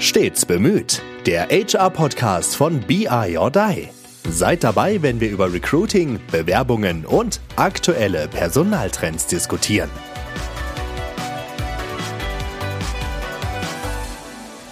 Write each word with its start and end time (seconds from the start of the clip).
Stets 0.00 0.46
bemüht. 0.46 1.02
Der 1.26 1.48
HR-Podcast 1.50 2.56
von 2.56 2.80
BI 2.80 3.36
or 3.36 3.50
Die. 3.50 3.88
Seid 4.30 4.64
dabei, 4.64 5.02
wenn 5.02 5.20
wir 5.20 5.28
über 5.30 5.52
Recruiting, 5.52 6.18
Bewerbungen 6.32 7.04
und 7.04 7.38
aktuelle 7.56 8.26
Personaltrends 8.28 9.26
diskutieren. 9.26 9.90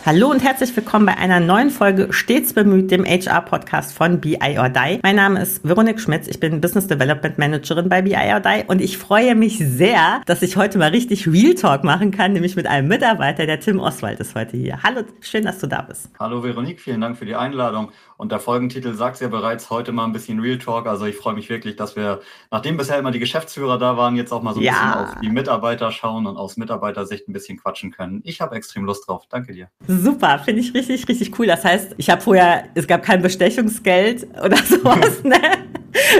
Hallo 0.09 0.30
und 0.30 0.43
herzlich 0.43 0.75
willkommen 0.75 1.04
bei 1.04 1.18
einer 1.18 1.38
neuen 1.38 1.68
Folge 1.68 2.14
Stets 2.14 2.54
bemüht, 2.54 2.91
dem 2.91 3.04
HR-Podcast 3.04 3.93
von 3.93 4.23
BI 4.23 4.59
or 4.59 4.70
Die. 4.70 5.00
Mein 5.02 5.16
Name 5.16 5.42
ist 5.42 5.62
Veronique 5.68 6.00
Schmitz, 6.00 6.27
ich 6.29 6.41
bin 6.41 6.62
Business 6.62 6.86
Development 6.86 7.36
Managerin 7.36 7.91
bei 7.91 8.00
BI 8.00 8.14
or 8.14 8.41
Die 8.41 8.64
und 8.66 8.80
ich 8.80 8.96
freue 8.96 9.34
mich 9.34 9.59
sehr, 9.59 10.23
dass 10.24 10.41
ich 10.41 10.56
heute 10.56 10.79
mal 10.79 10.88
richtig 10.88 11.27
Real 11.27 11.52
Talk 11.52 11.84
machen 11.84 12.10
kann, 12.10 12.32
nämlich 12.32 12.56
mit 12.56 12.66
einem 12.66 12.88
Mitarbeiter, 12.88 13.45
der 13.45 13.60
Tim 13.60 13.80
Oswald 13.80 14.18
ist 14.18 14.34
heute 14.34 14.56
hier. 14.56 14.82
Hallo, 14.82 15.02
schön, 15.20 15.45
dass 15.45 15.59
du 15.59 15.66
da 15.66 15.83
bist. 15.83 16.09
Hallo 16.19 16.42
Veronique, 16.42 16.80
vielen 16.80 17.02
Dank 17.02 17.19
für 17.19 17.27
die 17.27 17.36
Einladung. 17.36 17.92
Und 18.18 18.32
der 18.32 18.40
Folgentitel 18.40 18.95
sagt 18.95 19.14
es 19.14 19.20
ja 19.20 19.28
bereits, 19.28 19.70
heute 19.70 19.92
mal 19.92 20.04
ein 20.04 20.12
bisschen 20.12 20.40
Real 20.40 20.58
Talk. 20.58 20.88
Also 20.88 21.06
ich 21.06 21.14
freue 21.14 21.34
mich 21.34 21.48
wirklich, 21.48 21.77
dass 21.77 21.95
wir, 21.95 22.20
nachdem 22.50 22.77
bisher 22.77 22.98
immer 22.98 23.12
die 23.12 23.20
Geschäftsführer 23.20 23.78
da 23.78 23.96
waren, 23.96 24.16
jetzt 24.16 24.32
auch 24.32 24.42
mal 24.42 24.54
so 24.54 24.60
ein 24.60 24.64
ja. 24.64 24.72
bisschen 24.72 24.94
auf 24.94 25.20
die 25.22 25.28
Mitarbeiter 25.30 25.92
schauen 25.92 26.27
und 26.27 26.36
aus 26.36 26.56
Mitarbeitersicht 26.56 27.28
ein 27.28 27.32
bisschen 27.32 27.58
quatschen 27.58 27.92
können. 27.92 28.20
Ich 28.24 28.41
habe 28.41 28.56
extrem 28.56 28.84
Lust 28.84 29.08
drauf. 29.08 29.27
Danke 29.30 29.52
dir. 29.52 29.68
Super, 29.86 30.41
finde 30.41 30.62
ich 30.62 30.74
richtig, 30.74 31.06
richtig 31.08 31.38
cool. 31.38 31.46
Das 31.46 31.64
heißt, 31.64 31.94
ich 31.96 32.10
habe 32.10 32.20
vorher, 32.20 32.64
es 32.74 32.88
gab 32.88 33.04
kein 33.04 33.22
Bestechungsgeld 33.22 34.27
oder 34.44 34.56
sowas, 34.64 35.22
ne? 35.22 35.41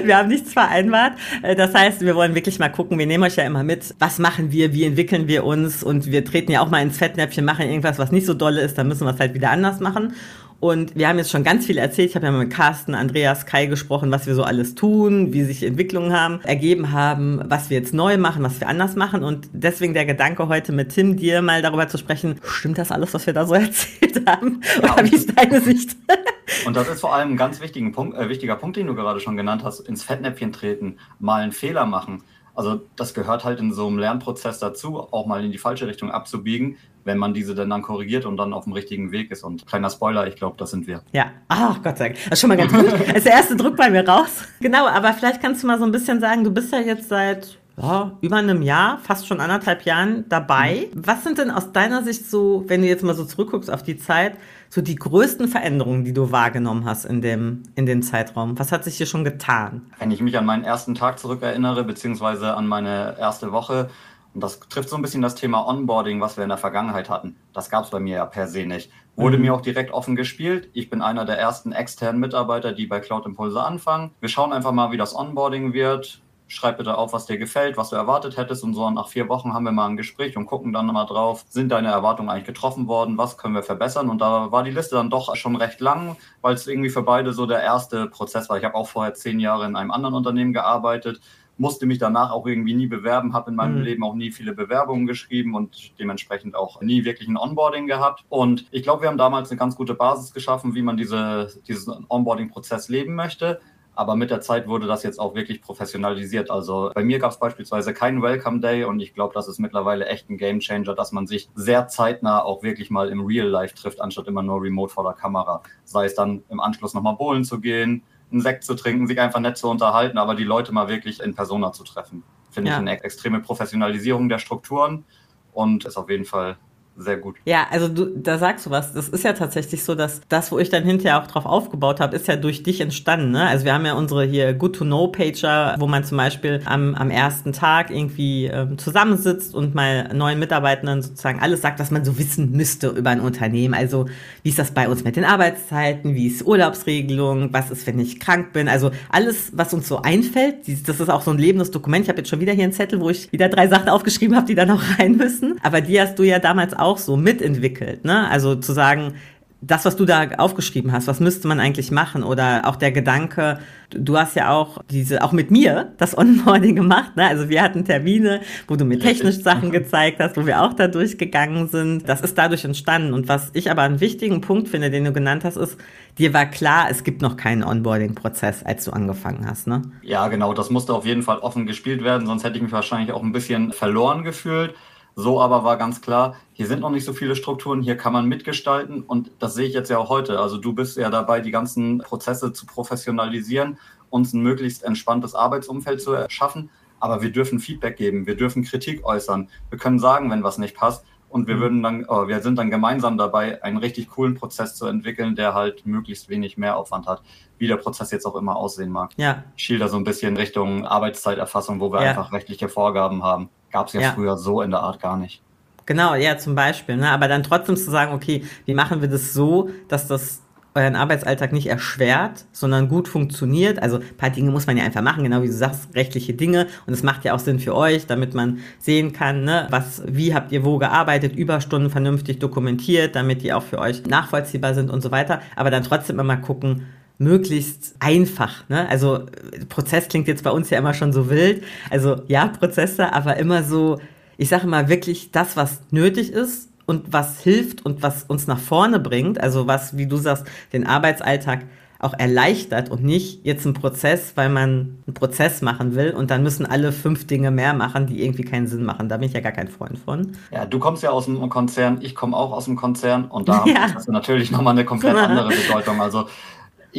Wir 0.05 0.17
haben 0.17 0.29
nichts 0.29 0.53
vereinbart. 0.53 1.15
Äh, 1.43 1.57
das 1.57 1.75
heißt, 1.75 2.01
wir 2.03 2.15
wollen 2.15 2.37
wirklich 2.37 2.61
mal 2.61 2.69
gucken. 2.69 2.97
Wir 2.99 3.07
nehmen 3.07 3.25
euch 3.25 3.37
ja 3.37 3.45
immer 3.45 3.65
mit. 3.65 3.95
Was 3.99 4.21
machen 4.21 4.53
wir? 4.53 4.73
Wie 4.73 4.85
entwickeln 4.85 5.27
wir 5.27 5.45
uns? 5.45 5.83
Und 5.83 6.07
wir 6.07 6.25
treten 6.25 6.53
ja 6.53 6.61
auch 6.61 6.71
mal 6.71 6.81
ins 6.81 6.99
Fettnäpfchen, 6.99 7.45
machen 7.45 7.67
irgendwas, 7.67 7.99
was 7.99 8.13
nicht 8.13 8.27
so 8.27 8.35
dolle 8.35 8.61
ist. 8.61 8.79
Dann 8.79 8.87
müssen 8.87 9.05
wir 9.05 9.15
es 9.15 9.21
halt 9.21 9.35
wieder 9.35 9.51
anders 9.51 9.81
machen. 9.81 10.15
Und 10.61 10.97
wir 10.97 11.07
haben 11.07 11.19
jetzt 11.19 11.31
schon 11.31 11.45
ganz 11.45 11.67
viel 11.67 11.79
erzählt. 11.79 12.11
Ich 12.11 12.17
habe 12.17 12.27
ja 12.27 12.33
mit 12.33 12.51
Carsten, 12.51 12.97
Andreas, 12.97 13.47
Kai 13.47 13.67
gesprochen, 13.67 14.11
was 14.11 14.27
wir 14.27 14.35
so 14.35 14.43
alles 14.43 14.75
tun, 14.75 15.33
wie 15.33 15.45
sich 15.45 15.63
Entwicklungen 15.63 16.13
haben, 16.13 16.41
ergeben 16.41 16.91
haben, 16.91 17.41
was 17.45 17.71
wir 17.71 17.79
jetzt 17.79 17.95
neu 17.95 18.19
machen, 18.19 18.43
was 18.43 18.59
wir 18.59 18.67
anders 18.67 18.97
machen. 18.97 19.23
Und 19.23 19.49
deswegen 19.53 19.95
der 19.95 20.05
Gedanke 20.05 20.49
heute 20.49 20.73
mit 20.73 20.89
Tim, 20.89 21.17
dir 21.17 21.43
mal 21.43 21.63
darüber 21.63 21.87
zu 21.87 21.97
sprechen, 21.97 22.41
stimmt 22.43 22.79
das 22.79 22.91
alles, 22.91 23.15
was 23.15 23.27
wir 23.27 23.35
da 23.35 23.47
so 23.47 23.55
erzählt 23.55 24.29
haben? 24.29 24.61
Oder 24.79 24.97
ja, 24.97 25.05
wie 25.05 25.15
ist 25.15 25.39
deine 25.39 25.61
Sicht? 25.61 25.97
Und 26.67 26.77
das 26.77 26.89
ist 26.89 27.01
vor 27.03 27.15
allem 27.15 27.33
ein 27.33 27.37
ganz 27.37 27.61
wichtiger 27.61 27.91
Punkt, 27.93 28.17
äh, 28.17 28.29
wichtiger 28.29 28.57
Punkt, 28.57 28.77
den 28.77 28.89
du 28.89 28.97
gerade 28.97 29.21
schon 29.21 29.37
genannt 29.37 29.63
hast, 29.63 29.81
ins 29.81 30.03
Fettnäpfchen 30.03 30.53
treten, 30.53 30.97
mal 31.21 31.43
einen 31.43 31.53
Fehler 31.53 31.87
machen. 31.87 32.25
Also 32.55 32.81
das 32.97 33.15
gehört 33.15 33.45
halt 33.45 33.61
in 33.61 33.73
so 33.73 33.87
einem 33.87 33.99
Lernprozess 33.99 34.59
dazu, 34.59 34.99
auch 34.99 35.27
mal 35.27 35.45
in 35.45 35.53
die 35.53 35.59
falsche 35.59 35.87
Richtung 35.87 36.11
abzubiegen, 36.11 36.77
wenn 37.09 37.19
man 37.19 37.35
diese 37.35 37.57
dann, 37.57 37.71
dann 37.71 37.83
korrigiert 37.83 38.25
und 38.27 38.37
dann 38.37 38.53
auf 38.53 38.65
dem 38.65 38.73
richtigen 38.75 39.11
Weg 39.11 39.33
ist. 39.33 39.43
Und 39.43 39.67
kleiner 39.67 39.91
Spoiler, 39.91 40.29
ich 40.29 40.37
glaube, 40.37 40.57
das 40.59 40.71
sind 40.71 40.87
wir. 40.87 41.03
Ja, 41.13 41.33
ach 41.49 41.83
Gott 41.83 41.99
sei 41.99 42.11
Dank. 42.11 42.19
Das 42.25 42.35
ist 42.35 42.41
schon 42.41 42.49
mal 42.49 42.57
ganz 42.57 42.73
gut. 42.73 42.93
Das 42.93 43.01
ist 43.17 43.27
der 43.27 43.33
erste 43.33 43.57
Druck 43.57 43.77
bei 43.77 43.91
mir 43.91 44.07
raus. 44.07 44.45
Genau, 44.61 44.87
aber 44.87 45.13
vielleicht 45.15 45.43
kannst 45.43 45.63
du 45.63 45.67
mal 45.67 45.79
so 45.79 45.85
ein 45.85 45.91
bisschen 45.91 46.21
sagen, 46.21 46.45
du 46.45 46.53
bist 46.53 46.73
ja 46.73 46.79
jetzt 46.79 47.09
seit 47.09 47.59
ja, 47.81 48.13
über 48.21 48.37
einem 48.37 48.63
Jahr, 48.63 48.99
fast 48.99 49.27
schon 49.27 49.41
anderthalb 49.41 49.83
Jahren 49.83 50.29
dabei. 50.29 50.89
Mhm. 50.93 51.07
Was 51.07 51.25
sind 51.25 51.39
denn 51.39 51.51
aus 51.51 51.73
deiner 51.73 52.03
Sicht 52.03 52.29
so, 52.29 52.65
wenn 52.67 52.83
du 52.83 52.89
jetzt 52.89 53.05
mal 53.05 53.15
so 53.15 53.25
zurückguckst 53.25 53.71
auf 53.71 53.83
die 53.83 53.97
Zeit, 53.97 54.35
so 54.69 54.83
die 54.83 54.97
größten 54.97 55.49
Veränderungen, 55.49 56.05
die 56.05 56.13
du 56.13 56.31
wahrgenommen 56.31 56.85
hast 56.85 57.05
in 57.05 57.23
dem, 57.23 57.63
in 57.75 57.87
dem 57.87 58.03
Zeitraum? 58.03 58.59
Was 58.59 58.73
hat 58.73 58.85
sich 58.85 58.97
hier 58.97 59.07
schon 59.07 59.25
getan? 59.25 59.87
Wenn 59.99 60.11
ich 60.11 60.21
mich 60.21 60.37
an 60.37 60.45
meinen 60.45 60.65
ersten 60.65 60.95
Tag 60.95 61.19
zurückerinnere, 61.19 61.85
beziehungsweise 61.85 62.55
an 62.55 62.67
meine 62.67 63.17
erste 63.19 63.53
Woche, 63.53 63.89
und 64.35 64.43
das 64.43 64.61
trifft 64.61 64.89
so 64.89 64.97
ein 64.97 65.03
bisschen 65.03 65.23
das 65.23 65.35
Thema 65.35 65.67
Onboarding, 65.67 66.21
was 66.21 66.37
wir 66.37 66.45
in 66.45 66.51
der 66.51 66.59
Vergangenheit 66.59 67.11
hatten. 67.11 67.37
Das 67.53 67.71
gab 67.71 67.85
es 67.85 67.91
bei 67.91 68.01
mir 68.01 68.17
ja 68.17 68.27
per 68.27 68.47
se 68.47 68.67
nicht. 68.67 68.91
Wurde 69.17 69.37
mhm. 69.37 69.45
mir 69.45 69.55
auch 69.55 69.61
direkt 69.61 69.93
offen 69.93 70.17
gespielt. 70.17 70.71
Ich 70.75 70.91
bin 70.91 71.03
einer 71.03 71.25
der 71.25 71.39
ersten 71.39 71.73
externen 71.73 72.21
Mitarbeiter, 72.21 72.73
die 72.73 72.87
bei 72.87 73.01
Cloud 73.01 73.27
Impulse 73.27 73.63
anfangen. 73.63 74.13
Wir 74.21 74.29
schauen 74.29 74.53
einfach 74.53 74.73
mal, 74.73 74.93
wie 74.93 74.97
das 74.97 75.17
Onboarding 75.17 75.73
wird 75.73 76.23
schreib 76.49 76.79
bitte 76.79 76.97
auf, 76.97 77.13
was 77.13 77.27
dir 77.27 77.39
gefällt, 77.39 77.77
was 77.77 77.91
du 77.91 77.97
erwartet 77.97 78.37
hättest 78.37 78.65
und 78.65 78.75
so. 78.75 78.85
Und 78.85 78.95
nach 78.95 79.09
vier 79.09 79.29
Wochen 79.29 79.53
haben 79.53 79.65
wir 79.65 79.73
mal 79.73 79.87
ein 79.87 79.97
Gespräch 79.97 80.37
und 80.37 80.47
gucken 80.47 80.73
dann 80.73 80.87
mal 80.87 81.05
drauf, 81.05 81.45
sind 81.49 81.71
deine 81.71 81.89
Erwartungen 81.89 82.31
eigentlich 82.31 82.47
getroffen 82.47 82.89
worden, 82.89 83.19
was 83.19 83.37
können 83.37 83.55
wir 83.55 83.63
verbessern? 83.63 84.09
Und 84.09 84.21
da 84.21 84.51
war 84.51 84.65
die 84.65 84.71
Liste 84.71 84.97
dann 84.97 85.11
doch 85.11 85.37
schon 85.37 85.57
recht 85.57 85.81
lang, 85.81 86.17
weil 86.41 86.55
es 86.55 86.67
irgendwie 86.67 86.91
für 86.91 87.03
beide 87.03 87.33
so 87.33 87.47
der 87.47 87.63
erste 87.63 88.07
Prozess 88.07 88.49
war. 88.49 88.57
Ich 88.57 88.65
habe 88.65 88.75
auch 88.75 88.89
vorher 88.89 89.15
zehn 89.15 89.39
Jahre 89.39 89.67
in 89.67 89.77
einem 89.77 89.91
anderen 89.91 90.15
Unternehmen 90.15 90.55
gearbeitet, 90.55 91.21
musste 91.59 91.87
mich 91.87 91.99
danach 91.99 92.31
auch 92.31 92.47
irgendwie 92.47 92.75
nie 92.75 92.87
bewerben, 92.87 93.35
habe 93.35 93.51
in 93.51 93.57
meinem 93.57 93.79
mhm. 93.79 93.83
Leben 93.83 94.05
auch 94.05 94.15
nie 94.15 94.31
viele 94.31 94.55
Bewerbungen 94.55 95.07
geschrieben 95.07 95.55
und 95.55 95.99
dementsprechend 95.99 96.55
auch 96.55 96.81
nie 96.81 97.05
wirklich 97.05 97.29
ein 97.29 97.37
Onboarding 97.37 97.87
gehabt. 97.87 98.25
Und 98.29 98.67
ich 98.71 98.83
glaube, 98.83 99.03
wir 99.03 99.09
haben 99.09 99.19
damals 99.19 99.51
eine 99.51 99.59
ganz 99.59 99.77
gute 99.77 99.95
Basis 99.95 100.33
geschaffen, 100.33 100.75
wie 100.75 100.83
man 100.83 100.97
diese, 100.97 101.53
diesen 101.67 102.07
Onboarding-Prozess 102.09 102.89
leben 102.89 103.15
möchte. 103.15 103.61
Aber 103.99 104.15
mit 104.15 104.31
der 104.31 104.41
Zeit 104.41 104.69
wurde 104.69 104.87
das 104.87 105.03
jetzt 105.03 105.19
auch 105.19 105.35
wirklich 105.35 105.61
professionalisiert. 105.61 106.53
Also 106.53 106.93
bei 106.95 107.03
mir 107.03 107.19
gab 107.19 107.33
es 107.33 107.39
beispielsweise 107.41 107.93
keinen 107.93 108.23
Welcome 108.23 108.61
Day 108.61 108.85
und 108.85 109.01
ich 109.01 109.13
glaube, 109.13 109.35
das 109.35 109.49
ist 109.49 109.59
mittlerweile 109.59 110.07
echt 110.07 110.31
ein 110.31 110.39
Game 110.39 110.61
Changer, 110.61 110.95
dass 110.95 111.11
man 111.11 111.27
sich 111.27 111.51
sehr 111.57 111.89
zeitnah 111.89 112.45
auch 112.45 112.63
wirklich 112.63 112.91
mal 112.91 113.09
im 113.09 113.27
Real 113.27 113.49
Life 113.49 113.75
trifft, 113.75 114.01
anstatt 114.01 114.29
immer 114.29 114.45
nur 114.45 114.63
remote 114.63 114.95
vor 114.95 115.03
der 115.03 115.15
Kamera. 115.15 115.63
Sei 115.83 116.05
es 116.05 116.15
dann 116.15 116.45
im 116.49 116.61
Anschluss 116.61 116.95
nochmal 116.95 117.17
bowlen 117.17 117.43
zu 117.43 117.59
gehen, 117.59 118.05
einen 118.31 118.41
Sekt 118.41 118.65
zu 118.65 118.75
trinken, 118.75 119.07
sich 119.07 119.21
einfach 119.21 119.41
nett 119.41 119.57
zu 119.57 119.69
unterhalten, 119.69 120.19
aber 120.19 120.35
die 120.35 120.45
Leute 120.45 120.73
mal 120.73 120.89
wirklich 120.89 121.21
in 121.21 121.35
Persona 121.35 121.73
zu 121.73 121.85
treffen. 121.85 122.23
Finde 122.51 122.71
ja. 122.71 122.77
ich 122.77 122.81
eine 122.81 123.03
extreme 123.03 123.41
Professionalisierung 123.41 124.29
der 124.29 124.39
Strukturen 124.39 125.05
und 125.53 125.85
ist 125.85 125.97
auf 125.97 126.11
jeden 126.11 126.25
Fall 126.25 126.57
sehr 126.99 127.17
gut. 127.17 127.37
Ja, 127.45 127.69
also 127.71 127.87
du, 127.87 128.07
da 128.07 128.39
sagst 128.39 128.67
du 128.67 128.71
was. 128.71 128.93
Das 128.93 129.09
ist 129.09 129.23
ja 129.23 129.33
tatsächlich 129.33 129.85
so, 129.85 129.95
dass 129.95 130.21
das, 130.29 130.51
wo 130.51 130.59
ich 130.59 130.69
dann 130.69 130.83
hinterher 130.83 131.23
auch 131.23 131.29
drauf 131.29 131.47
aufgebaut 131.47 132.01
habe, 132.01 132.17
ist 132.17 132.27
ja 132.27 132.35
durch 132.35 132.65
dich 132.65 132.81
entstanden. 132.81 133.31
Ne? 133.31 133.47
Also 133.47 133.65
wir 133.65 133.73
haben 133.73 133.87
ja 133.87 133.95
unsere 133.95 134.25
hier 134.25 134.53
Good-to-Know-Pager, 134.53 135.77
wo 135.79 135.87
man 135.87 136.03
zum 136.03 136.17
Beispiel 136.17 136.61
am, 136.65 136.97
am 136.97 137.11
ersten 137.11 137.53
Tag 137.53 137.91
irgendwie 137.91 138.47
ähm, 138.47 138.79
zusammensitzt 138.79 139.55
und 139.55 139.77
mal 139.77 140.13
neuen 140.13 140.41
Mitarbeitenden 140.41 141.03
sozusagen 141.03 141.39
alles 141.39 141.63
sagt, 141.63 141.79
was 141.79 141.93
man 141.93 142.05
so 142.05 142.19
wissen 142.19 142.51
müsste 142.51 142.89
über 142.89 143.11
ein 143.11 143.21
Unternehmen. 143.21 143.75
Also 143.75 144.07
wie 144.43 144.49
ist 144.49 144.59
das 144.59 144.73
bei 144.73 144.89
uns 144.89 145.05
mit 145.05 145.15
den 145.15 145.25
Arbeitszeiten, 145.25 146.17
wie 146.17 146.27
ist 146.27 146.45
Urlaubsregelung, 146.45 147.53
was 147.53 147.71
ist, 147.71 147.87
wenn 147.87 148.01
ich 148.01 148.19
krank 148.19 148.53
bin. 148.53 148.69
Also 148.69 148.91
alles, 149.09 149.53
was 149.55 149.73
uns 149.73 149.87
so 149.87 150.03
einfällt, 150.03 150.67
das 150.67 150.99
ist 150.99 151.09
auch 151.09 151.23
so 151.23 151.31
ein 151.31 151.39
lebendes 151.39 151.71
Dokument. 151.71 152.05
Ich 152.05 152.09
habe 152.09 152.19
jetzt 152.19 152.29
schon 152.31 152.41
wieder 152.41 152.53
hier 152.53 152.65
einen 152.65 152.73
Zettel, 152.73 153.01
wo 153.01 153.09
ich 153.09 153.31
wieder 153.31 153.49
drei 153.49 153.69
Sachen 153.69 153.89
aufgeschrieben 153.89 154.37
habe, 154.37 154.47
die 154.47 154.57
da 154.57 154.67
noch 154.67 154.83
rein 154.99 155.17
müssen. 155.17 155.59
Aber 155.63 155.81
die 155.81 156.01
hast 156.01 156.19
du 156.19 156.25
ja 156.25 156.41
damals 156.41 156.75
auch 156.75 156.88
auch 156.89 156.99
so 156.99 157.17
mitentwickelt. 157.17 158.05
Ne? 158.05 158.29
Also 158.31 158.55
zu 158.55 158.73
sagen, 158.73 159.15
das, 159.61 159.85
was 159.85 159.97
du 159.97 160.05
da 160.05 160.29
aufgeschrieben 160.39 160.93
hast, 160.93 161.09
was 161.09 161.19
müsste 161.19 161.49
man 161.49 161.59
eigentlich 161.59 161.91
machen? 161.91 162.23
Oder 162.23 162.63
auch 162.65 162.77
der 162.77 162.93
Gedanke, 162.93 163.59
du 163.91 164.17
hast 164.17 164.37
ja 164.37 164.51
auch 164.53 164.79
diese, 164.89 165.25
auch 165.25 165.33
mit 165.33 165.51
mir 165.51 165.95
das 165.99 166.17
Onboarding 166.17 166.77
gemacht. 166.77 167.17
Ne? 167.17 167.27
Also 167.27 167.49
wir 167.49 167.61
hatten 167.63 167.85
Termine, 167.85 168.41
wo 168.69 168.77
du 168.77 168.85
mir 168.85 169.01
technisch 169.01 169.43
Sachen 169.43 169.73
gezeigt 169.73 170.21
hast, 170.21 170.37
wo 170.37 170.47
wir 170.47 170.63
auch 170.63 170.75
da 170.75 170.87
durchgegangen 170.87 171.67
sind. 171.67 172.09
Das 172.09 172.21
ist 172.21 172.39
dadurch 172.39 172.65
entstanden. 172.65 173.13
Und 173.13 173.29
was 173.29 173.51
ich 173.53 173.69
aber 173.71 173.83
einen 173.83 174.01
wichtigen 174.01 174.41
Punkt 174.41 174.69
finde, 174.69 174.91
den 174.91 175.05
du 175.05 175.13
genannt 175.13 175.43
hast, 175.45 175.57
ist, 175.57 175.77
dir 176.19 176.33
war 176.33 176.47
klar, 176.47 176.87
es 176.89 177.03
gibt 177.03 177.21
noch 177.21 177.37
keinen 177.37 177.65
Onboarding-Prozess, 177.65 178.63
als 178.63 178.85
du 178.85 178.93
angefangen 178.93 179.45
hast. 179.45 179.67
Ne? 179.67 179.83
Ja, 180.03 180.29
genau. 180.29 180.55
Das 180.55 180.71
musste 180.71 180.95
auf 180.95 181.05
jeden 181.05 181.25
Fall 181.25 181.39
offen 181.39 181.67
gespielt 181.67 182.05
werden, 182.05 182.29
sonst 182.29 182.45
hätte 182.45 182.57
ich 182.57 182.63
mich 182.63 182.73
wahrscheinlich 182.73 183.11
auch 183.11 183.25
ein 183.25 183.33
bisschen 183.33 183.73
verloren 183.73 184.23
gefühlt. 184.23 184.75
So 185.21 185.41
aber 185.41 185.65
war 185.65 185.77
ganz 185.79 186.01
klar, 186.01 186.37
hier 186.53 186.69
sind 186.69 186.79
noch 186.79 186.91
nicht 186.91 187.05
so 187.05 187.13
viele 187.13 187.35
Strukturen, 187.35 187.83
hier 187.83 187.97
kann 187.97 188.13
man 188.13 188.27
mitgestalten 188.27 189.03
und 189.03 189.33
das 189.41 189.55
sehe 189.55 189.67
ich 189.67 189.75
jetzt 189.75 189.91
ja 189.91 189.99
auch 189.99 190.11
heute. 190.11 190.39
Also 190.39 190.59
du 190.59 190.73
bist 190.73 190.97
ja 190.97 191.11
dabei, 191.11 191.41
die 191.41 191.51
ganzen 191.51 191.99
Prozesse 191.99 192.53
zu 192.53 192.67
professionalisieren, 192.67 193.79
uns 194.11 194.33
ein 194.33 194.45
möglichst 194.45 194.85
entspanntes 194.85 195.35
Arbeitsumfeld 195.35 196.01
zu 196.01 196.13
erschaffen. 196.13 196.71
Aber 197.01 197.21
wir 197.21 197.33
dürfen 197.33 197.59
Feedback 197.59 197.97
geben, 197.97 198.29
wir 198.29 198.37
dürfen 198.37 198.63
Kritik 198.63 199.05
äußern, 199.05 199.49
wir 199.71 199.79
können 199.81 199.99
sagen, 199.99 200.31
wenn 200.31 200.45
was 200.45 200.57
nicht 200.57 200.77
passt. 200.77 201.05
Und 201.29 201.47
wir 201.47 201.57
mhm. 201.57 201.61
würden 201.61 201.83
dann, 201.83 202.05
oh, 202.09 202.27
wir 202.27 202.41
sind 202.41 202.57
dann 202.57 202.71
gemeinsam 202.71 203.19
dabei, 203.19 203.63
einen 203.63 203.77
richtig 203.77 204.09
coolen 204.09 204.35
Prozess 204.35 204.75
zu 204.75 204.87
entwickeln, 204.87 205.37
der 205.37 205.55
halt 205.55 205.85
möglichst 205.87 206.29
wenig 206.29 206.57
Mehraufwand 206.57 207.07
hat, 207.07 207.23
wie 207.59 207.67
der 207.67 207.77
Prozess 207.77 208.11
jetzt 208.11 208.27
auch 208.27 208.37
immer 208.37 208.57
aussehen 208.57 208.91
mag. 208.91 209.11
Ja. 209.17 209.45
Schiel 209.57 209.79
da 209.79 209.89
so 209.89 209.97
ein 209.97 210.05
bisschen 210.05 210.37
Richtung 210.37 210.87
Arbeitszeiterfassung, 210.87 211.81
wo 211.81 211.93
wir 211.93 212.03
ja. 212.03 212.11
einfach 212.11 212.33
rechtliche 212.33 212.69
Vorgaben 212.69 213.23
haben. 213.23 213.51
Gab 213.71 213.89
es 213.89 213.93
ja, 213.93 214.01
ja, 214.01 214.13
früher 214.13 214.37
so 214.37 214.63
in 214.63 214.71
der 214.71 214.81
Art 214.81 215.01
gar 215.01 215.17
nicht. 215.17 215.43
Genau, 215.85 216.15
ja, 216.15 216.37
zum 216.37 216.55
Beispiel. 216.55 216.97
Ne? 216.97 217.11
Aber 217.11 217.29
dann 217.29 217.43
trotzdem 217.43 217.77
zu 217.77 217.91
sagen, 217.91 218.13
okay, 218.13 218.45
wie 218.67 218.75
machen 218.75 219.01
wir 219.01 219.09
das 219.09 219.33
so, 219.33 219.71
dass 219.89 220.07
das 220.07 220.43
euren 220.79 220.97
Arbeitsalltag 220.97 221.53
nicht 221.53 221.67
erschwert, 221.67 222.45
sondern 222.53 222.89
gut 222.89 223.09
funktioniert. 223.09 223.83
Also 223.83 223.99
ein 223.99 224.17
paar 224.17 224.31
Dinge 224.31 224.51
muss 224.51 224.67
man 224.67 224.77
ja 224.77 224.85
einfach 224.85 225.03
machen, 225.03 225.25
genau 225.25 225.43
wie 225.43 225.49
du 225.49 225.53
sagst, 225.53 225.95
rechtliche 225.95 226.35
Dinge. 226.35 226.67
Und 226.87 226.93
es 226.93 227.03
macht 227.03 227.25
ja 227.25 227.35
auch 227.35 227.39
Sinn 227.39 227.59
für 227.59 227.75
euch, 227.75 228.07
damit 228.07 228.35
man 228.35 228.59
sehen 228.79 229.13
kann, 229.13 229.45
ne, 229.45 229.67
was, 229.71 230.03
wie 230.07 230.35
habt 230.35 230.53
ihr 230.53 230.65
wo 230.65 230.79
gearbeitet, 230.79 231.37
Überstunden 231.37 231.91
vernünftig 231.91 232.39
dokumentiert, 232.39 233.17
damit 233.17 233.43
die 233.43 233.53
auch 233.53 233.63
für 233.63 233.79
euch 233.79 234.07
nachvollziehbar 234.07 234.75
sind 234.75 234.91
und 234.91 235.03
so 235.03 235.11
weiter. 235.11 235.41
Aber 235.57 235.71
dann 235.71 235.83
trotzdem 235.83 236.19
immer 236.21 236.37
gucken, 236.37 236.87
möglichst 237.19 237.97
einfach. 237.99 238.69
Ne? 238.69 238.89
Also 238.89 239.27
Prozess 239.69 240.09
klingt 240.09 240.29
jetzt 240.29 240.45
bei 240.45 240.51
uns 240.51 240.71
ja 240.71 240.79
immer 240.79 240.95
schon 240.95 241.13
so 241.13 241.29
wild. 241.29 241.65
Also 241.91 242.23
ja, 242.29 242.47
Prozesse, 242.47 243.13
aber 243.13 243.37
immer 243.37 243.65
so, 243.65 244.01
ich 244.37 244.49
sage 244.49 244.67
mal 244.69 244.89
wirklich 244.89 245.33
das, 245.33 245.57
was 245.57 245.81
nötig 245.91 246.33
ist 246.33 246.69
und 246.89 247.13
was 247.13 247.41
hilft 247.41 247.85
und 247.85 248.03
was 248.03 248.25
uns 248.25 248.47
nach 248.47 248.59
vorne 248.59 248.99
bringt, 248.99 249.41
also 249.41 249.67
was, 249.67 249.97
wie 249.99 250.07
du 250.07 250.17
sagst, 250.17 250.47
den 250.73 250.87
Arbeitsalltag 250.87 251.67
auch 252.01 252.15
erleichtert 252.15 252.91
und 252.91 253.03
nicht 253.03 253.45
jetzt 253.45 253.67
ein 253.67 253.75
Prozess, 253.75 254.33
weil 254.37 254.49
man 254.49 254.99
einen 255.07 255.15
Prozess 255.15 255.63
machen 255.63 255.97
will 255.97 256.13
und 256.13 256.31
dann 256.31 256.43
müssen 256.43 256.65
alle 256.65 256.93
fünf 256.93 257.27
Dinge 257.27 257.51
mehr 257.51 257.75
machen, 257.75 258.07
die 258.07 258.23
irgendwie 258.23 258.45
keinen 258.45 258.69
Sinn 258.69 258.85
machen. 258.85 259.09
Da 259.09 259.17
bin 259.17 259.29
ich 259.29 259.35
ja 259.35 259.41
gar 259.41 259.53
kein 259.53 259.69
Freund 259.69 259.99
von. 259.99 260.33
Ja, 260.51 260.65
du 260.65 260.79
kommst 260.79 261.03
ja 261.03 261.11
aus 261.11 261.27
dem 261.27 261.49
Konzern, 261.49 261.99
ich 262.01 262.15
komme 262.15 262.37
auch 262.37 262.53
aus 262.53 262.67
dem 262.67 262.77
Konzern 262.77 263.25
und 263.27 263.49
da 263.49 263.65
ja. 263.67 263.95
hast 263.95 264.09
du 264.09 264.13
natürlich 264.13 264.51
nochmal 264.51 264.73
eine 264.73 264.85
komplett 264.85 265.17
andere 265.17 265.49
Bedeutung. 265.49 266.01
Also 266.01 266.27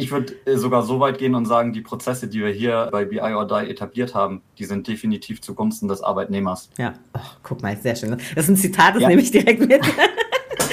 ich 0.00 0.10
würde 0.10 0.34
äh, 0.46 0.56
sogar 0.56 0.82
so 0.82 0.98
weit 1.00 1.18
gehen 1.18 1.34
und 1.34 1.46
sagen, 1.46 1.72
die 1.72 1.82
Prozesse, 1.82 2.26
die 2.28 2.40
wir 2.40 2.50
hier 2.50 2.88
bei 2.90 3.04
BI 3.04 3.20
or 3.20 3.46
Die 3.46 3.70
etabliert 3.70 4.14
haben, 4.14 4.42
die 4.58 4.64
sind 4.64 4.88
definitiv 4.88 5.40
zugunsten 5.42 5.88
des 5.88 6.02
Arbeitnehmers. 6.02 6.70
Ja, 6.78 6.94
oh, 7.14 7.20
guck 7.42 7.62
mal, 7.62 7.76
sehr 7.76 7.94
schön. 7.94 8.10
Das 8.10 8.44
ist 8.44 8.50
ein 8.50 8.56
Zitat, 8.56 8.94
das 8.94 9.02
ja. 9.02 9.08
nehme 9.08 9.20
ich 9.20 9.30
direkt 9.30 9.60
mit. 9.60 9.80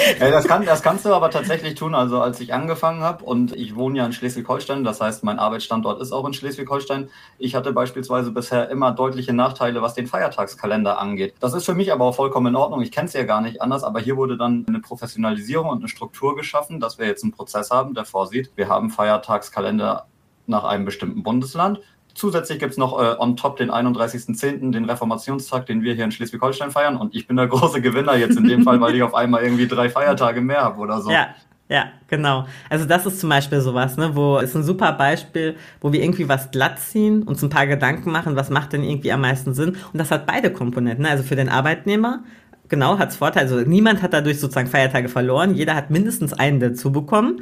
Ja, 0.19 0.31
das, 0.31 0.47
kann, 0.47 0.65
das 0.65 0.81
kannst 0.81 1.05
du 1.05 1.13
aber 1.13 1.29
tatsächlich 1.29 1.75
tun. 1.75 1.93
Also 1.93 2.21
als 2.21 2.39
ich 2.39 2.53
angefangen 2.53 3.01
habe 3.01 3.23
und 3.23 3.55
ich 3.55 3.75
wohne 3.75 3.99
ja 3.99 4.05
in 4.05 4.13
Schleswig-Holstein, 4.13 4.83
das 4.83 5.01
heißt, 5.01 5.23
mein 5.23 5.39
Arbeitsstandort 5.39 6.01
ist 6.01 6.11
auch 6.11 6.25
in 6.25 6.33
Schleswig-Holstein. 6.33 7.09
Ich 7.37 7.55
hatte 7.55 7.73
beispielsweise 7.73 8.31
bisher 8.31 8.69
immer 8.69 8.91
deutliche 8.91 9.33
Nachteile, 9.33 9.81
was 9.81 9.93
den 9.93 10.07
Feiertagskalender 10.07 10.99
angeht. 10.99 11.35
Das 11.39 11.53
ist 11.53 11.65
für 11.65 11.75
mich 11.75 11.91
aber 11.91 12.05
auch 12.05 12.15
vollkommen 12.15 12.47
in 12.47 12.55
Ordnung. 12.55 12.81
Ich 12.81 12.91
kenne 12.91 13.07
es 13.07 13.13
ja 13.13 13.23
gar 13.23 13.41
nicht 13.41 13.61
anders, 13.61 13.83
aber 13.83 13.99
hier 13.99 14.17
wurde 14.17 14.37
dann 14.37 14.65
eine 14.67 14.79
Professionalisierung 14.79 15.69
und 15.69 15.79
eine 15.79 15.87
Struktur 15.87 16.35
geschaffen, 16.35 16.79
dass 16.79 16.97
wir 16.97 17.07
jetzt 17.07 17.23
einen 17.23 17.33
Prozess 17.33 17.69
haben, 17.71 17.93
der 17.93 18.05
vorsieht, 18.05 18.51
wir 18.55 18.69
haben 18.69 18.89
Feiertagskalender 18.89 20.07
nach 20.45 20.63
einem 20.63 20.85
bestimmten 20.85 21.23
Bundesland. 21.23 21.81
Zusätzlich 22.17 22.57
gibt 22.57 22.71
es 22.71 22.77
noch 22.79 22.99
äh, 22.99 23.15
on 23.19 23.37
top 23.37 23.57
den 23.57 23.69
31.10., 23.69 24.71
den 24.71 24.85
Reformationstag, 24.85 25.67
den 25.67 25.83
wir 25.83 25.93
hier 25.93 26.03
in 26.03 26.11
Schleswig-Holstein 26.11 26.71
feiern. 26.71 26.97
Und 26.97 27.13
ich 27.13 27.27
bin 27.27 27.37
der 27.37 27.45
große 27.47 27.79
Gewinner 27.79 28.15
jetzt 28.15 28.37
in 28.37 28.45
dem 28.45 28.63
Fall, 28.63 28.81
weil 28.81 28.95
ich 28.95 29.03
auf 29.03 29.13
einmal 29.13 29.43
irgendwie 29.43 29.67
drei 29.67 29.87
Feiertage 29.87 30.41
mehr 30.41 30.61
habe 30.61 30.79
oder 30.79 30.99
so. 30.99 31.11
Ja. 31.11 31.35
Ja, 31.69 31.87
genau. 32.07 32.47
Also 32.69 32.85
das 32.85 33.05
ist 33.05 33.19
zum 33.19 33.29
Beispiel 33.29 33.59
sowas, 33.59 33.97
ne, 33.97 34.15
wo 34.15 34.37
ist 34.37 34.55
ein 34.55 34.63
super 34.63 34.93
Beispiel, 34.93 35.57
wo 35.81 35.91
wir 35.91 36.01
irgendwie 36.01 36.29
was 36.29 36.49
glatt 36.51 36.79
ziehen, 36.79 37.23
uns 37.23 37.43
ein 37.43 37.49
paar 37.49 37.67
Gedanken 37.67 38.09
machen, 38.09 38.37
was 38.37 38.49
macht 38.49 38.71
denn 38.71 38.83
irgendwie 38.83 39.11
am 39.11 39.19
meisten 39.19 39.53
Sinn. 39.53 39.75
Und 39.91 39.99
das 39.99 40.09
hat 40.09 40.25
beide 40.25 40.53
Komponenten. 40.53 41.03
Ne? 41.03 41.09
Also 41.09 41.23
für 41.23 41.35
den 41.35 41.49
Arbeitnehmer 41.49 42.23
Genau, 42.69 42.99
hat 42.99 43.09
es 43.09 43.15
Vorteile. 43.15 43.49
Also 43.49 43.69
niemand 43.69 44.01
hat 44.01 44.13
dadurch 44.13 44.39
sozusagen 44.39 44.67
Feiertage 44.67 45.09
verloren. 45.09 45.55
Jeder 45.55 45.75
hat 45.75 45.89
mindestens 45.89 46.33
einen 46.33 46.59
dazu 46.59 46.91
bekommen. 46.91 47.41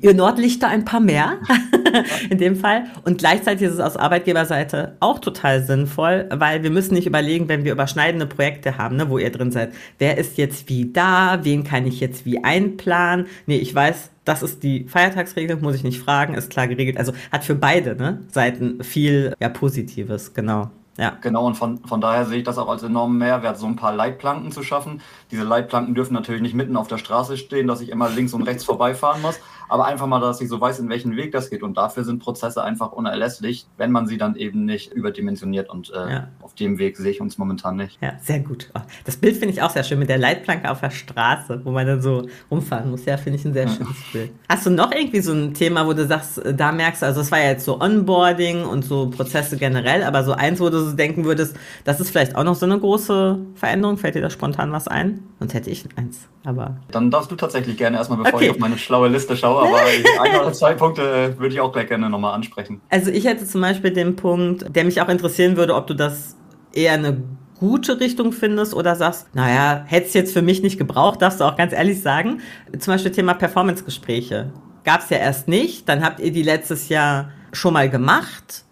Ihr 0.00 0.14
Nordlichter 0.14 0.68
ein 0.68 0.84
paar 0.84 1.00
mehr 1.00 1.38
in 2.30 2.38
dem 2.38 2.56
Fall. 2.56 2.84
Und 3.04 3.18
gleichzeitig 3.18 3.68
ist 3.68 3.74
es 3.74 3.80
aus 3.80 3.96
Arbeitgeberseite 3.96 4.96
auch 5.00 5.18
total 5.18 5.62
sinnvoll, 5.62 6.28
weil 6.30 6.62
wir 6.62 6.70
müssen 6.70 6.94
nicht 6.94 7.06
überlegen, 7.06 7.48
wenn 7.48 7.64
wir 7.64 7.72
überschneidende 7.72 8.26
Projekte 8.26 8.76
haben, 8.76 8.96
ne, 8.96 9.08
wo 9.08 9.18
ihr 9.18 9.30
drin 9.30 9.50
seid, 9.50 9.72
wer 9.98 10.18
ist 10.18 10.36
jetzt 10.36 10.68
wie 10.68 10.92
da, 10.92 11.40
wen 11.42 11.64
kann 11.64 11.86
ich 11.86 12.00
jetzt 12.00 12.26
wie 12.26 12.44
einplanen. 12.44 13.26
Nee, 13.46 13.58
ich 13.58 13.74
weiß, 13.74 14.10
das 14.24 14.42
ist 14.42 14.62
die 14.62 14.84
Feiertagsregel, 14.88 15.56
muss 15.56 15.76
ich 15.76 15.84
nicht 15.84 16.00
fragen, 16.00 16.34
ist 16.34 16.50
klar 16.50 16.68
geregelt. 16.68 16.98
Also 16.98 17.12
hat 17.32 17.44
für 17.44 17.54
beide 17.54 17.94
ne, 17.96 18.20
Seiten 18.30 18.82
viel 18.82 19.34
ja, 19.40 19.48
Positives, 19.48 20.34
genau. 20.34 20.70
Ja. 20.96 21.16
Genau, 21.20 21.46
und 21.46 21.54
von, 21.54 21.84
von 21.84 22.00
daher 22.00 22.24
sehe 22.24 22.38
ich 22.38 22.44
das 22.44 22.58
auch 22.58 22.68
als 22.68 22.82
enormen 22.82 23.18
Mehrwert, 23.18 23.58
so 23.58 23.66
ein 23.66 23.76
paar 23.76 23.94
Leitplanken 23.94 24.50
zu 24.50 24.62
schaffen. 24.62 25.00
Diese 25.30 25.44
Leitplanken 25.44 25.94
dürfen 25.94 26.14
natürlich 26.14 26.42
nicht 26.42 26.54
mitten 26.54 26.76
auf 26.76 26.88
der 26.88 26.98
Straße 26.98 27.36
stehen, 27.36 27.66
dass 27.66 27.80
ich 27.80 27.90
immer 27.90 28.08
links 28.08 28.32
und 28.32 28.42
rechts 28.42 28.64
vorbeifahren 28.64 29.20
muss, 29.22 29.38
aber 29.68 29.86
einfach 29.86 30.06
mal, 30.06 30.20
dass 30.20 30.40
ich 30.40 30.48
so 30.48 30.60
weiß, 30.60 30.78
in 30.78 30.88
welchen 30.88 31.16
Weg 31.16 31.32
das 31.32 31.50
geht. 31.50 31.62
Und 31.62 31.76
dafür 31.76 32.04
sind 32.04 32.20
Prozesse 32.20 32.62
einfach 32.62 32.92
unerlässlich, 32.92 33.66
wenn 33.76 33.90
man 33.90 34.06
sie 34.06 34.16
dann 34.16 34.36
eben 34.36 34.64
nicht 34.64 34.92
überdimensioniert. 34.92 35.68
Und 35.68 35.90
äh, 35.90 36.12
ja. 36.12 36.28
auf 36.40 36.54
dem 36.54 36.78
Weg 36.78 36.96
sehe 36.96 37.10
ich 37.10 37.20
uns 37.20 37.36
momentan 37.36 37.76
nicht. 37.76 37.98
Ja, 38.00 38.12
sehr 38.22 38.40
gut. 38.40 38.70
Oh, 38.74 38.80
das 39.04 39.16
Bild 39.16 39.36
finde 39.36 39.52
ich 39.54 39.62
auch 39.62 39.70
sehr 39.70 39.84
schön 39.84 39.98
mit 39.98 40.08
der 40.08 40.18
Leitplanke 40.18 40.70
auf 40.70 40.80
der 40.80 40.90
Straße, 40.90 41.60
wo 41.64 41.72
man 41.72 41.86
dann 41.86 42.00
so 42.00 42.26
rumfahren 42.50 42.90
muss. 42.90 43.04
Ja, 43.04 43.16
finde 43.16 43.38
ich 43.38 43.44
ein 43.44 43.52
sehr 43.52 43.68
schönes 43.68 43.96
Bild. 44.12 44.30
Hast 44.48 44.66
du 44.66 44.70
noch 44.70 44.92
irgendwie 44.92 45.20
so 45.20 45.32
ein 45.32 45.52
Thema, 45.52 45.86
wo 45.86 45.92
du 45.92 46.06
sagst, 46.06 46.38
äh, 46.38 46.54
da 46.54 46.72
merkst 46.72 47.02
du, 47.02 47.06
also 47.06 47.20
es 47.20 47.30
war 47.30 47.40
ja 47.40 47.50
jetzt 47.50 47.64
so 47.64 47.80
Onboarding 47.80 48.64
und 48.64 48.84
so 48.84 49.10
Prozesse 49.10 49.56
generell, 49.56 50.04
aber 50.04 50.24
so 50.24 50.32
eins, 50.32 50.60
wo 50.60 50.70
du 50.70 50.85
so 50.86 50.96
denken 50.96 51.24
würdest, 51.24 51.56
das 51.84 52.00
ist 52.00 52.10
vielleicht 52.10 52.36
auch 52.36 52.44
noch 52.44 52.54
so 52.54 52.66
eine 52.66 52.78
große 52.78 53.38
Veränderung. 53.54 53.98
Fällt 53.98 54.14
dir 54.14 54.22
da 54.22 54.30
spontan 54.30 54.72
was 54.72 54.88
ein? 54.88 55.22
Sonst 55.38 55.54
hätte 55.54 55.70
ich 55.70 55.84
eins. 55.96 56.28
Aber 56.44 56.76
dann 56.90 57.10
darfst 57.10 57.30
du 57.30 57.36
tatsächlich 57.36 57.76
gerne 57.76 57.96
erstmal, 57.96 58.18
bevor 58.18 58.34
okay. 58.34 58.46
ich 58.46 58.50
auf 58.50 58.58
meine 58.58 58.78
schlaue 58.78 59.08
Liste 59.08 59.36
schaue, 59.36 59.66
aber 59.66 59.80
ein 60.22 60.40
oder 60.40 60.52
zwei 60.52 60.74
Punkte 60.74 61.02
äh, 61.02 61.38
würde 61.38 61.54
ich 61.54 61.60
auch 61.60 61.72
gleich 61.72 61.88
gerne 61.88 62.08
nochmal 62.08 62.34
ansprechen. 62.34 62.80
Also 62.90 63.10
ich 63.10 63.24
hätte 63.24 63.44
zum 63.44 63.60
Beispiel 63.60 63.90
den 63.90 64.16
Punkt, 64.16 64.74
der 64.74 64.84
mich 64.84 65.00
auch 65.00 65.08
interessieren 65.08 65.56
würde, 65.56 65.74
ob 65.74 65.86
du 65.86 65.94
das 65.94 66.36
eher 66.72 66.92
eine 66.92 67.22
gute 67.58 68.00
Richtung 68.00 68.32
findest 68.32 68.74
oder 68.74 68.96
sagst, 68.96 69.34
naja, 69.34 69.84
hätte 69.86 70.06
es 70.06 70.14
jetzt 70.14 70.32
für 70.32 70.42
mich 70.42 70.62
nicht 70.62 70.78
gebraucht, 70.78 71.22
darfst 71.22 71.40
du 71.40 71.44
auch 71.44 71.56
ganz 71.56 71.72
ehrlich 71.72 72.00
sagen. 72.00 72.40
Zum 72.78 72.92
Beispiel 72.92 73.12
Thema 73.12 73.34
Performance-Gespräche. 73.34 74.52
Gab 74.84 75.00
es 75.00 75.10
ja 75.10 75.16
erst 75.18 75.48
nicht, 75.48 75.88
dann 75.88 76.04
habt 76.04 76.20
ihr 76.20 76.30
die 76.30 76.42
letztes 76.42 76.88
Jahr 76.88 77.30
schon 77.52 77.72
mal 77.72 77.88
gemacht, 77.88 78.65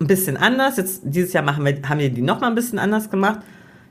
ein 0.00 0.06
bisschen 0.06 0.36
anders. 0.36 0.76
Jetzt 0.76 1.02
dieses 1.04 1.32
Jahr 1.32 1.44
machen 1.44 1.64
wir, 1.64 1.80
haben 1.88 1.98
wir 1.98 2.10
die 2.10 2.22
nochmal 2.22 2.50
ein 2.50 2.54
bisschen 2.54 2.78
anders 2.78 3.10
gemacht. 3.10 3.40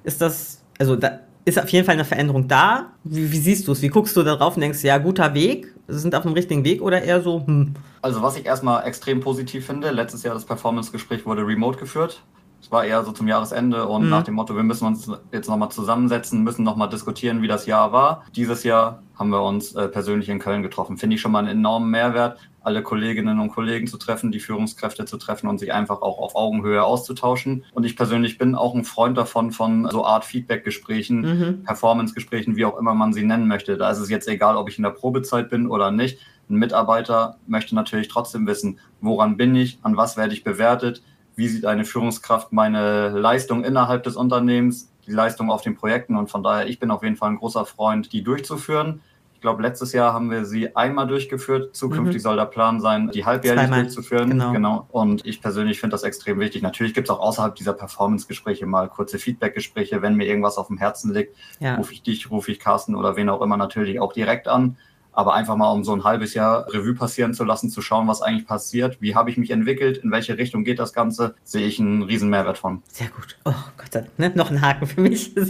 Ist 0.03 0.21
das, 0.21 0.63
also 0.77 0.95
da, 0.95 1.19
ist 1.45 1.59
auf 1.61 1.69
jeden 1.69 1.85
Fall 1.85 1.93
eine 1.93 2.05
Veränderung 2.05 2.47
da. 2.47 2.93
Wie, 3.03 3.31
wie 3.31 3.37
siehst 3.37 3.67
du 3.67 3.71
es? 3.71 3.81
Wie 3.81 3.87
guckst 3.87 4.15
du 4.15 4.23
darauf 4.23 4.55
und 4.55 4.61
denkst, 4.61 4.83
ja, 4.83 4.97
guter 4.97 5.33
Weg, 5.33 5.73
sind 5.87 6.15
auf 6.15 6.23
dem 6.23 6.33
richtigen 6.33 6.63
Weg 6.63 6.81
oder 6.81 7.01
eher 7.01 7.21
so, 7.21 7.45
hm? 7.45 7.73
Also, 8.01 8.21
was 8.21 8.37
ich 8.37 8.45
erstmal 8.45 8.85
extrem 8.85 9.19
positiv 9.19 9.65
finde, 9.65 9.91
letztes 9.91 10.23
Jahr 10.23 10.33
das 10.33 10.45
Performance-Gespräch 10.45 11.25
wurde 11.25 11.45
remote 11.45 11.77
geführt. 11.77 12.23
Es 12.61 12.71
war 12.71 12.83
eher 12.83 13.03
so 13.03 13.11
zum 13.11 13.27
Jahresende 13.27 13.87
und 13.87 14.03
mhm. 14.03 14.09
nach 14.09 14.23
dem 14.23 14.33
Motto, 14.33 14.55
wir 14.55 14.63
müssen 14.63 14.85
uns 14.85 15.09
jetzt 15.31 15.47
nochmal 15.47 15.69
zusammensetzen, 15.69 16.43
müssen 16.43 16.63
nochmal 16.63 16.89
diskutieren, 16.89 17.41
wie 17.41 17.47
das 17.47 17.65
Jahr 17.65 17.93
war. 17.93 18.25
Dieses 18.35 18.63
Jahr 18.63 19.01
haben 19.17 19.29
wir 19.29 19.41
uns 19.41 19.75
äh, 19.75 19.87
persönlich 19.87 20.27
in 20.29 20.39
Köln 20.39 20.61
getroffen. 20.61 20.97
Finde 20.97 21.15
ich 21.15 21.21
schon 21.21 21.31
mal 21.31 21.39
einen 21.39 21.59
enormen 21.59 21.89
Mehrwert 21.89 22.37
alle 22.61 22.83
Kolleginnen 22.83 23.39
und 23.39 23.49
Kollegen 23.49 23.87
zu 23.87 23.97
treffen, 23.97 24.31
die 24.31 24.39
Führungskräfte 24.39 25.05
zu 25.05 25.17
treffen 25.17 25.47
und 25.47 25.59
sich 25.59 25.73
einfach 25.73 26.01
auch 26.01 26.19
auf 26.19 26.35
Augenhöhe 26.35 26.83
auszutauschen. 26.83 27.63
Und 27.73 27.85
ich 27.85 27.95
persönlich 27.95 28.37
bin 28.37 28.55
auch 28.55 28.75
ein 28.75 28.83
Freund 28.83 29.17
davon, 29.17 29.51
von 29.51 29.89
so 29.89 30.05
Art 30.05 30.25
Feedback-Gesprächen, 30.25 31.21
mhm. 31.21 31.63
Performance-Gesprächen, 31.63 32.55
wie 32.55 32.65
auch 32.65 32.77
immer 32.77 32.93
man 32.93 33.13
sie 33.13 33.23
nennen 33.23 33.47
möchte. 33.47 33.77
Da 33.77 33.89
ist 33.89 33.99
es 33.99 34.09
jetzt 34.09 34.27
egal, 34.27 34.57
ob 34.57 34.69
ich 34.69 34.77
in 34.77 34.83
der 34.83 34.91
Probezeit 34.91 35.49
bin 35.49 35.67
oder 35.67 35.91
nicht. 35.91 36.19
Ein 36.49 36.55
Mitarbeiter 36.55 37.37
möchte 37.47 37.75
natürlich 37.75 38.07
trotzdem 38.07 38.47
wissen, 38.47 38.79
woran 39.01 39.37
bin 39.37 39.55
ich, 39.55 39.79
an 39.83 39.97
was 39.97 40.17
werde 40.17 40.33
ich 40.33 40.43
bewertet, 40.43 41.03
wie 41.35 41.47
sieht 41.47 41.65
eine 41.65 41.85
Führungskraft 41.85 42.51
meine 42.51 43.09
Leistung 43.09 43.63
innerhalb 43.63 44.03
des 44.03 44.15
Unternehmens, 44.15 44.91
die 45.05 45.11
Leistung 45.11 45.51
auf 45.51 45.61
den 45.61 45.75
Projekten. 45.75 46.17
Und 46.17 46.29
von 46.29 46.43
daher, 46.43 46.67
ich 46.67 46.79
bin 46.79 46.91
auf 46.91 47.03
jeden 47.03 47.15
Fall 47.15 47.29
ein 47.29 47.37
großer 47.37 47.65
Freund, 47.65 48.11
die 48.11 48.23
durchzuführen. 48.23 49.01
Ich 49.39 49.41
glaube, 49.41 49.61
letztes 49.61 49.93
Jahr 49.93 50.11
haben 50.11 50.29
wir 50.31 50.43
sie 50.43 50.75
einmal 50.75 51.07
durchgeführt. 51.07 51.73
Zukünftig 51.73 52.17
mhm. 52.17 52.19
soll 52.19 52.35
der 52.35 52.43
Plan 52.43 52.81
sein, 52.81 53.09
die 53.09 53.23
halbjährlich 53.23 53.67
Zweimal. 53.67 53.83
durchzuführen. 53.83 54.29
Genau. 54.31 54.51
genau. 54.51 54.85
Und 54.89 55.25
ich 55.25 55.41
persönlich 55.41 55.79
finde 55.79 55.93
das 55.93 56.03
extrem 56.03 56.41
wichtig. 56.41 56.61
Natürlich 56.61 56.93
gibt 56.93 57.07
es 57.07 57.09
auch 57.09 57.21
außerhalb 57.21 57.55
dieser 57.55 57.71
Performance-Gespräche 57.71 58.65
mal 58.65 58.89
kurze 58.89 59.17
Feedback-Gespräche. 59.17 60.01
Wenn 60.01 60.15
mir 60.15 60.27
irgendwas 60.27 60.57
auf 60.57 60.67
dem 60.67 60.77
Herzen 60.77 61.13
liegt, 61.13 61.37
ja. 61.61 61.75
rufe 61.75 61.93
ich 61.93 62.03
dich, 62.03 62.29
rufe 62.29 62.51
ich 62.51 62.59
Carsten 62.59 62.95
oder 62.95 63.15
wen 63.15 63.29
auch 63.29 63.41
immer 63.41 63.55
natürlich 63.55 64.01
auch 64.01 64.11
direkt 64.11 64.49
an. 64.49 64.75
Aber 65.11 65.33
einfach 65.33 65.55
mal, 65.55 65.71
um 65.71 65.83
so 65.83 65.93
ein 65.93 66.03
halbes 66.03 66.33
Jahr 66.33 66.67
Revue 66.73 66.93
passieren 66.93 67.33
zu 67.33 67.43
lassen, 67.43 67.69
zu 67.69 67.81
schauen, 67.81 68.07
was 68.07 68.21
eigentlich 68.21 68.47
passiert, 68.47 69.01
wie 69.01 69.15
habe 69.15 69.29
ich 69.29 69.37
mich 69.37 69.51
entwickelt, 69.51 69.97
in 69.97 70.11
welche 70.11 70.37
Richtung 70.37 70.63
geht 70.63 70.79
das 70.79 70.93
Ganze, 70.93 71.35
sehe 71.43 71.65
ich 71.65 71.79
einen 71.79 72.03
riesen 72.03 72.29
Mehrwert 72.29 72.57
von. 72.57 72.83
Sehr 72.91 73.07
gut. 73.09 73.37
Oh 73.45 73.53
Gott 73.77 73.93
Dank. 73.93 74.07
Ne? 74.17 74.31
Noch 74.35 74.51
ein 74.51 74.61
Haken 74.61 74.87
für 74.87 75.01
mich. 75.01 75.33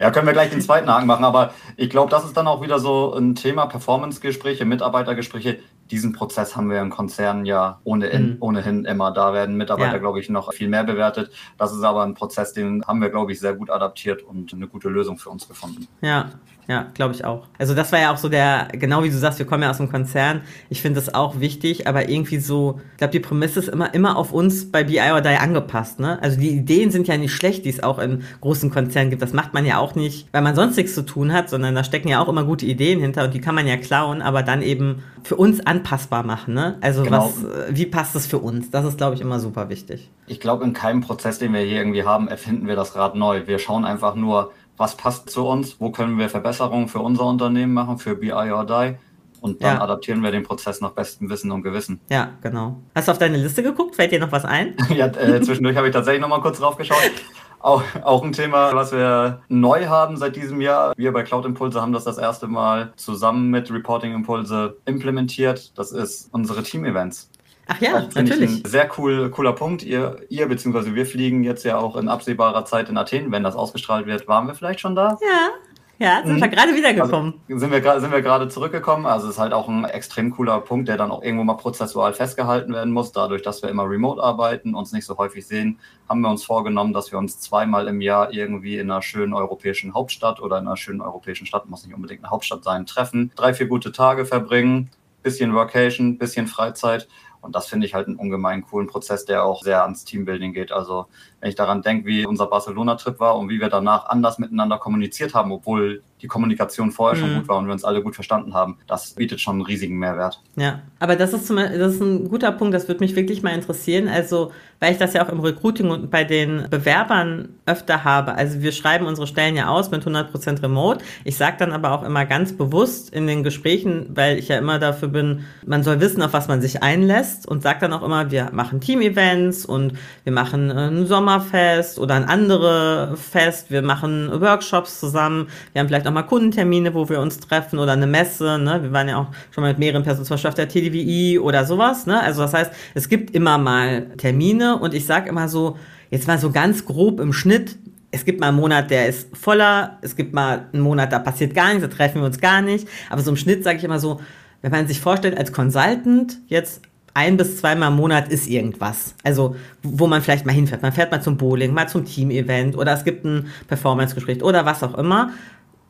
Ja, 0.00 0.10
können 0.10 0.26
wir 0.26 0.32
gleich 0.32 0.50
den 0.50 0.60
zweiten 0.60 0.88
Haken 0.88 1.06
machen. 1.06 1.24
Aber 1.24 1.52
ich 1.76 1.90
glaube, 1.90 2.10
das 2.10 2.24
ist 2.24 2.36
dann 2.36 2.46
auch 2.46 2.62
wieder 2.62 2.78
so 2.78 3.14
ein 3.14 3.34
Thema 3.34 3.66
Performance-Gespräche, 3.66 4.64
Mitarbeitergespräche. 4.64 5.58
Diesen 5.90 6.12
Prozess 6.12 6.56
haben 6.56 6.70
wir 6.70 6.80
im 6.80 6.90
Konzern 6.90 7.46
ja 7.46 7.80
ohnehin, 7.84 8.30
mhm. 8.30 8.36
ohnehin 8.40 8.84
immer. 8.84 9.12
Da 9.12 9.32
werden 9.32 9.56
Mitarbeiter, 9.56 9.92
ja. 9.92 9.98
glaube 9.98 10.20
ich, 10.20 10.28
noch 10.28 10.52
viel 10.52 10.68
mehr 10.68 10.84
bewertet. 10.84 11.30
Das 11.58 11.72
ist 11.72 11.82
aber 11.82 12.02
ein 12.02 12.14
Prozess, 12.14 12.52
den 12.52 12.84
haben 12.86 13.00
wir, 13.00 13.10
glaube 13.10 13.32
ich, 13.32 13.40
sehr 13.40 13.54
gut 13.54 13.70
adaptiert 13.70 14.22
und 14.22 14.52
eine 14.52 14.68
gute 14.68 14.88
Lösung 14.88 15.18
für 15.18 15.30
uns 15.30 15.48
gefunden. 15.48 15.86
Ja, 16.00 16.30
ja, 16.68 16.86
glaube 16.94 17.14
ich 17.14 17.24
auch. 17.24 17.44
Also 17.58 17.74
das 17.74 17.92
war 17.92 18.00
ja 18.00 18.12
auch 18.12 18.16
so 18.16 18.28
der, 18.28 18.68
genau 18.72 19.04
wie 19.04 19.10
du 19.10 19.16
sagst, 19.16 19.38
wir 19.38 19.46
kommen 19.46 19.62
ja 19.62 19.70
aus 19.70 19.76
dem 19.76 19.90
Konzern. 19.90 20.40
Ich 20.68 20.82
finde 20.82 21.00
das 21.00 21.14
auch 21.14 21.38
wichtig, 21.38 21.86
aber 21.86 22.08
irgendwie 22.08 22.38
so, 22.38 22.80
ich 22.92 22.96
glaube, 22.98 23.12
die 23.12 23.20
Prämisse 23.20 23.60
ist 23.60 23.68
immer, 23.68 23.94
immer 23.94 24.16
auf 24.16 24.32
uns 24.32 24.72
bei 24.72 24.82
BI 24.82 24.98
or 25.12 25.20
Die 25.20 25.28
angepasst. 25.28 26.00
Ne? 26.00 26.20
Also 26.20 26.40
die 26.40 26.50
Ideen 26.50 26.90
sind 26.90 27.06
ja 27.06 27.16
nicht 27.18 27.32
schlecht, 27.32 27.64
die 27.64 27.68
es 27.68 27.82
auch 27.82 28.00
in 28.00 28.24
großen 28.40 28.70
Konzernen 28.70 29.10
gibt. 29.10 29.22
Das 29.22 29.32
macht 29.32 29.54
man 29.54 29.64
ja 29.64 29.78
auch 29.78 29.94
nicht, 29.94 30.28
weil 30.32 30.42
man 30.42 30.56
sonst 30.56 30.76
nichts 30.76 30.94
zu 30.94 31.02
tun 31.06 31.32
hat, 31.32 31.48
sondern 31.48 31.74
da 31.74 31.84
stecken 31.84 32.08
ja 32.08 32.20
auch 32.20 32.28
immer 32.28 32.42
gute 32.42 32.66
Ideen 32.66 33.00
hinter 33.00 33.24
und 33.24 33.34
die 33.34 33.40
kann 33.40 33.54
man 33.54 33.68
ja 33.68 33.76
klauen, 33.76 34.20
aber 34.20 34.42
dann 34.42 34.60
eben 34.62 35.04
für 35.22 35.36
uns 35.36 35.64
anpassbar 35.64 36.24
machen. 36.24 36.54
Ne? 36.54 36.78
Also 36.80 37.04
genau. 37.04 37.32
was, 37.44 37.44
wie 37.70 37.86
passt 37.86 38.16
das 38.16 38.26
für 38.26 38.38
uns? 38.38 38.70
Das 38.70 38.84
ist, 38.84 38.98
glaube 38.98 39.14
ich, 39.14 39.20
immer 39.20 39.38
super 39.38 39.68
wichtig. 39.68 40.10
Ich 40.26 40.40
glaube, 40.40 40.64
in 40.64 40.72
keinem 40.72 41.00
Prozess, 41.00 41.38
den 41.38 41.52
wir 41.52 41.60
hier 41.60 41.78
irgendwie 41.78 42.02
haben, 42.02 42.26
erfinden 42.26 42.66
wir 42.66 42.74
das 42.74 42.96
Rad 42.96 43.14
neu. 43.14 43.46
Wir 43.46 43.60
schauen 43.60 43.84
einfach 43.84 44.16
nur, 44.16 44.50
was 44.76 44.96
passt 44.96 45.30
zu 45.30 45.46
uns, 45.46 45.80
wo 45.80 45.90
können 45.90 46.18
wir 46.18 46.28
Verbesserungen 46.28 46.88
für 46.88 47.00
unser 47.00 47.24
Unternehmen 47.24 47.74
machen, 47.74 47.98
für 47.98 48.14
BI 48.14 48.32
or 48.32 48.66
Die. 48.66 48.96
Und 49.40 49.62
dann 49.62 49.76
ja. 49.76 49.82
adaptieren 49.82 50.22
wir 50.22 50.30
den 50.30 50.42
Prozess 50.42 50.80
nach 50.80 50.92
bestem 50.92 51.28
Wissen 51.30 51.52
und 51.52 51.62
Gewissen. 51.62 52.00
Ja, 52.10 52.30
genau. 52.42 52.78
Hast 52.94 53.08
du 53.08 53.12
auf 53.12 53.18
deine 53.18 53.36
Liste 53.36 53.62
geguckt? 53.62 53.94
Fällt 53.94 54.10
dir 54.10 54.18
noch 54.18 54.32
was 54.32 54.44
ein? 54.44 54.74
ja, 54.94 55.06
äh, 55.06 55.40
zwischendurch 55.40 55.76
habe 55.76 55.88
ich 55.88 55.92
tatsächlich 55.92 56.20
noch 56.20 56.28
mal 56.28 56.40
kurz 56.40 56.58
drauf 56.58 56.76
geschaut. 56.76 56.98
Auch, 57.58 57.82
auch 58.04 58.22
ein 58.22 58.30
Thema, 58.30 58.74
was 58.74 58.92
wir 58.92 59.40
neu 59.48 59.86
haben 59.86 60.16
seit 60.16 60.36
diesem 60.36 60.60
Jahr. 60.60 60.92
Wir 60.96 61.12
bei 61.12 61.24
Cloud 61.24 61.46
Impulse 61.46 61.80
haben 61.80 61.92
das 61.92 62.04
das 62.04 62.16
erste 62.16 62.46
Mal 62.46 62.92
zusammen 62.94 63.50
mit 63.50 63.72
Reporting 63.72 64.14
Impulse 64.14 64.76
implementiert. 64.84 65.76
Das 65.76 65.90
ist 65.90 66.28
unsere 66.32 66.62
Team-Events. 66.62 67.28
Ach 67.66 67.80
ja, 67.80 67.98
auch, 67.98 68.14
natürlich. 68.14 68.64
Ein 68.64 68.64
sehr 68.64 68.88
cool, 68.96 69.30
cooler 69.30 69.52
Punkt. 69.52 69.82
Ihr, 69.82 70.18
ihr 70.28 70.46
bzw. 70.48 70.94
wir 70.94 71.06
fliegen 71.06 71.42
jetzt 71.42 71.64
ja 71.64 71.78
auch 71.78 71.96
in 71.96 72.08
absehbarer 72.08 72.64
Zeit 72.64 72.88
in 72.88 72.96
Athen. 72.96 73.32
Wenn 73.32 73.42
das 73.42 73.56
ausgestrahlt 73.56 74.06
wird, 74.06 74.28
waren 74.28 74.46
wir 74.46 74.54
vielleicht 74.54 74.80
schon 74.80 74.94
da? 74.94 75.18
Ja. 75.20 75.50
Ja, 75.98 76.22
sind 76.22 76.36
mhm. 76.36 76.40
wir 76.42 76.48
gerade 76.48 76.74
wiedergekommen. 76.74 77.40
Also 77.48 77.58
sind 77.58 77.72
wir 77.72 78.00
sind 78.00 78.12
wir 78.12 78.20
gerade 78.20 78.48
zurückgekommen. 78.48 79.06
Also 79.06 79.28
es 79.28 79.34
ist 79.34 79.38
halt 79.38 79.54
auch 79.54 79.66
ein 79.66 79.84
extrem 79.86 80.30
cooler 80.30 80.60
Punkt, 80.60 80.88
der 80.88 80.98
dann 80.98 81.10
auch 81.10 81.22
irgendwo 81.22 81.44
mal 81.44 81.54
prozessual 81.54 82.12
festgehalten 82.12 82.74
werden 82.74 82.92
muss. 82.92 83.12
Dadurch, 83.12 83.40
dass 83.40 83.62
wir 83.62 83.70
immer 83.70 83.88
remote 83.88 84.22
arbeiten, 84.22 84.74
uns 84.74 84.92
nicht 84.92 85.06
so 85.06 85.16
häufig 85.16 85.46
sehen, 85.46 85.78
haben 86.06 86.20
wir 86.20 86.28
uns 86.28 86.44
vorgenommen, 86.44 86.92
dass 86.92 87.12
wir 87.12 87.18
uns 87.18 87.40
zweimal 87.40 87.88
im 87.88 88.02
Jahr 88.02 88.30
irgendwie 88.30 88.76
in 88.76 88.90
einer 88.90 89.00
schönen 89.00 89.32
europäischen 89.32 89.94
Hauptstadt 89.94 90.40
oder 90.40 90.58
in 90.58 90.66
einer 90.66 90.76
schönen 90.76 91.00
europäischen 91.00 91.46
Stadt, 91.46 91.66
muss 91.70 91.86
nicht 91.86 91.94
unbedingt 91.94 92.22
eine 92.22 92.30
Hauptstadt 92.30 92.62
sein, 92.62 92.84
treffen, 92.84 93.32
drei, 93.34 93.54
vier 93.54 93.66
gute 93.66 93.90
Tage 93.90 94.26
verbringen, 94.26 94.90
bisschen 95.22 95.54
Workation, 95.54 96.18
bisschen 96.18 96.46
Freizeit 96.46 97.08
und 97.40 97.54
das 97.54 97.66
finde 97.66 97.86
ich 97.86 97.94
halt 97.94 98.08
einen 98.08 98.16
ungemein 98.16 98.62
coolen 98.62 98.86
Prozess, 98.86 99.24
der 99.24 99.44
auch 99.44 99.62
sehr 99.62 99.82
ans 99.82 100.04
Teambuilding 100.04 100.52
geht. 100.52 100.72
Also 100.72 101.06
wenn 101.40 101.50
ich 101.50 101.54
daran 101.54 101.82
denke, 101.82 102.06
wie 102.06 102.26
unser 102.26 102.46
Barcelona-Trip 102.46 103.20
war 103.20 103.36
und 103.36 103.48
wie 103.48 103.60
wir 103.60 103.68
danach 103.68 104.06
anders 104.06 104.38
miteinander 104.38 104.78
kommuniziert 104.78 105.34
haben, 105.34 105.52
obwohl 105.52 106.02
die 106.22 106.28
Kommunikation 106.28 106.92
vorher 106.92 107.18
mhm. 107.18 107.26
schon 107.26 107.34
gut 107.36 107.48
war 107.48 107.58
und 107.58 107.66
wir 107.66 107.72
uns 107.72 107.84
alle 107.84 108.02
gut 108.02 108.14
verstanden 108.14 108.54
haben, 108.54 108.78
das 108.86 109.10
bietet 109.14 109.40
schon 109.40 109.56
einen 109.56 109.62
riesigen 109.62 109.98
Mehrwert. 109.98 110.40
Ja, 110.56 110.80
aber 110.98 111.16
das 111.16 111.32
ist, 111.32 111.46
zum, 111.46 111.56
das 111.56 111.94
ist 111.94 112.00
ein 112.00 112.28
guter 112.28 112.52
Punkt, 112.52 112.74
das 112.74 112.88
würde 112.88 113.00
mich 113.00 113.14
wirklich 113.14 113.42
mal 113.42 113.50
interessieren. 113.50 114.08
Also, 114.08 114.52
weil 114.80 114.92
ich 114.92 114.98
das 114.98 115.12
ja 115.12 115.24
auch 115.24 115.28
im 115.30 115.40
Recruiting 115.40 115.90
und 115.90 116.10
bei 116.10 116.24
den 116.24 116.66
Bewerbern 116.70 117.50
öfter 117.66 118.04
habe. 118.04 118.34
Also, 118.34 118.62
wir 118.62 118.72
schreiben 118.72 119.06
unsere 119.06 119.26
Stellen 119.26 119.56
ja 119.56 119.68
aus 119.68 119.90
mit 119.90 120.04
100% 120.04 120.62
Remote. 120.62 121.04
Ich 121.24 121.36
sage 121.36 121.56
dann 121.58 121.72
aber 121.72 121.92
auch 121.92 122.02
immer 122.02 122.24
ganz 122.24 122.56
bewusst 122.56 123.12
in 123.12 123.26
den 123.26 123.42
Gesprächen, 123.42 124.10
weil 124.14 124.38
ich 124.38 124.48
ja 124.48 124.56
immer 124.58 124.78
dafür 124.78 125.08
bin, 125.08 125.44
man 125.66 125.82
soll 125.82 126.00
wissen, 126.00 126.22
auf 126.22 126.32
was 126.32 126.48
man 126.48 126.62
sich 126.62 126.82
einlässt 126.82 127.46
und 127.46 127.62
sage 127.62 127.80
dann 127.80 127.92
auch 127.92 128.02
immer, 128.02 128.30
wir 128.30 128.50
machen 128.52 128.80
Team-Events 128.80 129.66
und 129.66 129.92
wir 130.24 130.32
machen 130.32 130.70
ein 130.70 131.06
Sommerfest 131.36 131.98
oder 131.98 132.14
ein 132.14 132.24
andere 132.24 133.16
Fest, 133.16 133.70
wir 133.70 133.82
machen 133.82 134.30
Workshops 134.40 135.00
zusammen, 135.00 135.48
wir 135.72 135.80
haben 135.80 135.88
vielleicht 135.88 135.96
vielleicht 135.96 136.08
auch 136.08 136.12
mal 136.12 136.22
Kundentermine, 136.22 136.94
wo 136.94 137.08
wir 137.08 137.20
uns 137.20 137.40
treffen 137.40 137.78
oder 137.78 137.92
eine 137.92 138.06
Messe. 138.06 138.58
Ne? 138.58 138.82
Wir 138.82 138.92
waren 138.92 139.08
ja 139.08 139.16
auch 139.18 139.26
schon 139.50 139.62
mal 139.62 139.68
mit 139.68 139.78
mehreren 139.78 140.02
Personen, 140.02 140.26
zum 140.26 140.34
Beispiel 140.34 140.48
auf 140.48 140.54
der 140.54 140.68
TDWI 140.68 141.38
oder 141.38 141.64
sowas. 141.64 142.06
Ne? 142.06 142.20
Also 142.20 142.42
das 142.42 142.52
heißt, 142.52 142.70
es 142.94 143.08
gibt 143.08 143.34
immer 143.34 143.58
mal 143.58 144.10
Termine 144.16 144.78
und 144.78 144.94
ich 144.94 145.06
sage 145.06 145.28
immer 145.28 145.48
so, 145.48 145.78
jetzt 146.10 146.26
mal 146.26 146.38
so 146.38 146.50
ganz 146.50 146.84
grob 146.84 147.20
im 147.20 147.32
Schnitt, 147.32 147.76
es 148.10 148.24
gibt 148.24 148.40
mal 148.40 148.48
einen 148.48 148.56
Monat, 148.56 148.90
der 148.90 149.08
ist 149.08 149.36
voller, 149.36 149.98
es 150.02 150.16
gibt 150.16 150.32
mal 150.32 150.68
einen 150.72 150.82
Monat, 150.82 151.12
da 151.12 151.18
passiert 151.18 151.54
gar 151.54 151.68
nichts, 151.68 151.82
da 151.82 151.88
treffen 151.88 152.20
wir 152.20 152.26
uns 152.26 152.40
gar 152.40 152.62
nicht. 152.62 152.88
Aber 153.10 153.20
so 153.22 153.30
im 153.30 153.36
Schnitt 153.36 153.64
sage 153.64 153.78
ich 153.78 153.84
immer 153.84 153.98
so, 153.98 154.20
wenn 154.62 154.70
man 154.70 154.86
sich 154.86 155.00
vorstellt, 155.00 155.36
als 155.36 155.52
Consultant 155.52 156.38
jetzt 156.46 156.82
ein 157.16 157.36
bis 157.36 157.56
zweimal 157.56 157.90
im 157.90 157.96
Monat 157.96 158.28
ist 158.28 158.46
irgendwas. 158.46 159.14
Also, 159.24 159.56
wo 159.82 160.06
man 160.06 160.22
vielleicht 160.22 160.44
mal 160.44 160.52
hinfährt. 160.52 160.82
Man 160.82 160.92
fährt 160.92 161.10
mal 161.10 161.22
zum 161.22 161.36
Bowling, 161.36 161.72
mal 161.72 161.88
zum 161.88 162.04
Team-Event 162.04 162.76
oder 162.76 162.92
es 162.92 163.04
gibt 163.04 163.24
ein 163.24 163.46
Performance-Gespräch 163.68 164.42
oder 164.42 164.66
was 164.66 164.82
auch 164.82 164.96
immer 164.96 165.30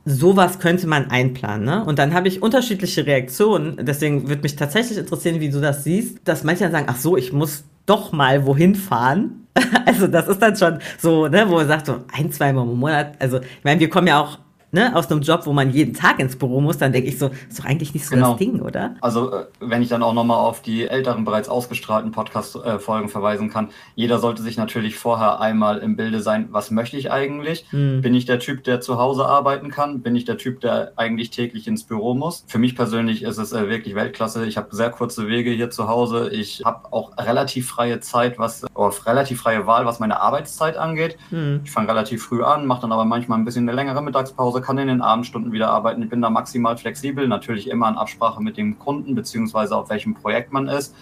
sowas 0.08 0.60
könnte 0.60 0.86
man 0.86 1.10
einplanen. 1.10 1.66
Ne? 1.66 1.84
Und 1.84 1.98
dann 1.98 2.14
habe 2.14 2.28
ich 2.28 2.40
unterschiedliche 2.40 3.04
Reaktionen. 3.06 3.84
Deswegen 3.84 4.28
würde 4.28 4.42
mich 4.42 4.54
tatsächlich 4.54 4.96
interessieren, 4.96 5.40
wie 5.40 5.50
du 5.50 5.60
das 5.60 5.82
siehst, 5.82 6.20
dass 6.24 6.44
manche 6.44 6.62
dann 6.62 6.70
sagen, 6.70 6.86
ach 6.88 6.96
so, 6.96 7.16
ich 7.16 7.32
muss 7.32 7.64
doch 7.86 8.12
mal 8.12 8.46
wohin 8.46 8.76
fahren. 8.76 9.48
also 9.84 10.06
das 10.06 10.28
ist 10.28 10.40
dann 10.40 10.56
schon 10.56 10.78
so, 10.98 11.26
ne, 11.26 11.44
wo 11.48 11.56
man 11.56 11.66
sagt, 11.66 11.86
so 11.86 12.04
ein, 12.12 12.30
zwei 12.30 12.52
Mal 12.52 12.62
im 12.62 12.78
Monat. 12.78 13.14
Also 13.18 13.40
ich 13.40 13.64
meine, 13.64 13.80
wir 13.80 13.90
kommen 13.90 14.06
ja 14.06 14.20
auch 14.20 14.38
ne, 14.76 14.94
aus 14.94 15.10
einem 15.10 15.22
Job, 15.22 15.46
wo 15.46 15.52
man 15.52 15.70
jeden 15.70 15.94
Tag 15.94 16.20
ins 16.20 16.36
Büro 16.36 16.60
muss, 16.60 16.78
dann 16.78 16.92
denke 16.92 17.08
ich 17.08 17.18
so, 17.18 17.30
ist 17.48 17.58
doch 17.58 17.64
eigentlich 17.64 17.94
nicht 17.94 18.06
so 18.06 18.14
genau. 18.14 18.30
das 18.30 18.38
Ding, 18.38 18.60
oder? 18.60 18.94
Also, 19.00 19.32
äh, 19.32 19.46
wenn 19.58 19.82
ich 19.82 19.88
dann 19.88 20.02
auch 20.02 20.12
nochmal 20.12 20.38
auf 20.38 20.62
die 20.62 20.86
älteren, 20.86 21.24
bereits 21.24 21.48
ausgestrahlten 21.48 22.12
Podcast-Folgen 22.12 23.08
verweisen 23.08 23.50
kann, 23.50 23.70
jeder 23.94 24.18
sollte 24.18 24.42
sich 24.42 24.56
natürlich 24.56 24.96
vorher 24.96 25.40
einmal 25.40 25.78
im 25.78 25.96
Bilde 25.96 26.20
sein, 26.20 26.48
was 26.50 26.70
möchte 26.70 26.96
ich 26.96 27.10
eigentlich? 27.10 27.64
Hm. 27.70 28.02
Bin 28.02 28.14
ich 28.14 28.26
der 28.26 28.38
Typ, 28.38 28.64
der 28.64 28.80
zu 28.80 28.98
Hause 28.98 29.26
arbeiten 29.26 29.70
kann? 29.70 30.02
Bin 30.02 30.14
ich 30.14 30.26
der 30.26 30.36
Typ, 30.36 30.60
der 30.60 30.92
eigentlich 30.96 31.30
täglich 31.30 31.66
ins 31.66 31.84
Büro 31.84 32.14
muss? 32.14 32.44
Für 32.46 32.58
mich 32.58 32.76
persönlich 32.76 33.22
ist 33.22 33.38
es 33.38 33.52
äh, 33.52 33.68
wirklich 33.68 33.94
Weltklasse. 33.94 34.46
Ich 34.46 34.58
habe 34.58 34.74
sehr 34.76 34.90
kurze 34.90 35.26
Wege 35.26 35.50
hier 35.50 35.70
zu 35.70 35.88
Hause. 35.88 36.28
Ich 36.30 36.62
habe 36.64 36.92
auch 36.92 37.16
relativ 37.16 37.68
freie 37.68 38.00
Zeit, 38.00 38.38
was, 38.38 38.64
oder 38.74 38.94
relativ 39.06 39.40
freie 39.40 39.66
Wahl, 39.66 39.86
was 39.86 40.00
meine 40.00 40.20
Arbeitszeit 40.20 40.76
angeht. 40.76 41.16
Hm. 41.30 41.62
Ich 41.64 41.70
fange 41.70 41.88
relativ 41.88 42.22
früh 42.22 42.42
an, 42.42 42.66
mache 42.66 42.82
dann 42.82 42.92
aber 42.92 43.06
manchmal 43.06 43.38
ein 43.38 43.46
bisschen 43.46 43.66
eine 43.66 43.74
längere 43.74 44.02
Mittagspause, 44.02 44.60
kann 44.66 44.78
in 44.78 44.88
den 44.88 45.00
Abendstunden 45.00 45.52
wieder 45.52 45.70
arbeiten. 45.70 46.02
Ich 46.02 46.10
bin 46.10 46.20
da 46.20 46.28
maximal 46.28 46.76
flexibel, 46.76 47.28
natürlich 47.28 47.70
immer 47.70 47.88
in 47.88 47.96
Absprache 47.96 48.42
mit 48.42 48.56
dem 48.56 48.78
Kunden, 48.78 49.14
beziehungsweise 49.14 49.76
auf 49.76 49.88
welchem 49.88 50.14
Projekt 50.14 50.52
man 50.52 50.66
ist. 50.66 50.94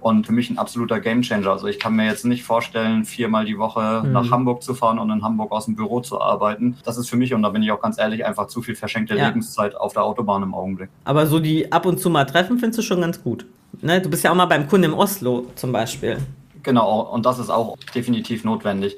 Und 0.00 0.26
für 0.26 0.32
mich 0.32 0.48
ein 0.48 0.58
absoluter 0.58 1.00
Gamechanger. 1.00 1.50
Also 1.50 1.66
ich 1.66 1.80
kann 1.80 1.96
mir 1.96 2.06
jetzt 2.06 2.24
nicht 2.24 2.44
vorstellen, 2.44 3.04
viermal 3.04 3.44
die 3.44 3.58
Woche 3.58 4.04
mhm. 4.04 4.12
nach 4.12 4.30
Hamburg 4.30 4.62
zu 4.62 4.74
fahren 4.74 5.00
und 5.00 5.10
in 5.10 5.24
Hamburg 5.24 5.50
aus 5.50 5.64
dem 5.64 5.74
Büro 5.74 6.00
zu 6.00 6.20
arbeiten. 6.20 6.76
Das 6.84 6.96
ist 6.96 7.10
für 7.10 7.16
mich, 7.16 7.34
und 7.34 7.42
da 7.42 7.48
bin 7.48 7.64
ich 7.64 7.72
auch 7.72 7.80
ganz 7.80 7.98
ehrlich, 7.98 8.24
einfach 8.24 8.46
zu 8.46 8.62
viel 8.62 8.76
verschenkte 8.76 9.16
ja. 9.16 9.26
Lebenszeit 9.26 9.74
auf 9.74 9.94
der 9.94 10.04
Autobahn 10.04 10.44
im 10.44 10.54
Augenblick. 10.54 10.88
Aber 11.04 11.26
so 11.26 11.40
die 11.40 11.72
ab 11.72 11.84
und 11.84 11.98
zu 11.98 12.10
mal 12.10 12.26
treffen 12.26 12.60
findest 12.60 12.78
du 12.78 12.82
schon 12.82 13.00
ganz 13.00 13.20
gut. 13.20 13.44
Ne? 13.80 14.00
Du 14.00 14.08
bist 14.08 14.22
ja 14.22 14.30
auch 14.30 14.36
mal 14.36 14.46
beim 14.46 14.68
Kunden 14.68 14.84
im 14.84 14.94
Oslo 14.94 15.46
zum 15.56 15.72
Beispiel. 15.72 16.18
Genau, 16.62 17.00
und 17.00 17.26
das 17.26 17.40
ist 17.40 17.50
auch 17.50 17.76
definitiv 17.92 18.44
notwendig. 18.44 18.96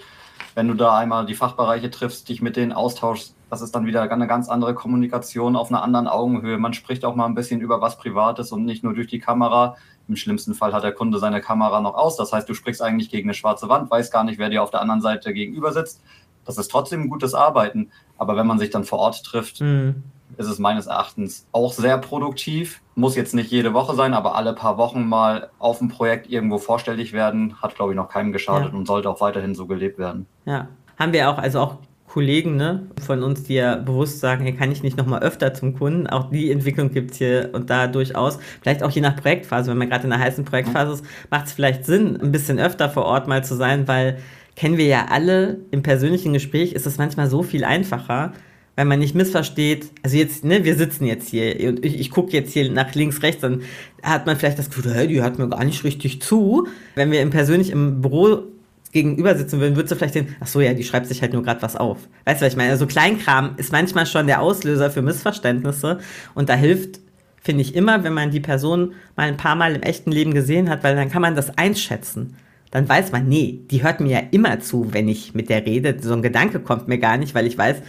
Wenn 0.54 0.68
du 0.68 0.74
da 0.74 0.98
einmal 0.98 1.24
die 1.24 1.34
Fachbereiche 1.34 1.90
triffst, 1.90 2.28
dich 2.28 2.42
mit 2.42 2.56
denen 2.56 2.72
austauschst, 2.72 3.34
das 3.50 3.62
ist 3.62 3.74
dann 3.74 3.84
wieder 3.84 4.08
eine 4.08 4.26
ganz 4.28 4.48
andere 4.48 4.74
Kommunikation 4.74 5.56
auf 5.56 5.70
einer 5.70 5.82
anderen 5.82 6.06
Augenhöhe. 6.06 6.56
Man 6.56 6.72
spricht 6.72 7.04
auch 7.04 7.16
mal 7.16 7.26
ein 7.26 7.34
bisschen 7.34 7.60
über 7.60 7.80
was 7.80 7.98
Privates 7.98 8.52
und 8.52 8.64
nicht 8.64 8.84
nur 8.84 8.94
durch 8.94 9.08
die 9.08 9.18
Kamera. 9.18 9.76
Im 10.08 10.14
schlimmsten 10.14 10.54
Fall 10.54 10.72
hat 10.72 10.84
der 10.84 10.92
Kunde 10.92 11.18
seine 11.18 11.40
Kamera 11.40 11.80
noch 11.80 11.94
aus. 11.94 12.16
Das 12.16 12.32
heißt, 12.32 12.48
du 12.48 12.54
sprichst 12.54 12.80
eigentlich 12.80 13.10
gegen 13.10 13.28
eine 13.28 13.34
schwarze 13.34 13.68
Wand, 13.68 13.90
weißt 13.90 14.12
gar 14.12 14.22
nicht, 14.22 14.38
wer 14.38 14.50
dir 14.50 14.62
auf 14.62 14.70
der 14.70 14.80
anderen 14.80 15.00
Seite 15.00 15.34
gegenüber 15.34 15.72
sitzt. 15.72 16.00
Das 16.44 16.58
ist 16.58 16.70
trotzdem 16.70 17.02
ein 17.02 17.08
gutes 17.10 17.34
Arbeiten. 17.34 17.90
Aber 18.18 18.36
wenn 18.36 18.46
man 18.46 18.60
sich 18.60 18.70
dann 18.70 18.84
vor 18.84 19.00
Ort 19.00 19.24
trifft, 19.24 19.60
mhm. 19.60 20.04
ist 20.36 20.46
es 20.46 20.60
meines 20.60 20.86
Erachtens 20.86 21.48
auch 21.50 21.72
sehr 21.72 21.98
produktiv. 21.98 22.80
Muss 22.94 23.16
jetzt 23.16 23.34
nicht 23.34 23.50
jede 23.50 23.74
Woche 23.74 23.96
sein, 23.96 24.14
aber 24.14 24.36
alle 24.36 24.52
paar 24.52 24.78
Wochen 24.78 25.08
mal 25.08 25.50
auf 25.58 25.80
ein 25.80 25.88
Projekt 25.88 26.30
irgendwo 26.30 26.58
vorstellig 26.58 27.12
werden, 27.12 27.60
hat, 27.60 27.74
glaube 27.74 27.92
ich, 27.92 27.96
noch 27.96 28.08
keinem 28.08 28.30
geschadet 28.30 28.72
ja. 28.72 28.78
und 28.78 28.86
sollte 28.86 29.10
auch 29.10 29.20
weiterhin 29.20 29.56
so 29.56 29.66
gelebt 29.66 29.98
werden. 29.98 30.26
Ja, 30.44 30.68
haben 30.98 31.12
wir 31.12 31.30
auch, 31.30 31.38
also 31.38 31.60
auch 31.60 31.78
Kollegen 32.10 32.56
ne, 32.56 32.88
von 33.06 33.22
uns, 33.22 33.44
die 33.44 33.54
ja 33.54 33.76
bewusst 33.76 34.18
sagen, 34.18 34.42
hey, 34.42 34.52
kann 34.52 34.72
ich 34.72 34.82
nicht 34.82 34.96
nochmal 34.96 35.22
öfter 35.22 35.54
zum 35.54 35.76
Kunden? 35.78 36.08
Auch 36.08 36.28
die 36.30 36.50
Entwicklung 36.50 36.90
gibt 36.90 37.12
es 37.12 37.18
hier 37.18 37.50
und 37.52 37.70
da 37.70 37.86
durchaus. 37.86 38.40
Vielleicht 38.60 38.82
auch 38.82 38.90
je 38.90 39.00
nach 39.00 39.14
Projektphase. 39.14 39.70
Wenn 39.70 39.78
man 39.78 39.88
gerade 39.88 40.08
in 40.08 40.12
einer 40.12 40.22
heißen 40.22 40.44
Projektphase 40.44 40.94
ist, 40.94 41.04
macht 41.30 41.46
es 41.46 41.52
vielleicht 41.52 41.86
Sinn, 41.86 42.20
ein 42.20 42.32
bisschen 42.32 42.58
öfter 42.58 42.90
vor 42.90 43.04
Ort 43.04 43.28
mal 43.28 43.44
zu 43.44 43.54
sein, 43.54 43.86
weil 43.86 44.18
kennen 44.56 44.76
wir 44.76 44.86
ja 44.86 45.06
alle, 45.08 45.60
im 45.70 45.84
persönlichen 45.84 46.32
Gespräch 46.32 46.72
ist 46.72 46.84
es 46.84 46.98
manchmal 46.98 47.30
so 47.30 47.44
viel 47.44 47.62
einfacher, 47.62 48.32
weil 48.74 48.86
man 48.86 48.98
nicht 48.98 49.14
missversteht, 49.14 49.92
also 50.02 50.16
jetzt, 50.16 50.44
ne, 50.44 50.64
wir 50.64 50.74
sitzen 50.74 51.06
jetzt 51.06 51.28
hier 51.28 51.68
und 51.68 51.84
ich, 51.84 52.00
ich 52.00 52.10
gucke 52.10 52.32
jetzt 52.32 52.52
hier 52.52 52.70
nach 52.72 52.92
links, 52.94 53.22
rechts, 53.22 53.42
dann 53.42 53.62
hat 54.02 54.26
man 54.26 54.36
vielleicht 54.36 54.58
das 54.58 54.68
Gefühl, 54.68 54.92
hey, 54.92 55.06
die 55.06 55.22
hört 55.22 55.38
mir 55.38 55.48
gar 55.48 55.64
nicht 55.64 55.84
richtig 55.84 56.22
zu. 56.22 56.66
Wenn 56.96 57.12
wir 57.12 57.20
im 57.22 57.30
persönlich 57.30 57.70
im 57.70 58.00
Büro 58.00 58.42
gegenüber 58.92 59.36
sitzen 59.36 59.60
würden, 59.60 59.76
würdest 59.76 59.92
du 59.92 59.96
vielleicht 59.96 60.14
sehen, 60.14 60.36
ach 60.40 60.46
so, 60.46 60.60
ja, 60.60 60.74
die 60.74 60.84
schreibt 60.84 61.06
sich 61.06 61.22
halt 61.22 61.32
nur 61.32 61.42
gerade 61.42 61.62
was 61.62 61.76
auf. 61.76 61.98
Weißt 62.24 62.40
du, 62.40 62.46
was 62.46 62.52
ich 62.52 62.56
meine? 62.56 62.70
Also 62.70 62.86
Kleinkram 62.86 63.54
ist 63.56 63.72
manchmal 63.72 64.06
schon 64.06 64.26
der 64.26 64.40
Auslöser 64.40 64.90
für 64.90 65.02
Missverständnisse 65.02 65.98
und 66.34 66.48
da 66.48 66.54
hilft, 66.54 67.00
finde 67.42 67.62
ich 67.62 67.74
immer, 67.74 68.04
wenn 68.04 68.12
man 68.12 68.30
die 68.30 68.40
Person 68.40 68.92
mal 69.16 69.28
ein 69.28 69.36
paar 69.36 69.54
Mal 69.54 69.74
im 69.74 69.82
echten 69.82 70.12
Leben 70.12 70.34
gesehen 70.34 70.68
hat, 70.68 70.82
weil 70.84 70.96
dann 70.96 71.10
kann 71.10 71.22
man 71.22 71.36
das 71.36 71.56
einschätzen. 71.56 72.36
Dann 72.70 72.88
weiß 72.88 73.10
man, 73.10 73.28
nee, 73.28 73.60
die 73.70 73.82
hört 73.82 74.00
mir 74.00 74.10
ja 74.10 74.22
immer 74.30 74.60
zu, 74.60 74.92
wenn 74.92 75.08
ich 75.08 75.34
mit 75.34 75.48
der 75.48 75.66
rede. 75.66 75.96
So 76.00 76.12
ein 76.12 76.22
Gedanke 76.22 76.60
kommt 76.60 76.86
mir 76.86 76.98
gar 76.98 77.16
nicht, 77.16 77.34
weil 77.34 77.46
ich 77.46 77.58
weiß, 77.58 77.82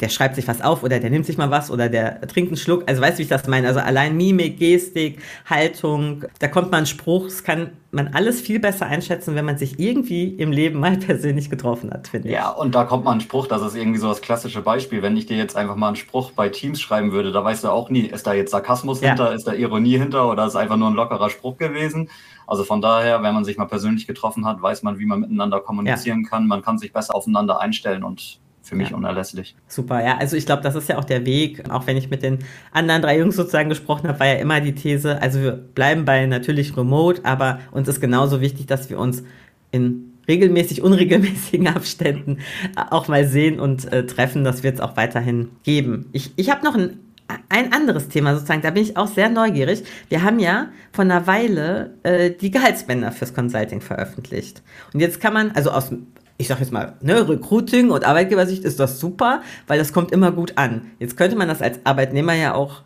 der 0.00 0.08
schreibt 0.08 0.34
sich 0.34 0.48
was 0.48 0.60
auf 0.62 0.82
oder 0.82 0.98
der 0.98 1.10
nimmt 1.10 1.26
sich 1.26 1.38
mal 1.38 1.50
was 1.50 1.70
oder 1.70 1.88
der 1.88 2.20
trinkt 2.22 2.50
einen 2.50 2.56
Schluck. 2.56 2.82
Also 2.86 3.00
weißt 3.00 3.14
du, 3.14 3.18
wie 3.18 3.22
ich 3.22 3.28
das 3.28 3.46
meine? 3.46 3.68
Also 3.68 3.80
allein 3.80 4.16
Mimik, 4.16 4.58
Gestik, 4.58 5.22
Haltung, 5.48 6.24
da 6.40 6.48
kommt 6.48 6.72
mal 6.72 6.78
ein 6.78 6.86
Spruch. 6.86 7.24
Das 7.24 7.44
kann 7.44 7.70
man 7.92 8.08
alles 8.08 8.40
viel 8.40 8.58
besser 8.58 8.86
einschätzen, 8.86 9.36
wenn 9.36 9.44
man 9.44 9.58
sich 9.58 9.78
irgendwie 9.78 10.28
im 10.28 10.50
Leben 10.50 10.80
mal 10.80 10.96
persönlich 10.98 11.50
getroffen 11.50 11.92
hat, 11.92 12.08
finde 12.08 12.28
ich. 12.28 12.34
Ja, 12.34 12.50
und 12.50 12.74
da 12.74 12.84
kommt 12.84 13.04
mal 13.04 13.12
ein 13.12 13.20
Spruch, 13.20 13.46
das 13.46 13.62
ist 13.62 13.76
irgendwie 13.76 14.00
so 14.00 14.08
das 14.08 14.20
klassische 14.20 14.60
Beispiel. 14.60 15.02
Wenn 15.02 15.16
ich 15.16 15.26
dir 15.26 15.36
jetzt 15.36 15.56
einfach 15.56 15.76
mal 15.76 15.88
einen 15.88 15.96
Spruch 15.96 16.32
bei 16.32 16.48
Teams 16.48 16.80
schreiben 16.80 17.12
würde, 17.12 17.30
da 17.30 17.44
weißt 17.44 17.62
du 17.62 17.68
auch 17.68 17.88
nie, 17.88 18.06
ist 18.06 18.26
da 18.26 18.32
jetzt 18.32 18.50
Sarkasmus 18.50 19.00
ja. 19.02 19.08
hinter, 19.08 19.32
ist 19.32 19.46
da 19.46 19.52
Ironie 19.52 19.98
hinter 19.98 20.28
oder 20.28 20.46
ist 20.46 20.56
einfach 20.56 20.76
nur 20.76 20.88
ein 20.88 20.94
lockerer 20.94 21.30
Spruch 21.30 21.58
gewesen. 21.58 22.10
Also 22.48 22.64
von 22.64 22.80
daher, 22.80 23.22
wenn 23.22 23.34
man 23.34 23.44
sich 23.44 23.56
mal 23.56 23.66
persönlich 23.66 24.06
getroffen 24.06 24.46
hat, 24.46 24.60
weiß 24.60 24.82
man, 24.82 24.98
wie 24.98 25.06
man 25.06 25.20
miteinander 25.20 25.60
kommunizieren 25.60 26.24
ja. 26.24 26.28
kann. 26.28 26.48
Man 26.48 26.62
kann 26.62 26.76
sich 26.76 26.92
besser 26.92 27.14
aufeinander 27.14 27.60
einstellen 27.60 28.02
und 28.02 28.40
für 28.62 28.76
mich 28.76 28.90
ja. 28.90 28.96
unerlässlich. 28.96 29.56
Super, 29.66 30.02
ja. 30.04 30.18
Also 30.18 30.36
ich 30.36 30.46
glaube, 30.46 30.62
das 30.62 30.74
ist 30.74 30.88
ja 30.88 30.98
auch 30.98 31.04
der 31.04 31.26
Weg. 31.26 31.68
Auch 31.70 31.86
wenn 31.86 31.96
ich 31.96 32.10
mit 32.10 32.22
den 32.22 32.38
anderen 32.70 33.02
drei 33.02 33.18
Jungs 33.18 33.36
sozusagen 33.36 33.68
gesprochen 33.68 34.08
habe, 34.08 34.20
war 34.20 34.26
ja 34.28 34.34
immer 34.34 34.60
die 34.60 34.74
These, 34.74 35.20
also 35.20 35.40
wir 35.40 35.52
bleiben 35.52 36.04
bei 36.04 36.26
natürlich 36.26 36.76
remote, 36.76 37.24
aber 37.24 37.60
uns 37.72 37.88
ist 37.88 38.00
genauso 38.00 38.40
wichtig, 38.40 38.66
dass 38.66 38.88
wir 38.88 38.98
uns 38.98 39.24
in 39.72 40.12
regelmäßig, 40.28 40.82
unregelmäßigen 40.82 41.66
Abständen 41.74 42.38
auch 42.76 43.08
mal 43.08 43.26
sehen 43.26 43.58
und 43.58 43.92
äh, 43.92 44.06
treffen. 44.06 44.44
Das 44.44 44.62
wird 44.62 44.76
es 44.76 44.80
auch 44.80 44.96
weiterhin 44.96 45.50
geben. 45.64 46.06
Ich, 46.12 46.32
ich 46.36 46.50
habe 46.50 46.64
noch 46.64 46.76
ein, 46.76 47.00
ein 47.48 47.72
anderes 47.72 48.08
Thema 48.08 48.34
sozusagen, 48.34 48.62
da 48.62 48.70
bin 48.70 48.82
ich 48.82 48.96
auch 48.96 49.08
sehr 49.08 49.28
neugierig. 49.28 49.82
Wir 50.08 50.22
haben 50.22 50.38
ja 50.38 50.68
vor 50.92 51.04
einer 51.04 51.26
Weile 51.26 51.94
äh, 52.04 52.30
die 52.30 52.50
Gehaltsbänder 52.50 53.10
fürs 53.10 53.34
Consulting 53.34 53.80
veröffentlicht. 53.80 54.62
Und 54.92 55.00
jetzt 55.00 55.20
kann 55.20 55.32
man, 55.32 55.50
also 55.52 55.70
aus 55.70 55.90
ich 56.38 56.48
sage 56.48 56.60
jetzt 56.60 56.72
mal, 56.72 56.94
ne, 57.00 57.28
Recruiting 57.28 57.90
und 57.90 58.04
Arbeitgebersicht 58.04 58.64
ist 58.64 58.80
das 58.80 58.98
super, 58.98 59.42
weil 59.66 59.78
das 59.78 59.92
kommt 59.92 60.12
immer 60.12 60.32
gut 60.32 60.54
an. 60.56 60.92
Jetzt 60.98 61.16
könnte 61.16 61.36
man 61.36 61.48
das 61.48 61.62
als 61.62 61.80
Arbeitnehmer 61.84 62.34
ja 62.34 62.54
auch, 62.54 62.82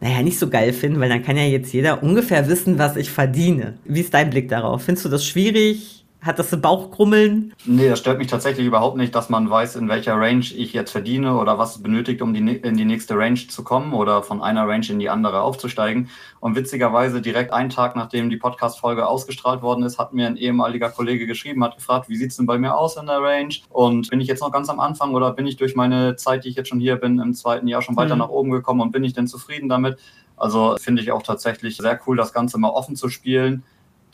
naja, 0.00 0.22
nicht 0.22 0.38
so 0.38 0.48
geil 0.48 0.72
finden, 0.72 1.00
weil 1.00 1.08
dann 1.08 1.22
kann 1.22 1.36
ja 1.36 1.44
jetzt 1.44 1.72
jeder 1.72 2.02
ungefähr 2.02 2.48
wissen, 2.48 2.78
was 2.78 2.96
ich 2.96 3.10
verdiene. 3.10 3.78
Wie 3.84 4.00
ist 4.00 4.14
dein 4.14 4.30
Blick 4.30 4.48
darauf? 4.48 4.82
Findest 4.82 5.06
du 5.06 5.08
das 5.08 5.24
schwierig? 5.24 6.03
Hat 6.24 6.38
das 6.38 6.48
so 6.48 6.58
Bauchkrummeln? 6.58 7.52
Nee, 7.66 7.90
das 7.90 7.98
stört 7.98 8.16
mich 8.16 8.28
tatsächlich 8.28 8.66
überhaupt 8.66 8.96
nicht, 8.96 9.14
dass 9.14 9.28
man 9.28 9.50
weiß, 9.50 9.76
in 9.76 9.90
welcher 9.90 10.14
Range 10.14 10.40
ich 10.40 10.72
jetzt 10.72 10.90
verdiene 10.90 11.36
oder 11.36 11.58
was 11.58 11.76
es 11.76 11.82
benötigt, 11.82 12.22
um 12.22 12.32
die, 12.32 12.40
in 12.40 12.78
die 12.78 12.86
nächste 12.86 13.18
Range 13.18 13.46
zu 13.46 13.62
kommen 13.62 13.92
oder 13.92 14.22
von 14.22 14.42
einer 14.42 14.66
Range 14.66 14.86
in 14.88 14.98
die 14.98 15.10
andere 15.10 15.42
aufzusteigen. 15.42 16.08
Und 16.40 16.56
witzigerweise, 16.56 17.20
direkt 17.20 17.52
einen 17.52 17.68
Tag 17.68 17.94
nachdem 17.94 18.30
die 18.30 18.38
Podcast-Folge 18.38 19.06
ausgestrahlt 19.06 19.60
worden 19.60 19.84
ist, 19.84 19.98
hat 19.98 20.14
mir 20.14 20.26
ein 20.26 20.38
ehemaliger 20.38 20.88
Kollege 20.88 21.26
geschrieben, 21.26 21.62
hat 21.62 21.76
gefragt, 21.76 22.08
wie 22.08 22.16
sieht 22.16 22.30
es 22.30 22.38
denn 22.38 22.46
bei 22.46 22.56
mir 22.56 22.74
aus 22.74 22.96
in 22.96 23.04
der 23.04 23.20
Range? 23.20 23.54
Und 23.68 24.08
bin 24.08 24.22
ich 24.22 24.26
jetzt 24.26 24.40
noch 24.40 24.50
ganz 24.50 24.70
am 24.70 24.80
Anfang 24.80 25.12
oder 25.12 25.30
bin 25.30 25.46
ich 25.46 25.58
durch 25.58 25.76
meine 25.76 26.16
Zeit, 26.16 26.46
die 26.46 26.48
ich 26.48 26.56
jetzt 26.56 26.70
schon 26.70 26.80
hier 26.80 26.96
bin, 26.96 27.18
im 27.18 27.34
zweiten 27.34 27.68
Jahr 27.68 27.82
schon 27.82 27.96
weiter 27.96 28.14
mhm. 28.14 28.20
nach 28.20 28.30
oben 28.30 28.50
gekommen 28.50 28.80
und 28.80 28.92
bin 28.92 29.04
ich 29.04 29.12
denn 29.12 29.26
zufrieden 29.26 29.68
damit? 29.68 29.98
Also 30.38 30.76
finde 30.80 31.02
ich 31.02 31.12
auch 31.12 31.22
tatsächlich 31.22 31.76
sehr 31.76 32.00
cool, 32.06 32.16
das 32.16 32.32
Ganze 32.32 32.56
mal 32.56 32.70
offen 32.70 32.96
zu 32.96 33.10
spielen 33.10 33.62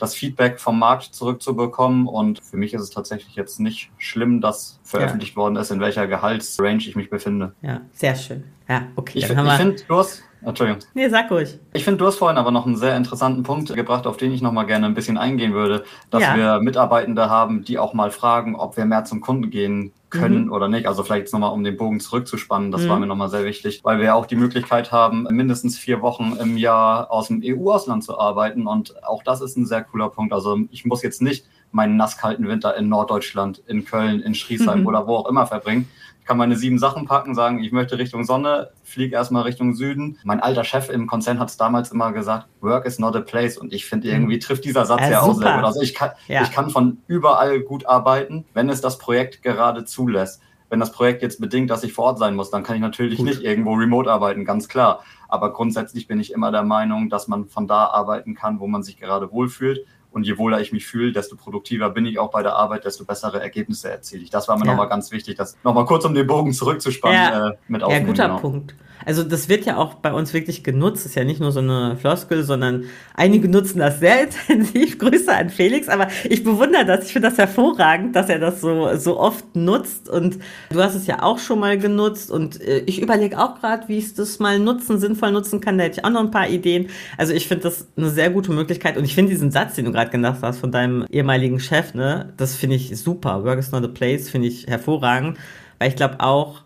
das 0.01 0.15
Feedback 0.15 0.59
vom 0.59 0.79
Markt 0.79 1.13
zurückzubekommen. 1.13 2.07
Und 2.07 2.43
für 2.43 2.57
mich 2.57 2.73
ist 2.73 2.81
es 2.81 2.89
tatsächlich 2.89 3.35
jetzt 3.35 3.59
nicht 3.59 3.91
schlimm, 3.97 4.41
dass 4.41 4.79
veröffentlicht 4.83 5.33
ja. 5.33 5.37
worden 5.37 5.55
ist, 5.57 5.71
in 5.71 5.79
welcher 5.79 6.07
Gehaltsrange 6.07 6.79
ich 6.79 6.95
mich 6.95 7.09
befinde. 7.09 7.53
Ja, 7.61 7.81
sehr 7.93 8.15
schön. 8.15 8.43
Ja, 8.67 8.87
okay. 8.95 9.19
Ich, 9.19 9.29
ich 9.29 9.31
finde, 9.31 9.75
du 9.87 9.95
hast, 9.95 10.23
Entschuldigung. 10.43 10.81
Nee, 10.93 11.09
sag 11.09 11.29
ruhig. 11.29 11.59
Ich 11.73 11.83
finde, 11.83 11.99
du 11.99 12.07
hast 12.07 12.15
vorhin 12.15 12.37
aber 12.37 12.51
noch 12.51 12.65
einen 12.65 12.77
sehr 12.77 12.95
interessanten 12.95 13.43
Punkt 13.43 13.73
gebracht, 13.73 14.07
auf 14.07 14.17
den 14.17 14.31
ich 14.31 14.41
noch 14.41 14.51
mal 14.51 14.63
gerne 14.63 14.87
ein 14.87 14.93
bisschen 14.93 15.17
eingehen 15.17 15.53
würde, 15.53 15.83
dass 16.09 16.23
ja. 16.23 16.35
wir 16.35 16.59
Mitarbeitende 16.61 17.29
haben, 17.29 17.63
die 17.63 17.77
auch 17.77 17.93
mal 17.93 18.11
fragen, 18.11 18.55
ob 18.55 18.77
wir 18.77 18.85
mehr 18.85 19.03
zum 19.03 19.21
Kunden 19.21 19.49
gehen 19.49 19.93
können 20.11 20.45
mhm. 20.45 20.51
oder 20.51 20.67
nicht. 20.67 20.85
Also 20.85 21.03
vielleicht 21.03 21.21
jetzt 21.21 21.31
nochmal, 21.33 21.51
um 21.51 21.63
den 21.63 21.77
Bogen 21.77 21.99
zurückzuspannen, 21.99 22.71
das 22.71 22.83
mhm. 22.83 22.89
war 22.89 22.99
mir 22.99 23.07
nochmal 23.07 23.29
sehr 23.29 23.45
wichtig, 23.45 23.79
weil 23.83 23.97
wir 23.97 24.05
ja 24.05 24.13
auch 24.13 24.27
die 24.27 24.35
Möglichkeit 24.35 24.91
haben, 24.91 25.23
mindestens 25.31 25.79
vier 25.79 26.01
Wochen 26.01 26.37
im 26.39 26.57
Jahr 26.57 27.09
aus 27.09 27.29
dem 27.29 27.41
EU-Ausland 27.43 28.03
zu 28.03 28.19
arbeiten. 28.19 28.67
Und 28.67 29.03
auch 29.03 29.23
das 29.23 29.41
ist 29.41 29.57
ein 29.57 29.65
sehr 29.65 29.83
cooler 29.83 30.09
Punkt. 30.09 30.33
Also 30.33 30.59
ich 30.69 30.85
muss 30.85 31.01
jetzt 31.01 31.21
nicht 31.21 31.45
meinen 31.71 31.97
nasskalten 31.97 32.47
Winter 32.47 32.75
in 32.75 32.89
Norddeutschland, 32.89 33.61
in 33.67 33.85
Köln, 33.85 34.21
in 34.21 34.35
Schriesheim 34.35 34.81
mhm. 34.81 34.87
oder 34.87 35.07
wo 35.07 35.15
auch 35.15 35.29
immer 35.29 35.47
verbringen, 35.47 35.87
kann 36.25 36.37
meine 36.37 36.55
sieben 36.55 36.79
Sachen 36.79 37.05
packen, 37.05 37.35
sagen, 37.35 37.63
ich 37.63 37.71
möchte 37.71 37.97
Richtung 37.97 38.23
Sonne, 38.23 38.69
fliege 38.83 39.15
erstmal 39.15 39.43
Richtung 39.43 39.73
Süden. 39.73 40.17
Mein 40.23 40.39
alter 40.39 40.63
Chef 40.63 40.89
im 40.89 41.07
Konzern 41.07 41.39
hat 41.39 41.49
es 41.49 41.57
damals 41.57 41.91
immer 41.91 42.13
gesagt, 42.13 42.47
Work 42.61 42.85
is 42.85 42.99
not 42.99 43.15
a 43.15 43.21
place. 43.21 43.57
Und 43.57 43.73
ich 43.73 43.85
finde, 43.85 44.07
irgendwie 44.07 44.35
mhm. 44.35 44.39
trifft 44.39 44.63
dieser 44.63 44.85
Satz 44.85 45.01
ja, 45.01 45.09
ja 45.09 45.21
auch 45.21 45.33
sehr 45.33 45.55
gut. 45.55 45.65
Also 45.65 45.81
ich 45.81 45.93
kann, 45.93 46.11
ja. 46.27 46.43
ich 46.43 46.51
kann 46.51 46.69
von 46.69 46.99
überall 47.07 47.59
gut 47.59 47.85
arbeiten, 47.85 48.45
wenn 48.53 48.69
es 48.69 48.81
das 48.81 48.97
Projekt 48.97 49.41
gerade 49.41 49.83
zulässt. 49.83 50.41
Wenn 50.69 50.79
das 50.79 50.93
Projekt 50.93 51.21
jetzt 51.21 51.41
bedingt, 51.41 51.69
dass 51.69 51.83
ich 51.83 51.91
vor 51.91 52.05
Ort 52.05 52.19
sein 52.19 52.35
muss, 52.35 52.49
dann 52.49 52.63
kann 52.63 52.77
ich 52.77 52.81
natürlich 52.81 53.17
gut. 53.17 53.25
nicht 53.25 53.41
irgendwo 53.41 53.73
remote 53.73 54.09
arbeiten, 54.09 54.45
ganz 54.45 54.69
klar. 54.69 55.03
Aber 55.27 55.51
grundsätzlich 55.51 56.07
bin 56.07 56.19
ich 56.21 56.31
immer 56.31 56.51
der 56.51 56.63
Meinung, 56.63 57.09
dass 57.09 57.27
man 57.27 57.47
von 57.47 57.67
da 57.67 57.87
arbeiten 57.87 58.35
kann, 58.35 58.61
wo 58.61 58.67
man 58.67 58.83
sich 58.83 58.97
gerade 58.97 59.33
wohlfühlt. 59.33 59.85
Und 60.11 60.25
je 60.25 60.37
wohler 60.37 60.59
ich 60.59 60.73
mich 60.73 60.85
fühle, 60.85 61.13
desto 61.13 61.37
produktiver 61.37 61.89
bin 61.89 62.05
ich 62.05 62.19
auch 62.19 62.31
bei 62.31 62.43
der 62.43 62.55
Arbeit, 62.55 62.83
desto 62.83 63.05
bessere 63.05 63.41
Ergebnisse 63.41 63.89
erziele 63.89 64.23
ich. 64.23 64.29
Das 64.29 64.47
war 64.47 64.57
mir 64.57 64.65
ja. 64.65 64.71
nochmal 64.71 64.89
ganz 64.89 65.11
wichtig, 65.11 65.37
das 65.37 65.57
nochmal 65.63 65.85
kurz 65.85 66.03
um 66.03 66.13
den 66.13 66.27
Bogen 66.27 66.51
zurückzuspannen 66.51 67.17
ja. 67.17 67.49
äh, 67.49 67.53
mit 67.67 67.81
aufnehmen. 67.81 68.07
Ja, 68.07 68.11
guter 68.11 68.27
genau. 68.27 68.39
Punkt. 68.39 68.75
Also 69.05 69.23
das 69.23 69.49
wird 69.49 69.65
ja 69.65 69.77
auch 69.77 69.95
bei 69.95 70.13
uns 70.13 70.33
wirklich 70.33 70.63
genutzt. 70.63 71.05
ist 71.05 71.15
ja 71.15 71.23
nicht 71.23 71.39
nur 71.39 71.51
so 71.51 71.59
eine 71.59 71.97
Floskel, 71.97 72.43
sondern 72.43 72.85
einige 73.15 73.47
nutzen 73.47 73.79
das 73.79 73.99
sehr 73.99 74.23
intensiv. 74.49 74.97
Grüße 74.99 75.33
an 75.33 75.49
Felix. 75.49 75.89
Aber 75.89 76.07
ich 76.23 76.43
bewundere 76.43 76.85
das. 76.85 77.05
Ich 77.05 77.13
finde 77.13 77.29
das 77.29 77.37
hervorragend, 77.37 78.15
dass 78.15 78.29
er 78.29 78.39
das 78.39 78.61
so, 78.61 78.95
so 78.95 79.19
oft 79.19 79.55
nutzt. 79.55 80.09
Und 80.09 80.39
du 80.69 80.81
hast 80.81 80.95
es 80.95 81.07
ja 81.07 81.21
auch 81.23 81.39
schon 81.39 81.59
mal 81.59 81.77
genutzt. 81.77 82.31
Und 82.31 82.61
äh, 82.61 82.83
ich 82.85 83.01
überlege 83.01 83.39
auch 83.39 83.59
gerade, 83.59 83.87
wie 83.87 83.97
ich 83.97 84.13
das 84.13 84.39
mal 84.39 84.59
nutzen, 84.59 84.99
sinnvoll 84.99 85.31
nutzen 85.31 85.61
kann. 85.61 85.77
Da 85.77 85.85
hätte 85.85 85.99
ich 85.99 86.05
auch 86.05 86.09
noch 86.09 86.21
ein 86.21 86.31
paar 86.31 86.49
Ideen. 86.49 86.87
Also 87.17 87.33
ich 87.33 87.47
finde 87.47 87.63
das 87.63 87.87
eine 87.97 88.09
sehr 88.09 88.29
gute 88.29 88.51
Möglichkeit. 88.51 88.97
Und 88.97 89.05
ich 89.05 89.15
finde 89.15 89.31
diesen 89.31 89.51
Satz, 89.51 89.75
den 89.75 89.85
du 89.85 89.91
gerade 89.91 90.11
genannt 90.11 90.37
hast 90.41 90.59
von 90.59 90.71
deinem 90.71 91.05
ehemaligen 91.09 91.59
Chef, 91.59 91.93
ne, 91.93 92.33
das 92.37 92.55
finde 92.55 92.75
ich 92.75 92.97
super. 92.97 93.43
Work 93.43 93.59
is 93.59 93.71
not 93.71 93.83
a 93.83 93.87
place, 93.87 94.29
finde 94.29 94.47
ich 94.47 94.67
hervorragend. 94.67 95.37
Weil 95.79 95.89
ich 95.89 95.95
glaube 95.95 96.19
auch, 96.19 96.61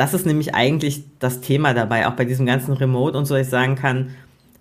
das 0.00 0.14
ist 0.14 0.24
nämlich 0.24 0.54
eigentlich 0.54 1.04
das 1.18 1.42
Thema 1.42 1.74
dabei, 1.74 2.08
auch 2.08 2.14
bei 2.14 2.24
diesem 2.24 2.46
ganzen 2.46 2.72
Remote 2.72 3.18
und 3.18 3.26
so, 3.26 3.34
dass 3.34 3.48
ich 3.48 3.50
sagen 3.50 3.74
kann, 3.74 4.12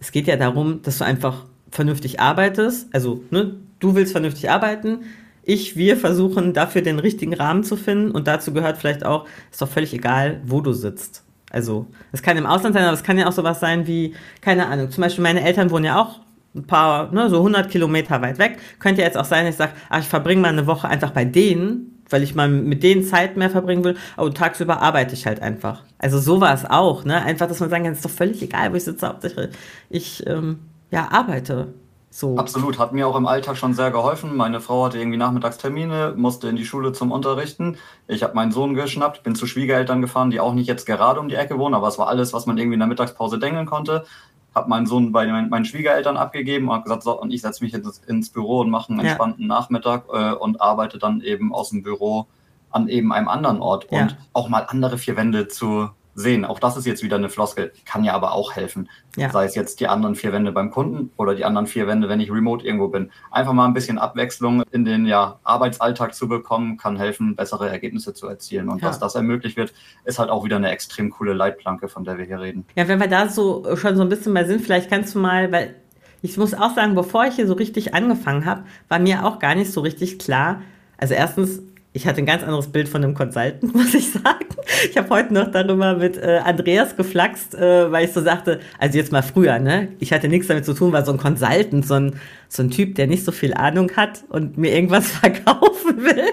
es 0.02 0.12
geht 0.12 0.28
ja 0.28 0.36
darum, 0.36 0.82
dass 0.82 0.98
du 0.98 1.06
einfach 1.06 1.46
vernünftig 1.72 2.20
arbeitest. 2.20 2.94
Also, 2.94 3.24
ne, 3.32 3.56
du 3.80 3.96
willst 3.96 4.12
vernünftig 4.12 4.52
arbeiten. 4.52 5.04
Ich, 5.44 5.78
wir 5.78 5.96
versuchen 5.96 6.52
dafür 6.52 6.82
den 6.82 7.00
richtigen 7.00 7.34
Rahmen 7.34 7.64
zu 7.64 7.78
finden 7.78 8.12
und 8.12 8.28
dazu 8.28 8.52
gehört 8.52 8.80
vielleicht 8.80 9.06
auch, 9.06 9.28
ist 9.50 9.62
doch 9.62 9.70
völlig 9.70 9.94
egal, 9.94 10.42
wo 10.46 10.60
du 10.60 10.74
sitzt. 10.74 11.24
Also, 11.52 11.88
es 12.12 12.22
kann 12.22 12.36
im 12.36 12.46
Ausland 12.46 12.76
sein, 12.76 12.84
aber 12.84 12.94
es 12.94 13.04
kann 13.04 13.18
ja 13.18 13.26
auch 13.26 13.32
sowas 13.32 13.62
sein 13.62 13.88
wie, 13.88 14.16
keine 14.42 14.68
Ahnung, 14.68 14.92
zum 14.92 15.04
Beispiel 15.04 15.24
meine 15.24 15.42
Eltern 15.42 15.72
wohnen 15.72 15.86
ja 15.86 16.02
auch 16.02 16.20
ein 16.54 16.68
paar, 16.68 17.14
ne, 17.14 17.30
so 17.30 17.38
100 17.38 17.72
Kilometer 17.72 18.22
weit 18.22 18.40
weg. 18.40 18.58
Könnte 18.80 19.00
ja 19.00 19.08
jetzt 19.08 19.18
auch 19.18 19.24
sein, 19.24 19.48
ich 19.48 19.56
sage, 19.56 19.72
ach, 19.90 20.02
ich 20.02 20.08
verbringe 20.08 20.42
mal 20.42 20.50
eine 20.50 20.68
Woche 20.68 20.90
einfach 20.90 21.12
bei 21.12 21.24
denen 21.24 21.99
weil 22.10 22.24
ich 22.24 22.36
mal 22.36 22.50
mit 22.50 22.84
denen 22.84 23.04
Zeit 23.04 23.38
mehr 23.38 23.50
verbringen 23.50 23.84
will, 23.84 23.98
aber 24.18 24.34
tagsüber 24.34 24.82
arbeite 24.82 25.14
ich 25.14 25.26
halt 25.26 25.42
einfach. 25.42 25.84
Also 25.98 26.20
so 26.20 26.42
war 26.42 26.54
es 26.54 26.66
auch, 26.66 27.06
ne? 27.06 27.22
Einfach, 27.22 27.48
dass 27.48 27.60
man 27.60 27.70
sagen 27.70 27.84
kann, 27.84 27.94
es 27.94 28.00
ist 28.00 28.06
doch 28.06 28.10
völlig 28.10 28.42
egal, 28.42 28.72
wo 28.72 28.76
ich 28.76 28.84
sitze, 28.84 29.08
hauptsächlich 29.08 29.50
ich 29.90 30.26
ähm, 30.28 30.60
ja, 30.92 31.10
arbeite. 31.12 31.74
So. 32.12 32.38
Absolut, 32.38 32.80
hat 32.80 32.92
mir 32.92 33.08
auch 33.08 33.16
im 33.16 33.28
Alltag 33.28 33.56
schon 33.56 33.76
sehr 33.76 33.92
geholfen. 33.92 34.36
Meine 34.36 34.62
Frau 34.62 34.86
hatte 34.86 34.98
irgendwie 34.98 35.18
Nachmittagstermine, 35.18 36.16
musste 36.18 36.50
in 36.50 36.56
die 36.56 36.66
Schule 36.66 36.92
zum 36.92 37.12
Unterrichten. 37.12 37.78
Ich 38.08 38.24
habe 38.24 38.34
meinen 38.34 38.52
Sohn 38.52 38.74
geschnappt, 38.74 39.22
bin 39.22 39.36
zu 39.36 39.46
Schwiegereltern 39.46 40.02
gefahren, 40.02 40.32
die 40.32 40.40
auch 40.40 40.54
nicht 40.56 40.68
jetzt 40.68 40.88
gerade 40.88 41.20
um 41.20 41.30
die 41.30 41.36
Ecke 41.36 41.60
wohnen, 41.60 41.76
aber 41.76 41.88
es 41.88 42.00
war 42.00 42.08
alles, 42.08 42.34
was 42.34 42.48
man 42.48 42.58
irgendwie 42.58 42.74
in 42.74 42.80
der 42.80 42.90
Mittagspause 42.90 43.38
dengeln 43.38 43.68
konnte 43.68 44.06
habe 44.56 44.70
meinen 44.70 44.86
Sohn 44.86 45.12
bei 45.12 45.28
meinen 45.28 45.66
Schwiegereltern 45.66 46.18
abgegeben 46.18 46.68
und 46.68 46.74
habe 46.74 46.84
gesagt, 46.84 47.04
so, 47.04 47.20
und 47.20 47.32
ich 47.32 47.42
setze 47.42 47.64
mich 47.64 47.74
jetzt 47.74 48.06
ins 48.06 48.30
Büro 48.30 48.62
und 48.62 48.70
mache 48.70 48.92
einen 48.92 49.00
entspannten 49.02 49.44
ja. 49.44 49.48
Nachmittag 49.48 50.06
äh, 50.12 50.32
und 50.34 50.62
arbeite 50.62 50.98
dann 50.98 51.22
eben 51.22 51.54
aus 51.54 51.70
dem 51.70 51.84
Büro 51.84 52.28
an 52.72 52.88
eben 52.88 53.14
einem 53.14 53.28
anderen 53.28 53.62
Ort 53.62 53.88
ja. 53.92 54.02
und 54.02 54.18
auch 54.34 54.50
mal 54.50 54.66
andere 54.68 54.98
vier 54.98 55.16
Wände 55.16 55.48
zu 55.48 55.90
sehen. 56.20 56.46
Auch 56.46 56.60
das 56.60 56.78
ist 56.78 56.86
jetzt 56.86 57.02
wieder 57.04 57.16
eine 57.16 57.30
Floskel, 57.30 57.72
kann 57.86 58.04
ja 58.04 58.14
aber 58.14 58.34
auch 58.34 58.56
helfen. 58.56 58.90
Ja. 59.16 59.30
Sei 59.32 59.46
es 59.46 59.56
jetzt 59.56 59.80
die 59.80 59.88
anderen 59.88 60.16
vier 60.16 60.34
Wände 60.34 60.52
beim 60.52 60.70
Kunden 60.70 61.12
oder 61.18 61.34
die 61.34 61.46
anderen 61.46 61.68
vier 61.68 61.88
Wände, 61.88 62.10
wenn 62.10 62.20
ich 62.20 62.32
remote 62.32 62.66
irgendwo 62.66 62.90
bin. 62.90 63.12
Einfach 63.32 63.54
mal 63.54 63.66
ein 63.66 63.74
bisschen 63.74 63.98
Abwechslung 63.98 64.64
in 64.72 64.86
den 64.86 65.06
ja, 65.06 65.40
Arbeitsalltag 65.44 66.14
zu 66.14 66.28
bekommen, 66.28 66.78
kann 66.78 66.98
helfen, 66.98 67.36
bessere 67.36 67.70
Ergebnisse 67.70 68.14
zu 68.14 68.28
erzielen. 68.28 68.70
Und 68.70 68.82
ja. 68.82 68.88
dass 68.88 69.00
das 69.00 69.16
ermöglicht 69.16 69.58
wird, 69.58 69.74
ist 70.04 70.20
halt 70.20 70.30
auch 70.30 70.44
wieder 70.44 70.58
eine 70.58 70.70
extrem 70.70 71.10
coole 71.10 71.34
Leitplanke, 71.34 71.88
von 71.88 72.04
der 72.04 72.18
wir 72.18 72.26
hier 72.26 72.40
reden. 72.40 72.66
Ja, 72.76 72.88
wenn 72.88 73.00
wir 73.00 73.08
da 73.08 73.30
so 73.30 73.76
schon 73.76 73.96
so 73.96 74.02
ein 74.02 74.10
bisschen 74.10 74.34
mal 74.34 74.46
sind, 74.46 74.62
vielleicht 74.62 74.90
kannst 74.90 75.16
du 75.16 75.20
mal, 75.20 75.52
weil 75.52 75.76
ich 76.22 76.38
muss 76.38 76.54
auch 76.54 76.76
sagen, 76.76 76.96
bevor 76.96 77.26
ich 77.26 77.36
hier 77.36 77.48
so 77.48 77.54
richtig 77.54 77.94
angefangen 77.94 78.46
habe, 78.46 78.64
war 78.90 79.00
mir 79.00 79.26
auch 79.26 79.40
gar 79.40 79.56
nicht 79.56 79.72
so 79.72 79.82
richtig 79.82 80.20
klar. 80.20 80.62
Also 80.98 81.14
erstens, 81.14 81.62
ich 82.00 82.08
hatte 82.08 82.20
ein 82.22 82.26
ganz 82.26 82.44
anderes 82.44 82.68
Bild 82.68 82.88
von 82.88 83.04
einem 83.04 83.14
Consultant, 83.14 83.62
muss 83.76 83.94
ich 83.94 84.10
sagen. 84.12 84.46
Ich 84.90 84.98
habe 84.98 85.10
heute 85.10 85.34
noch 85.34 85.52
darüber 85.52 85.96
mit 85.96 86.16
äh, 86.16 86.40
Andreas 86.44 86.96
geflaxt, 86.96 87.56
äh, 87.56 87.92
weil 87.92 88.06
ich 88.06 88.14
so 88.14 88.22
sagte, 88.22 88.62
also 88.78 88.98
jetzt 88.98 89.12
mal 89.12 89.22
früher, 89.22 89.60
ne? 89.60 89.90
Ich 90.00 90.14
hatte 90.14 90.30
nichts 90.30 90.48
damit 90.48 90.64
zu 90.64 90.74
tun, 90.74 90.94
war 90.94 91.04
so 91.04 91.12
ein 91.12 91.18
Consultant, 91.18 91.86
so 91.86 91.96
ein, 91.96 92.14
so 92.52 92.64
ein 92.64 92.72
Typ, 92.72 92.96
der 92.96 93.06
nicht 93.06 93.24
so 93.24 93.32
viel 93.32 93.54
Ahnung 93.54 93.92
hat 93.96 94.24
und 94.28 94.58
mir 94.58 94.74
irgendwas 94.74 95.08
verkaufen 95.12 95.98
will. 95.98 96.24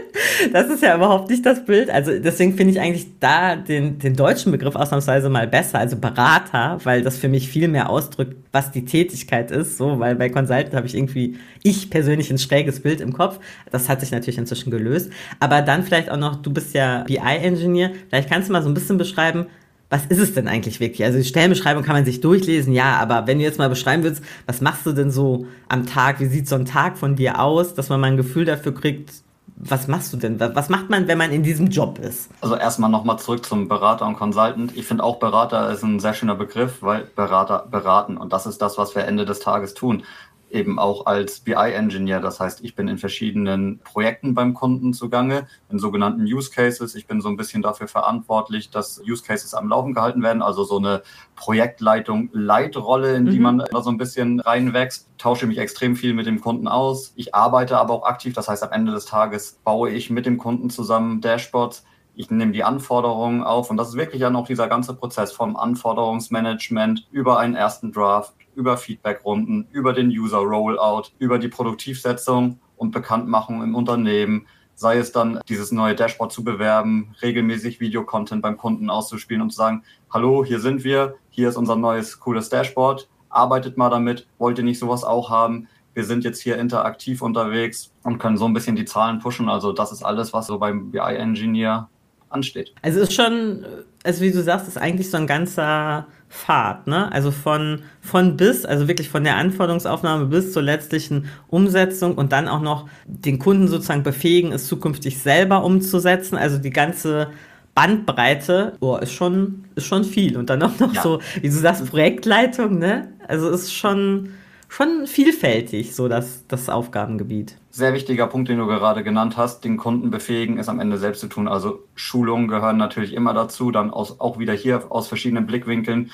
Das 0.51 0.69
ist 0.71 0.83
ja 0.83 0.97
überhaupt 0.97 1.29
nicht 1.29 1.45
das 1.45 1.65
Bild. 1.65 1.91
Also 1.91 2.19
deswegen 2.19 2.57
finde 2.57 2.73
ich 2.73 2.81
eigentlich 2.81 3.07
da 3.21 3.55
den, 3.55 3.99
den 3.99 4.17
deutschen 4.17 4.51
Begriff 4.51 4.75
ausnahmsweise 4.77 5.29
mal 5.29 5.47
besser, 5.47 5.79
also 5.79 5.97
Berater, 5.97 6.79
weil 6.85 7.03
das 7.03 7.19
für 7.19 7.29
mich 7.29 7.49
viel 7.49 7.69
mehr 7.69 7.91
ausdrückt, 7.91 8.35
was 8.51 8.73
die 8.73 8.87
Tätigkeit 8.87 9.51
ist. 9.51 9.77
So, 9.77 9.99
weil 10.01 10.17
bei 10.17 10.31
Consultant 10.31 10.75
habe 10.75 10.87
ich 10.87 10.95
irgendwie, 10.95 11.37
ich 11.63 11.91
persönlich 11.91 12.31
ein 12.31 12.39
schräges 12.39 12.81
Bild 12.81 13.03
im 13.03 13.13
Kopf. 13.13 13.39
Das 13.71 13.91
hat 13.91 14.01
sich 14.01 14.11
natürlich 14.11 14.39
inzwischen 14.39 14.71
gelöst. 14.71 15.13
Aber 15.39 15.61
dann 15.61 15.83
vielleicht 15.83 16.11
auch 16.11 16.17
noch, 16.17 16.37
du 16.37 16.51
bist 16.51 16.75
ja 16.75 17.05
BI-Engineer, 17.05 17.91
vielleicht 18.09 18.31
kannst 18.31 18.49
du 18.49 18.55
mal 18.55 18.63
so 18.63 18.71
ein 18.71 18.75
bisschen 18.75 18.97
beschreiben, 18.97 19.47
was 19.89 20.07
ist 20.07 20.19
es 20.19 20.35
denn 20.35 20.49
eigentlich 20.49 20.81
wirklich? 20.81 21.05
Also 21.05 21.19
die 21.19 21.25
Stellenbeschreibung 21.25 21.85
kann 21.85 21.95
man 21.95 22.05
sich 22.05 22.21
durchlesen, 22.21 22.73
ja, 22.73 22.97
aber 22.97 23.27
wenn 23.27 23.39
du 23.39 23.45
jetzt 23.45 23.59
mal 23.59 23.69
beschreiben 23.69 24.03
willst, 24.03 24.23
was 24.47 24.61
machst 24.61 24.85
du 24.85 24.93
denn 24.93 25.11
so 25.11 25.47
am 25.69 25.87
Tag? 25.87 26.21
Wie 26.21 26.27
sieht 26.27 26.49
so 26.49 26.57
ein 26.57 26.65
Tag 26.65 26.99
von 26.99 27.17
dir 27.17 27.41
aus, 27.41 27.75
dass 27.75 27.89
man 27.89 28.01
mal 28.01 28.09
ein 28.09 28.17
Gefühl 28.17 28.45
dafür 28.45 28.75
kriegt, 28.75 29.13
was 29.59 29.89
machst 29.89 30.13
du 30.13 30.19
denn? 30.19 30.39
Was 30.39 30.69
macht 30.69 30.91
man, 30.91 31.09
wenn 31.09 31.17
man 31.17 31.33
in 31.33 31.43
diesem 31.43 31.69
Job 31.69 31.99
ist? 31.99 32.31
Also 32.43 32.57
erstmal 32.57 32.91
nochmal 32.91 33.19
zurück 33.19 33.45
zum 33.47 33.69
Berater 33.69 34.07
und 34.07 34.17
Consultant. 34.17 34.77
Ich 34.77 34.87
finde 34.87 35.03
auch 35.03 35.19
Berater 35.19 35.71
ist 35.71 35.83
ein 35.83 35.99
sehr 35.99 36.13
schöner 36.13 36.35
Begriff, 36.35 36.83
weil 36.83 37.05
Berater 37.17 37.67
beraten 37.71 38.19
und 38.19 38.33
das 38.33 38.45
ist 38.47 38.61
das, 38.61 38.77
was 38.77 38.95
wir 38.95 39.05
Ende 39.05 39.25
des 39.25 39.41
Tages 39.41 39.73
tun. 39.73 40.03
Eben 40.51 40.79
auch 40.79 41.07
als 41.07 41.41
BI-Engineer. 41.41 42.21
Das 42.21 42.41
heißt, 42.41 42.63
ich 42.63 42.75
bin 42.75 42.89
in 42.89 42.99
verschiedenen 42.99 43.81
Projekten 43.81 44.35
beim 44.35 44.55
Kunden 44.55 44.93
zugange, 44.93 45.47
in 45.71 45.79
sogenannten 45.79 46.23
Use 46.23 46.51
Cases. 46.51 46.95
Ich 46.95 47.07
bin 47.07 47.21
so 47.21 47.29
ein 47.29 47.37
bisschen 47.37 47.63
dafür 47.63 47.89
verantwortlich, 47.89 48.71
dass 48.71 49.01
Use 49.01 49.25
Cases 49.25 49.55
am 49.55 49.69
Laufen 49.69 49.95
gehalten 49.95 50.23
werden, 50.23 50.43
also 50.43 50.65
so 50.65 50.79
eine 50.79 51.03
Projektleitung, 51.35 52.31
Leitrolle, 52.33 53.17
in 53.17 53.27
die 53.27 53.37
mhm. 53.37 53.43
man 53.43 53.59
da 53.59 53.83
so 53.83 53.91
ein 53.91 53.99
bisschen 53.99 54.41
reinwächst. 54.41 55.09
Tausche 55.19 55.47
mich 55.47 55.59
extrem 55.59 55.97
viel 55.97 56.15
mit 56.15 56.27
dem 56.27 56.41
Kunden 56.41 56.69
aus. 56.69 57.13
Ich 57.17 57.35
arbeite 57.35 57.79
aber 57.79 57.95
auch 57.95 58.05
aktiv. 58.05 58.35
Das 58.35 58.49
heißt, 58.49 58.63
am 58.63 58.73
Ende 58.73 58.93
des 58.93 59.07
Tages 59.07 59.59
baue 59.65 59.91
ich 59.91 60.11
mit 60.11 60.27
dem 60.27 60.39
Kunden 60.39 60.71
zusammen 60.71 61.21
Dashboards 61.21 61.85
ich 62.17 62.31
nehme 62.31 62.53
die 62.53 62.65
Anforderungen 62.65 63.45
auf 63.45 63.71
und 63.71 63.77
das 63.77 63.91
ist 63.91 63.97
wirklich 63.97 64.23
ja 64.23 64.31
noch 64.31 64.47
dieser 64.47 64.69
ganze 64.69 64.95
Prozess 64.95 65.33
vom 65.33 65.55
Anforderungsmanagement 65.55 67.07
über 67.11 67.39
einen 67.39 67.55
ersten 67.55 67.93
Draft, 67.93 68.35
über 68.55 68.79
Feedbackrunden, 68.79 69.69
über 69.71 69.93
den 69.93 70.09
User 70.09 70.39
Rollout, 70.39 71.11
über 71.19 71.39
die 71.39 71.49
Produktivsetzung 71.49 72.59
und 72.77 72.91
Bekanntmachung 72.91 73.63
im 73.63 73.75
Unternehmen, 73.75 74.47
sei 74.75 74.97
es 74.97 75.13
dann 75.13 75.41
dieses 75.47 75.73
neue 75.73 75.95
Dashboard 75.95 76.33
zu 76.33 76.43
bewerben, 76.43 77.15
regelmäßig 77.21 77.81
Videocontent 77.81 78.41
beim 78.41 78.57
Kunden 78.57 78.89
auszuspielen 78.89 79.43
und 79.43 79.51
zu 79.51 79.59
sagen, 79.59 79.85
hallo, 80.11 80.43
hier 80.43 80.61
sind 80.61 80.85
wir, 80.85 81.17
hier 81.29 81.51
ist 81.51 81.57
unser 81.57 81.77
neues 81.77 82.19
cooles 82.19 82.49
Dashboard, 82.49 83.11
arbeitet 83.29 83.77
mal 83.77 83.91
damit, 83.91 84.27
wollt 84.39 84.57
ihr 84.57 84.65
nicht 84.65 84.79
sowas 84.79 85.05
auch 85.05 85.29
haben? 85.29 85.69
Wir 85.93 86.05
sind 86.05 86.25
jetzt 86.25 86.41
hier 86.41 86.59
interaktiv 86.59 87.21
unterwegs 87.21 87.93
und 88.03 88.19
können 88.19 88.39
so 88.39 88.47
ein 88.47 88.55
bisschen 88.55 88.77
die 88.77 88.85
Zahlen 88.87 89.19
pushen. 89.19 89.49
Also 89.49 89.73
das 89.73 89.93
ist 89.93 90.03
alles, 90.03 90.33
was 90.33 90.47
so 90.47 90.59
beim 90.59 90.91
BI-Engineer 90.91 91.89
ansteht. 92.29 92.73
Also 92.83 93.01
ist 93.01 93.13
schon, 93.13 93.65
also 94.05 94.21
wie 94.23 94.31
du 94.31 94.43
sagst, 94.43 94.69
ist 94.69 94.79
eigentlich 94.79 95.11
so 95.11 95.17
ein 95.17 95.27
ganzer 95.27 96.07
Pfad, 96.29 96.87
ne? 96.87 97.11
Also 97.13 97.31
von, 97.31 97.83
von 98.01 98.37
bis, 98.37 98.65
also 98.65 98.89
wirklich 98.89 99.09
von 99.09 99.25
der 99.25 99.37
Anforderungsaufnahme 99.37 100.27
bis 100.27 100.53
zur 100.53 100.63
letztlichen 100.63 101.27
Umsetzung 101.49 102.17
und 102.17 102.33
dann 102.33 102.49
auch 102.49 102.61
noch 102.61 102.89
den 103.07 103.39
Kunden 103.39 103.69
sozusagen 103.69 104.03
befähigen, 104.03 104.53
es 104.53 104.67
zukünftig 104.67 105.19
selber 105.19 105.65
umzusetzen. 105.65 106.37
Also 106.37 106.59
die 106.59 106.71
ganze 106.71 107.29
Bandbreite, 107.75 108.73
oh, 108.81 108.97
ist 108.97 109.13
schon, 109.13 109.65
ist 109.77 109.87
schon 109.87 110.03
viel. 110.03 110.37
Und 110.37 110.51
dann 110.51 110.63
auch 110.63 110.79
noch 110.81 110.95
ja. 110.95 111.03
so, 111.03 111.21
wie 111.41 111.49
du 111.49 111.55
sagst, 111.55 111.89
Projektleitung, 111.89 112.79
ne? 112.79 113.13
Also 113.29 113.51
ist 113.51 113.73
schon, 113.73 114.31
schon 114.69 115.07
vielfältig, 115.07 115.95
so 115.95 116.09
das, 116.09 116.47
das 116.49 116.69
Aufgabengebiet. 116.69 117.57
Sehr 117.71 117.93
wichtiger 117.95 118.27
Punkt, 118.27 118.49
den 118.49 118.59
du 118.59 118.67
gerade 118.67 119.05
genannt 119.05 119.37
hast, 119.37 119.65
den 119.65 119.77
Kunden 119.77 120.11
befähigen, 120.11 120.59
ist 120.59 120.69
am 120.69 120.81
Ende 120.81 120.99
selbst 120.99 121.21
zu 121.21 121.29
tun. 121.29 121.49
Also 121.49 121.85
Schulungen 121.95 122.49
gehören 122.49 122.77
natürlich 122.77 123.13
immer 123.15 123.35
dazu, 123.35 123.71
dann 123.71 123.91
aus, 123.91 124.21
auch 124.21 124.39
wieder 124.39 124.53
hier 124.53 124.85
aus 124.91 125.09
verschiedenen 125.09 125.47
Blickwinkeln. 125.47 126.11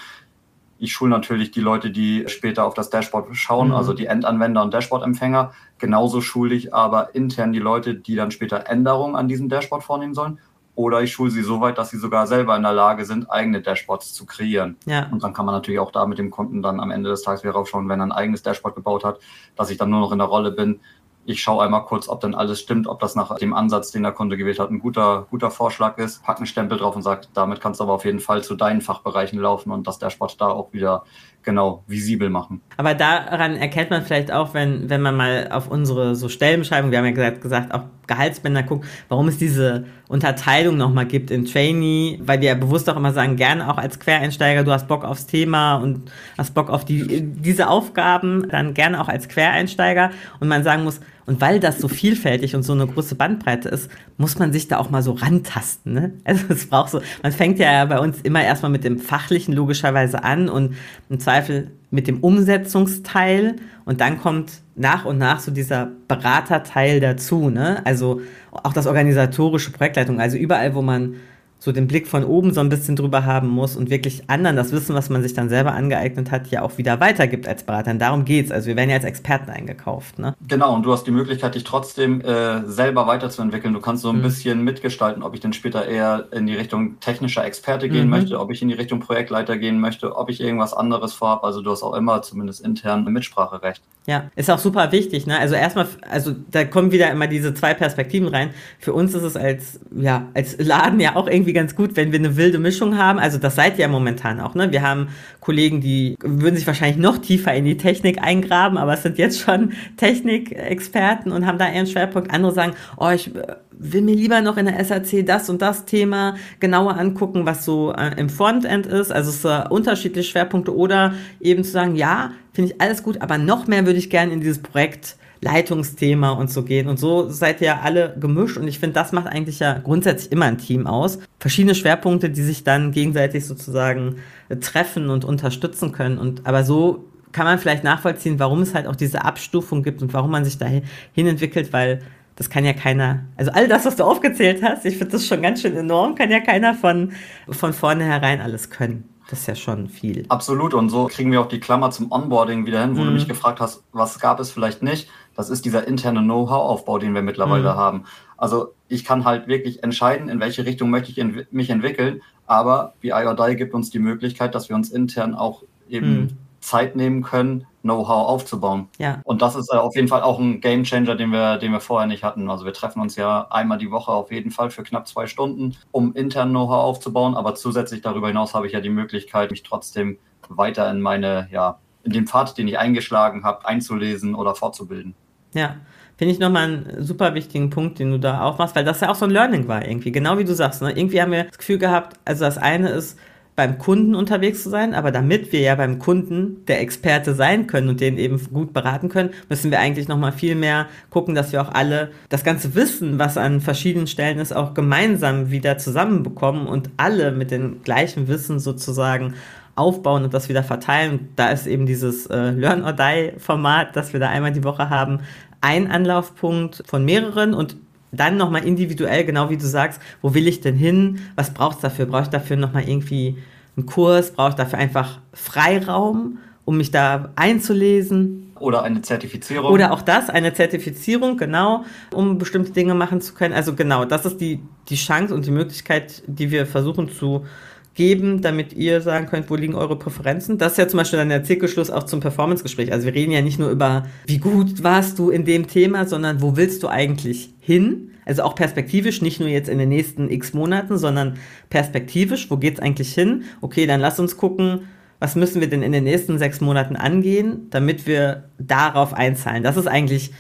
Ich 0.79 0.93
schule 0.93 1.11
natürlich 1.11 1.53
die 1.53 1.61
Leute, 1.61 1.91
die 1.91 2.25
später 2.27 2.65
auf 2.67 2.75
das 2.75 2.91
Dashboard 2.91 3.37
schauen, 3.37 3.69
mhm. 3.69 3.75
also 3.75 3.93
die 3.93 4.07
Endanwender 4.07 4.63
und 4.63 4.75
Dashboard-Empfänger. 4.75 5.53
Genauso 5.79 6.21
schule 6.21 6.55
ich 6.55 6.75
aber 6.75 7.15
intern 7.15 7.53
die 7.53 7.61
Leute, 7.61 7.95
die 7.95 8.17
dann 8.17 8.33
später 8.33 8.69
Änderungen 8.69 9.15
an 9.15 9.29
diesem 9.29 9.49
Dashboard 9.49 9.85
vornehmen 9.85 10.15
sollen 10.15 10.39
oder 10.75 11.03
ich 11.03 11.13
schule 11.13 11.31
sie 11.31 11.43
so 11.43 11.61
weit, 11.61 11.77
dass 11.79 11.91
sie 11.91 11.99
sogar 11.99 12.27
selber 12.27 12.57
in 12.57 12.63
der 12.63 12.73
Lage 12.73 13.05
sind, 13.05 13.31
eigene 13.31 13.61
Dashboards 13.61 14.15
zu 14.15 14.25
kreieren. 14.25 14.77
Ja. 14.87 15.09
Und 15.11 15.23
dann 15.23 15.35
kann 15.35 15.45
man 15.45 15.55
natürlich 15.55 15.81
auch 15.81 15.91
da 15.91 16.07
mit 16.07 16.19
dem 16.19 16.31
Kunden 16.31 16.63
dann 16.63 16.81
am 16.81 16.91
Ende 16.91 17.11
des 17.11 17.23
Tages 17.23 17.43
wieder 17.43 17.53
raufschauen, 17.53 17.89
wenn 17.89 18.01
er 18.01 18.07
ein 18.07 18.13
eigenes 18.13 18.43
Dashboard 18.43 18.75
gebaut 18.75 19.05
hat, 19.05 19.21
dass 19.57 19.71
ich 19.71 19.77
dann 19.77 19.91
nur 19.91 20.01
noch 20.01 20.13
in 20.13 20.19
der 20.19 20.29
Rolle 20.29 20.51
bin, 20.51 20.81
ich 21.25 21.43
schaue 21.43 21.63
einmal 21.63 21.85
kurz, 21.85 22.09
ob 22.09 22.21
dann 22.21 22.35
alles 22.35 22.61
stimmt, 22.61 22.87
ob 22.89 22.99
das 22.99 23.15
nach 23.15 23.37
dem 23.39 23.55
Ansatz, 23.55 23.93
den 23.93 24.03
der 24.03 24.13
Kunde 24.13 24.37
gewählt 24.37 24.59
hat, 24.59 24.71
ein 24.71 24.81
guter, 24.81 25.27
guter 25.31 25.51
Vorschlag 25.51 25.99
ist. 25.99 26.23
Pack 26.25 26.39
einen 26.39 26.47
Stempel 26.47 26.79
drauf 26.79 26.97
und 26.97 27.03
sagt, 27.03 27.31
damit 27.35 27.61
kannst 27.61 27.79
du 27.79 27.85
aber 27.85 27.93
auf 27.93 28.05
jeden 28.05 28.19
Fall 28.19 28.43
zu 28.43 28.57
deinen 28.57 28.81
Fachbereichen 28.81 29.39
laufen 29.39 29.71
und 29.71 29.87
dass 29.87 29.99
der 29.99 30.11
Sport 30.11 30.41
da 30.41 30.49
auch 30.49 30.73
wieder 30.73 31.05
genau 31.43 31.85
visibel 31.87 32.31
machen. 32.31 32.61
Aber 32.77 32.95
daran 32.95 33.57
erkennt 33.57 33.91
man 33.91 34.03
vielleicht 34.03 34.33
auch, 34.33 34.55
wenn, 34.55 34.89
wenn 34.89 35.01
man 35.01 35.17
mal 35.17 35.49
auf 35.51 35.69
unsere 35.69 36.15
so 36.15 36.29
Stellenbeschreibung, 36.29 36.91
wir 36.91 36.99
haben 36.99 37.05
ja 37.05 37.13
gesagt, 37.13 37.41
gesagt 37.41 37.75
auch 37.75 37.85
Gehaltsbänder 38.07 38.63
guckt, 38.63 38.87
warum 39.09 39.29
es 39.29 39.39
diese 39.39 39.85
Unterteilung 40.09 40.77
nochmal 40.77 41.07
gibt 41.07 41.31
in 41.31 41.45
Trainee, 41.45 42.21
weil 42.23 42.41
wir 42.41 42.49
ja 42.49 42.55
bewusst 42.55 42.91
auch 42.91 42.97
immer 42.97 43.13
sagen, 43.13 43.37
gerne 43.37 43.71
auch 43.71 43.79
als 43.79 43.99
Quereinsteiger, 43.99 44.65
du 44.65 44.73
hast 44.73 44.89
Bock 44.89 45.05
aufs 45.05 45.27
Thema 45.27 45.77
und 45.77 46.11
hast 46.37 46.55
Bock 46.55 46.69
auf 46.69 46.85
die, 46.85 47.23
diese 47.23 47.69
Aufgaben, 47.69 48.49
dann 48.49 48.75
gerne 48.75 49.01
auch 49.01 49.09
als 49.09 49.29
Quereinsteiger 49.29 50.11
und 50.41 50.49
man 50.49 50.65
sagen 50.65 50.85
muss, 50.85 51.01
und 51.27 51.41
weil 51.41 51.61
das 51.61 51.79
so 51.79 51.89
vielfältig 51.89 52.55
und 52.57 52.63
so 52.63 52.73
eine 52.73 52.87
große 52.87 53.15
Bandbreite 53.15 53.69
ist, 53.69 53.91
muss 54.17 54.39
man 54.39 54.53
sich 54.53 54.69
da 54.69 54.79
auch 54.79 54.91
mal 54.91 55.03
so 55.03 55.13
rantasten. 55.13 55.93
Ne? 55.93 56.13
Also 56.25 56.45
es 56.49 56.67
braucht 56.67 56.91
so, 56.91 57.01
man 57.23 57.33
fängt 57.33 57.59
ja 57.59 57.85
bei 57.85 57.99
uns 57.99 58.21
immer 58.23 58.43
erstmal 58.43 58.71
mit 58.71 58.85
dem 58.85 58.99
Fachlichen 58.99 59.53
logischerweise 59.53 60.25
an 60.25 60.49
und 60.49 60.75
im 61.09 61.21
Zweifel 61.21 61.71
mit 61.91 62.09
dem 62.09 62.21
Umsetzungsteil 62.21 63.57
und 63.85 64.01
dann 64.01 64.19
kommt 64.19 64.53
nach 64.75 65.05
und 65.05 65.19
nach 65.19 65.41
so 65.41 65.51
dieser 65.51 65.93
Beraterteil 66.09 67.01
dazu. 67.01 67.51
Ne? 67.51 67.85
Also 67.85 68.23
auch 68.51 68.73
das 68.73 68.87
organisatorische 68.87 69.71
Projektleitung, 69.73 70.21
also 70.21 70.37
überall, 70.37 70.75
wo 70.75 70.83
man 70.83 71.17
so 71.63 71.71
den 71.71 71.87
Blick 71.87 72.09
von 72.09 72.25
oben 72.25 72.53
so 72.53 72.59
ein 72.59 72.69
bisschen 72.69 72.97
drüber 72.97 73.25
haben 73.25 73.47
muss 73.47 73.77
und 73.77 73.89
wirklich 73.89 74.29
anderen 74.29 74.57
das 74.57 74.73
Wissen, 74.73 74.97
was 74.97 75.11
man 75.11 75.23
sich 75.23 75.33
dann 75.33 75.49
selber 75.49 75.75
angeeignet 75.75 76.33
hat, 76.33 76.49
ja 76.49 76.63
auch 76.63 76.77
wieder 76.77 76.99
weitergibt 76.99 77.47
als 77.47 77.63
Berater. 77.63 77.93
Und 77.93 78.01
darum 78.01 78.25
geht's. 78.25 78.51
Also 78.51 78.67
wir 78.67 78.75
werden 78.75 78.91
ja 78.91 78.97
als 78.97 79.05
Experten 79.05 79.49
eingekauft. 79.49 80.19
Ne? 80.19 80.35
Genau, 80.49 80.75
und 80.75 80.83
du 80.83 80.93
hast 80.93 81.07
die 81.07 81.13
Möglichkeit, 81.13 81.55
dich 81.55 81.63
trotzdem 81.63 82.21
äh, 82.23 82.67
selber 82.67 83.07
weiterzuentwickeln. 83.07 83.75
Du 83.75 83.81
kannst 83.81 84.03
so 84.03 84.09
ein 84.09 84.19
mhm. 84.19 84.23
bisschen 84.23 84.65
mitgestalten, 84.65 85.23
ob 85.23 85.35
ich 85.35 85.41
denn 85.41 85.53
später 85.53 85.87
eher 85.87 86.27
in 86.33 86.49
die 86.49 86.55
Richtung 86.55 86.99
technischer 86.99 87.45
Experte 87.45 87.89
gehen 87.89 88.07
mhm. 88.07 88.11
möchte, 88.11 88.41
ob 88.41 88.51
ich 88.51 88.61
in 88.61 88.67
die 88.67 88.75
Richtung 88.75 88.99
Projektleiter 88.99 89.57
gehen 89.57 89.79
möchte, 89.79 90.17
ob 90.17 90.31
ich 90.31 90.41
irgendwas 90.41 90.75
anderes 90.75 91.13
vorhabe. 91.13 91.45
Also 91.45 91.63
du 91.63 91.71
hast 91.71 91.85
auch 91.85 91.95
immer 91.95 92.23
zumindest 92.23 92.65
intern 92.65 93.05
Mitspracherecht. 93.05 93.83
Ja, 94.07 94.33
ist 94.35 94.51
auch 94.51 94.59
super 94.59 94.91
wichtig. 94.91 95.29
Ne? 95.29 95.39
Also 95.39 95.55
erstmal, 95.55 95.87
also 96.11 96.35
da 96.51 96.65
kommen 96.65 96.91
wieder 96.91 97.09
immer 97.13 97.29
diese 97.29 97.55
zwei 97.55 97.73
Perspektiven 97.73 98.27
rein. 98.27 98.51
Für 98.81 98.95
uns 98.95 99.15
ist 99.15 99.23
es 99.23 99.37
als, 99.37 99.79
ja, 99.97 100.27
als 100.35 100.59
Laden 100.59 100.99
ja 100.99 101.15
auch 101.15 101.29
irgendwie 101.29 101.52
ganz 101.53 101.75
gut, 101.75 101.97
wenn 101.97 102.13
wir 102.13 102.19
eine 102.19 102.37
wilde 102.37 102.59
Mischung 102.59 102.99
haben. 102.99 103.19
Also 103.19 103.39
das 103.39 103.57
seid 103.57 103.75
ihr 103.75 103.83
ja 103.83 103.89
momentan 103.89 104.41
auch. 104.41 104.55
Ne? 104.55 104.73
Wir 104.73 104.83
haben 104.83 105.09
Kollegen, 105.41 105.81
die 105.81 106.17
würden 106.21 106.57
sich 106.57 106.67
wahrscheinlich 106.67 106.99
noch 106.99 107.19
tiefer 107.19 107.55
in 107.55 107.65
die 107.65 107.77
Technik 107.77 108.23
eingraben, 108.23 108.79
aber 108.79 108.95
es 108.95 109.03
sind 109.03 109.19
jetzt 109.19 109.41
schon 109.41 109.73
Technikexperten 109.97 111.33
und 111.33 111.47
haben 111.47 111.59
da 111.59 111.67
einen 111.67 111.87
Schwerpunkt. 111.87 112.33
Andere 112.33 112.53
sagen, 112.53 112.73
oh, 112.97 113.11
ich 113.11 113.31
will 113.71 114.03
mir 114.03 114.15
lieber 114.15 114.41
noch 114.41 114.57
in 114.57 114.67
der 114.67 114.83
SAC 114.85 115.27
das 115.27 115.51
und 115.51 115.61
das 115.61 115.85
Thema 115.85 116.37
genauer 116.61 116.97
angucken, 116.97 117.47
was 117.47 117.65
so 117.65 117.93
äh, 117.93 118.19
im 118.19 118.29
Frontend 118.29 118.87
ist. 118.87 119.13
Also 119.13 119.31
es 119.31 119.43
sind 119.43 119.51
äh, 119.51 119.69
unterschiedliche 119.69 120.31
Schwerpunkte 120.31 120.75
oder 120.75 121.15
eben 121.41 121.65
zu 121.65 121.71
sagen, 121.71 121.97
ja, 121.97 122.33
finde 122.53 122.73
ich 122.73 122.81
alles 122.81 123.03
gut, 123.03 123.21
aber 123.21 123.39
noch 123.39 123.67
mehr 123.67 123.87
würde 123.87 123.99
ich 123.99 124.11
gerne 124.11 124.33
in 124.33 124.41
dieses 124.41 124.61
Projekt 124.61 125.17
Leitungsthema 125.43 126.31
und 126.31 126.51
so 126.51 126.63
gehen. 126.63 126.89
Und 126.89 126.99
so 126.99 127.29
seid 127.29 127.61
ihr 127.61 127.67
ja 127.67 127.81
alle 127.83 128.17
gemischt. 128.19 128.57
Und 128.57 128.69
ich 128.69 128.79
finde, 128.79 128.95
das 128.95 129.13
macht 129.13 129.27
eigentlich 129.27 129.59
ja 129.59 129.79
grundsätzlich 129.79 130.33
immer 130.33 130.47
ein 130.47 130.57
Team 130.57 130.87
aus. 130.87 131.19
Verschiedene 131.41 131.75
Schwerpunkte, 131.75 132.31
die 132.31 132.43
sich 132.43 132.65
dann 132.65 132.93
gegenseitig 132.93 133.45
sozusagen 133.45 134.17
äh, 134.49 134.57
treffen 134.57 135.11
und 135.11 135.25
unterstützen 135.25 135.93
können. 135.93 136.19
Und 136.19 136.47
aber 136.47 136.63
so 136.63 137.09
kann 137.33 137.45
man 137.45 137.59
vielleicht 137.59 137.83
nachvollziehen, 137.83 138.39
warum 138.39 138.63
es 138.63 138.75
halt 138.75 138.87
auch 138.87 138.97
diese 138.97 139.25
Abstufung 139.25 139.83
gibt 139.83 140.01
und 140.01 140.15
warum 140.15 140.31
man 140.31 140.45
sich 140.45 140.59
dahin 140.59 140.85
entwickelt, 141.15 141.73
weil 141.73 142.01
das 142.37 142.49
kann 142.49 142.65
ja 142.65 142.73
keiner, 142.73 143.25
also 143.37 143.51
all 143.53 143.69
das, 143.69 143.85
was 143.85 143.97
du 143.97 144.05
aufgezählt 144.05 144.63
hast, 144.63 144.85
ich 144.85 144.97
finde 144.97 145.13
das 145.13 145.27
schon 145.27 145.43
ganz 145.43 145.61
schön 145.61 145.77
enorm, 145.77 146.15
kann 146.15 146.31
ja 146.31 146.41
keiner 146.41 146.75
von, 146.75 147.13
von 147.49 147.73
vornherein 147.73 148.41
alles 148.41 148.71
können. 148.71 149.09
Das 149.29 149.41
ist 149.41 149.47
ja 149.47 149.55
schon 149.55 149.89
viel. 149.89 150.27
Absolut. 150.29 150.75
Und 150.75 150.91
so 150.91 151.07
kriegen 151.07 151.33
wir 151.33 151.41
auch 151.41 151.49
die 151.49 151.61
Klammer 151.61 151.91
zum 151.91 152.11
Onboarding 152.11 152.67
wieder 152.67 152.83
hin, 152.83 152.97
wo 152.97 153.01
mhm. 153.03 153.07
du 153.07 153.11
mich 153.13 153.29
gefragt 153.29 153.61
hast, 153.61 153.83
was 153.93 154.19
gab 154.19 154.41
es 154.41 154.51
vielleicht 154.51 154.83
nicht. 154.83 155.09
Das 155.37 155.51
ist 155.51 155.65
dieser 155.65 155.87
interne 155.87 156.21
Know-how-Aufbau, 156.21 156.99
den 156.99 157.15
wir 157.15 157.23
mittlerweile 157.23 157.73
mhm. 157.73 157.77
haben. 157.77 158.05
Also 158.37 158.75
ich 158.89 159.05
kann 159.05 159.25
halt 159.25 159.47
wirklich 159.49 159.83
entscheiden, 159.83 160.29
in 160.29 160.41
welche 160.41 160.67
Richtung 160.67 160.91
möchte 160.91 161.11
ich 161.11 161.19
ent 161.19 161.53
mich 161.53 161.71
entwickeln. 161.71 162.23
Aber 162.47 162.95
BI 163.01 163.13
or 163.13 163.35
Die 163.35 163.57
gibt 163.57 163.75
uns 163.75 163.91
die 163.91 163.99
Möglichkeit, 163.99 164.55
dass 164.55 164.69
wir 164.69 164.77
uns 164.77 164.91
intern 164.91 165.35
auch 165.35 165.63
eben 165.89 166.15
mhm. 166.15 166.29
Zeit 166.61 166.97
nehmen 166.97 167.23
können, 167.23 167.67
Know-how 167.83 168.29
aufzubauen. 168.29 168.89
Ja. 168.99 169.21
Und 169.25 169.43
das 169.43 169.57
ist 169.57 169.73
äh, 169.73 169.77
auf 169.77 169.97
jeden 169.97 170.09
Fall 170.09 170.23
auch 170.23 170.39
ein 170.39 170.61
Game 170.61 170.85
Changer, 170.85 171.17
den 171.17 171.31
wir, 171.31 171.59
den 171.59 171.73
wir 171.73 171.81
vorher 171.81 172.07
nicht 172.07 172.23
hatten. 172.23 172.49
Also 172.49 172.65
wir 172.65 172.73
treffen 172.73 173.01
uns 173.01 173.17
ja 173.17 173.49
einmal 173.51 173.79
die 173.79 173.91
Woche 173.91 174.13
auf 174.13 174.31
jeden 174.31 174.51
Fall 174.51 174.71
für 174.71 174.85
knapp 174.85 175.09
zwei 175.09 175.27
Stunden, 175.27 175.77
um 175.91 176.15
intern 176.15 176.51
Know-how 176.51 176.85
aufzubauen. 176.85 177.35
Aber 177.35 177.55
zusätzlich 177.55 178.01
darüber 178.01 178.29
hinaus 178.29 178.55
habe 178.55 178.67
ich 178.67 178.73
ja 178.73 178.81
die 178.81 178.91
Möglichkeit, 178.91 179.51
mich 179.51 179.65
trotzdem 179.65 180.19
weiter 180.49 180.91
in 180.91 181.01
meine, 181.01 181.49
ja, 181.51 181.79
in 182.05 182.13
den 182.13 182.27
Pfad, 182.27 182.57
den 182.57 182.69
ich 182.69 182.79
eingeschlagen 182.79 183.45
habe, 183.45 183.67
einzulesen 183.67 184.35
oder 184.35 184.55
fortzubilden. 184.55 185.15
Ja, 185.55 185.77
finde 186.17 186.33
ich 186.33 186.39
nochmal 186.39 186.65
einen 186.65 187.03
super 187.03 187.35
wichtigen 187.35 187.71
Punkt, 187.71 187.99
den 187.99 188.11
du 188.11 188.19
da 188.19 188.43
aufmachst, 188.43 188.77
weil 188.77 188.85
das 188.85 189.01
ja 189.01 189.11
auch 189.11 189.15
so 189.15 189.25
ein 189.25 189.31
Learning 189.31 189.69
war 189.69 189.87
irgendwie. 189.87 190.13
Genau 190.13 190.39
wie 190.39 190.45
du 190.45 190.55
sagst. 190.55 190.83
Ne? 190.83 190.93
Irgendwie 190.93 191.21
haben 191.21 191.33
wir 191.33 191.45
das 191.45 191.59
Gefühl 191.59 191.79
gehabt, 191.79 192.19
also 192.25 192.45
das 192.45 192.59
eine 192.59 192.91
ist, 192.91 193.19
beim 193.55 193.77
Kunden 193.77 194.15
unterwegs 194.15 194.63
zu 194.63 194.71
sein, 194.71 194.95
aber 194.95 195.11
damit 195.11 195.53
wir 195.53 195.61
ja 195.61 195.75
beim 195.75 195.99
Kunden 195.99 196.65
der 196.67 196.81
Experte 196.81 197.35
sein 197.35 197.67
können 197.67 197.91
und 197.91 198.01
den 198.01 198.17
eben 198.17 198.43
gut 198.51 198.73
beraten 198.73 199.11
können, 199.11 199.31
müssen 199.51 199.71
wir 199.71 199.79
eigentlich 199.79 200.09
noch 200.09 200.17
mal 200.17 200.33
viel 200.33 200.55
mehr 200.55 200.87
gucken, 201.11 201.35
dass 201.35 201.53
wir 201.53 201.61
auch 201.61 201.73
alle 201.73 202.13
das 202.31 202.45
ganze 202.45 202.75
Wissen, 202.75 203.19
was 203.19 203.37
an 203.37 203.61
verschiedenen 203.61 204.07
Stellen 204.07 204.39
ist, 204.39 204.57
auch 204.57 204.73
gemeinsam 204.73 205.51
wieder 205.51 205.77
zusammenbekommen 205.77 206.67
und 206.67 206.89
alle 206.97 207.31
mit 207.31 207.51
dem 207.51 207.83
gleichen 207.83 208.27
Wissen 208.27 208.59
sozusagen 208.59 209.35
aufbauen 209.75 210.25
und 210.25 210.35
das 210.35 210.49
wieder 210.49 210.63
verteilen. 210.63 211.31
Da 211.37 211.49
ist 211.49 211.67
eben 211.67 211.87
dieses 211.87 212.27
äh, 212.27 212.51
Learn 212.51 212.85
or 212.85 212.93
Die 212.93 213.33
Format, 213.39 213.97
das 213.97 214.13
wir 214.13 214.21
da 214.21 214.29
einmal 214.29 214.53
die 214.53 214.65
Woche 214.65 214.91
haben, 214.91 215.21
ein 215.61 215.91
Anlaufpunkt 215.91 216.83
von 216.87 217.05
mehreren 217.05 217.55
und 217.55 217.77
dann 218.13 218.37
nochmal 218.37 218.65
individuell, 218.65 219.25
genau 219.25 219.49
wie 219.49 219.57
du 219.57 219.67
sagst, 219.67 220.01
wo 220.21 220.35
will 220.35 220.47
ich 220.47 220.61
denn 220.61 220.77
hin? 220.77 221.21
Was 221.35 221.55
braucht 221.55 221.77
es 221.77 221.83
dafür? 221.83 222.07
Brauche 222.07 222.25
ich 222.25 222.29
dafür 222.29 222.57
nochmal 222.57 222.87
irgendwie 222.87 223.39
einen 223.77 223.87
Kurs? 223.87 224.33
Brauche 224.33 224.51
ich 224.51 224.55
dafür 224.55 224.79
einfach 224.79 225.21
Freiraum, 225.33 226.39
um 226.67 226.77
mich 226.77 226.91
da 226.91 227.31
einzulesen? 227.37 228.53
Oder 228.61 228.83
eine 228.83 229.01
Zertifizierung. 229.01 229.73
Oder 229.73 229.93
auch 229.93 230.03
das, 230.03 230.29
eine 230.29 230.53
Zertifizierung, 230.53 231.39
genau, 231.39 231.85
um 232.13 232.39
bestimmte 232.39 232.73
Dinge 232.73 232.95
machen 232.95 233.21
zu 233.21 233.35
können. 233.35 233.55
Also 233.55 233.75
genau, 233.75 234.05
das 234.05 234.27
ist 234.27 234.41
die, 234.41 234.61
die 234.89 234.97
Chance 234.97 235.35
und 235.35 235.47
die 235.47 235.51
Möglichkeit, 235.51 236.23
die 236.27 236.51
wir 236.51 236.67
versuchen 236.67 237.09
zu 237.09 237.47
geben, 237.95 238.41
damit 238.41 238.73
ihr 238.73 239.01
sagen 239.01 239.27
könnt, 239.27 239.51
wo 239.51 239.57
liegen 239.57 239.75
eure 239.75 239.99
Präferenzen. 239.99 240.59
Das 240.59 240.73
ist 240.73 240.79
ja 240.79 240.89
zum 240.89 240.99
Beispiel 240.99 241.19
dann 241.19 241.29
der 241.29 241.45
Zirkelschluss 241.45 241.91
auch 241.91 242.05
zum 242.05 242.21
Performance-Gespräch. 242.21 242.93
Also 242.93 243.07
wir 243.07 243.15
reden 243.15 243.33
ja 243.33 243.43
nicht 243.43 243.59
nur 243.59 243.71
über, 243.71 244.07
wie 244.27 244.39
gut 244.39 244.83
warst 244.83 245.19
du 245.19 245.31
in 245.31 245.45
dem 245.45 245.67
Thema, 245.67 246.07
sondern 246.07 246.41
wo 246.41 246.57
willst 246.57 246.83
du 246.83 246.89
eigentlich 246.89 247.51
hin? 247.61 248.11
Also 248.25 248.43
auch 248.45 248.55
perspektivisch, 248.55 249.21
nicht 249.21 249.41
nur 249.41 249.49
jetzt 249.49 249.69
in 249.69 249.79
den 249.79 249.89
nächsten 249.89 250.31
x 250.31 250.55
Monaten, 250.55 250.97
sondern 250.97 251.39
perspektivisch, 251.71 252.51
wo 252.51 252.57
geht's 252.57 252.81
eigentlich 252.81 253.13
hin? 253.13 253.45
Okay, 253.61 253.87
dann 253.87 254.01
lass 254.01 254.21
uns 254.21 254.37
gucken, 254.37 254.83
was 255.19 255.37
müssen 255.37 255.61
wir 255.61 255.69
denn 255.69 255.83
in 255.83 255.93
den 255.93 256.05
nächsten 256.05 256.39
sechs 256.39 256.61
Monaten 256.61 256.97
angehen, 256.97 257.67
damit 257.71 258.07
wir 258.07 258.45
darauf 258.59 259.13
einzahlen. 259.13 259.63
Das 259.63 259.77
ist 259.77 259.87
eigentlich, 259.87 260.33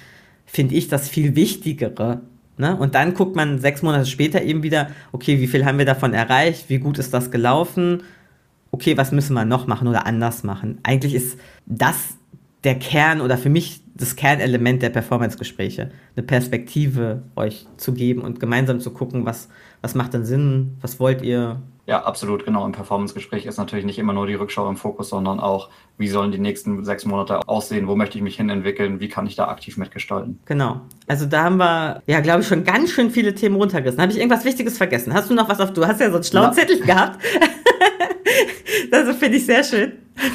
finde 0.47 0.75
ich, 0.75 0.88
das 0.88 1.09
viel 1.09 1.37
Wichtigere 1.37 2.23
Ne? 2.59 2.77
Und 2.77 2.95
dann 2.95 3.15
guckt 3.15 3.35
man 3.35 3.59
sechs 3.59 3.83
Monate 3.83 4.07
später 4.07 4.43
eben 4.43 4.62
wieder, 4.62 4.88
okay, 5.12 5.41
wie 5.41 5.47
viel 5.47 5.65
haben 5.65 5.79
wir 5.79 5.87
davon 5.87 6.12
erreicht, 6.12 6.69
wie 6.69 6.79
gut 6.79 6.99
ist 6.99 7.15
das 7.15 7.31
gelaufen, 7.31 8.03
okay, 8.71 8.97
was 8.97 9.12
müssen 9.12 9.35
wir 9.35 9.45
noch 9.45 9.67
machen 9.67 9.88
oder 9.88 10.07
anders 10.07 10.45
machen. 10.45 10.79
Eigentlich 10.83 11.15
ist 11.15 11.38
das 11.67 12.17
der 12.65 12.79
Kern 12.79 13.21
oder 13.21 13.38
für 13.38 13.51
mich 13.51 13.83
das 13.95 14.17
Kernelement 14.17 14.83
der 14.83 14.91
Performance-Gespräche, 14.91 15.91
eine 16.17 16.27
Perspektive 16.27 17.23
euch 17.37 17.67
zu 17.77 17.93
geben 17.93 18.23
und 18.23 18.41
gemeinsam 18.41 18.81
zu 18.81 18.91
gucken, 18.91 19.27
was, 19.27 19.49
was 19.81 19.95
macht 19.95 20.15
denn 20.15 20.25
Sinn, 20.25 20.77
was 20.81 21.01
wollt 21.01 21.23
ihr, 21.23 21.61
ja, 21.85 22.05
absolut, 22.05 22.45
genau. 22.45 22.64
Im 22.64 22.73
Performance-Gespräch 22.73 23.45
ist 23.45 23.59
natürlich 23.59 23.85
nicht 23.85 23.99
immer 23.99 24.12
nur 24.12 24.29
die 24.29 24.35
Rückschau 24.35 24.68
im 24.68 24.77
Fokus, 24.77 25.09
sondern 25.09 25.40
auch, 25.40 25.68
wie 25.99 26.07
sollen 26.07 26.31
die 26.31 26.38
nächsten 26.38 26.85
sechs 26.85 27.05
Monate 27.05 27.40
aussehen, 27.49 27.88
wo 27.88 27.97
möchte 27.97 28.16
ich 28.16 28.23
mich 28.23 28.37
hin 28.37 28.49
entwickeln, 28.51 29.01
wie 29.01 29.09
kann 29.09 29.27
ich 29.27 29.35
da 29.35 29.49
aktiv 29.49 29.77
mitgestalten. 29.77 30.38
Genau. 30.45 30.81
Also 31.09 31.27
da 31.27 31.42
haben 31.42 31.57
wir, 31.57 32.01
ja, 32.07 32.21
glaube 32.21 32.42
ich, 32.42 32.47
schon 32.47 32.62
ganz 32.62 32.92
schön 32.92 33.11
viele 33.11 33.35
Themen 33.35 33.57
runtergerissen. 33.57 34.01
Habe 34.01 34.12
ich 34.12 34.18
irgendwas 34.18 34.45
Wichtiges 34.45 34.79
vergessen? 34.79 35.12
Hast 35.12 35.29
du 35.29 35.35
noch 35.35 35.49
was 35.49 35.59
auf, 35.59 35.73
du 35.73 35.85
hast 35.85 36.01
ja 36.01 36.09
so 36.11 36.16
einen 36.16 36.25
schlauen. 36.25 36.53
Zettel 36.53 36.81
gehabt. 36.81 37.21
das 38.92 39.16
finde 39.16 39.38
ich 39.38 39.47
sehr 39.47 39.64
schön. 39.64 39.92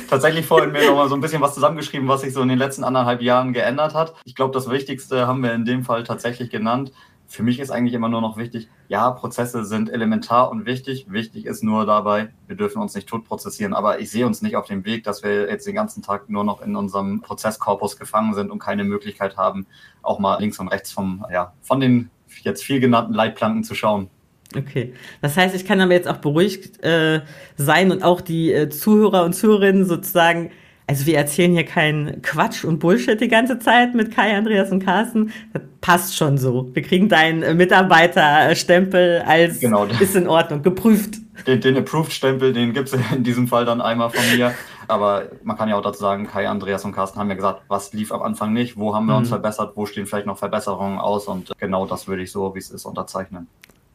Tatsächlich 0.09 0.45
vorhin 0.45 0.73
mir 0.73 0.85
noch 0.85 0.95
mal 0.95 1.07
so 1.07 1.15
ein 1.15 1.21
bisschen 1.21 1.41
was 1.41 1.53
zusammengeschrieben, 1.55 2.09
was 2.09 2.21
sich 2.21 2.33
so 2.33 2.41
in 2.41 2.49
den 2.49 2.57
letzten 2.57 2.83
anderthalb 2.83 3.21
Jahren 3.21 3.53
geändert 3.53 3.93
hat. 3.93 4.15
Ich 4.25 4.35
glaube, 4.35 4.53
das 4.53 4.69
Wichtigste 4.69 5.27
haben 5.27 5.41
wir 5.43 5.53
in 5.53 5.63
dem 5.63 5.83
Fall 5.83 6.03
tatsächlich 6.03 6.49
genannt 6.49 6.91
für 7.27 7.43
mich 7.43 7.59
ist 7.59 7.71
eigentlich 7.71 7.93
immer 7.93 8.09
nur 8.09 8.21
noch 8.21 8.37
wichtig, 8.37 8.69
ja, 8.87 9.11
Prozesse 9.11 9.65
sind 9.65 9.89
elementar 9.89 10.49
und 10.49 10.65
wichtig. 10.65 11.07
Wichtig 11.09 11.45
ist 11.45 11.61
nur 11.61 11.85
dabei, 11.85 12.29
wir 12.47 12.55
dürfen 12.55 12.81
uns 12.81 12.95
nicht 12.95 13.07
tot 13.07 13.25
prozessieren. 13.25 13.73
Aber 13.73 13.99
ich 13.99 14.09
sehe 14.09 14.25
uns 14.25 14.41
nicht 14.41 14.55
auf 14.55 14.65
dem 14.65 14.85
Weg, 14.85 15.03
dass 15.03 15.23
wir 15.23 15.49
jetzt 15.49 15.67
den 15.67 15.75
ganzen 15.75 16.01
Tag 16.01 16.29
nur 16.29 16.45
noch 16.45 16.61
in 16.61 16.75
unserem 16.75 17.21
Prozesskorpus 17.21 17.97
gefangen 17.97 18.33
sind 18.33 18.49
und 18.49 18.59
keine 18.59 18.85
Möglichkeit 18.85 19.35
haben, 19.35 19.67
auch 20.01 20.19
mal 20.19 20.39
links 20.39 20.57
und 20.59 20.69
rechts 20.69 20.91
vom, 20.91 21.25
ja, 21.31 21.53
von 21.61 21.81
den 21.81 22.09
jetzt 22.43 22.63
viel 22.63 22.79
genannten 22.79 23.13
Leitplanken 23.13 23.63
zu 23.63 23.75
schauen. 23.75 24.09
Okay, 24.55 24.93
das 25.21 25.35
heißt, 25.35 25.53
ich 25.53 25.65
kann 25.65 25.81
aber 25.81 25.91
jetzt 25.91 26.07
auch 26.07 26.17
beruhigt 26.17 26.81
äh, 26.81 27.21
sein 27.57 27.91
und 27.91 28.03
auch 28.03 28.21
die 28.21 28.53
äh, 28.53 28.69
Zuhörer 28.69 29.25
und 29.25 29.33
Zuhörerinnen 29.33 29.83
sozusagen 29.85 30.51
also 30.87 31.05
wir 31.05 31.17
erzählen 31.17 31.51
hier 31.51 31.65
keinen 31.65 32.21
Quatsch 32.21 32.63
und 32.63 32.79
Bullshit 32.79 33.19
die 33.19 33.27
ganze 33.27 33.59
Zeit 33.59 33.93
mit 33.93 34.15
Kai, 34.15 34.35
Andreas 34.35 34.71
und 34.71 34.83
Carsten. 34.83 35.33
Das 35.51 35.61
passt 35.81 36.15
schon 36.15 36.37
so. 36.37 36.69
Wir 36.73 36.81
kriegen 36.81 37.09
deinen 37.09 37.57
Mitarbeiterstempel 37.57 39.21
als 39.27 39.59
genau. 39.59 39.83
ist 39.83 40.15
in 40.15 40.27
Ordnung, 40.29 40.63
geprüft. 40.63 41.15
Den, 41.45 41.59
den 41.59 41.77
Approved-Stempel, 41.77 42.53
den 42.53 42.73
gibt 42.73 42.87
es 42.91 42.99
in 43.13 43.23
diesem 43.23 43.49
Fall 43.49 43.65
dann 43.65 43.81
einmal 43.81 44.09
von 44.09 44.23
mir. 44.35 44.53
Aber 44.87 45.25
man 45.43 45.57
kann 45.57 45.67
ja 45.67 45.75
auch 45.75 45.81
dazu 45.81 45.99
sagen, 45.99 46.25
Kai, 46.25 46.47
Andreas 46.47 46.85
und 46.85 46.93
Carsten 46.93 47.19
haben 47.19 47.29
ja 47.29 47.35
gesagt, 47.35 47.63
was 47.67 47.91
lief 47.91 48.13
am 48.13 48.21
Anfang 48.21 48.53
nicht, 48.53 48.77
wo 48.77 48.95
haben 48.95 49.07
wir 49.07 49.17
uns 49.17 49.27
mhm. 49.27 49.33
verbessert, 49.33 49.73
wo 49.75 49.85
stehen 49.85 50.05
vielleicht 50.05 50.25
noch 50.25 50.37
Verbesserungen 50.37 50.99
aus 50.99 51.27
und 51.27 51.51
genau 51.59 51.85
das 51.85 52.07
würde 52.07 52.23
ich 52.23 52.31
so, 52.31 52.55
wie 52.55 52.59
es 52.59 52.71
ist, 52.71 52.85
unterzeichnen. 52.85 53.47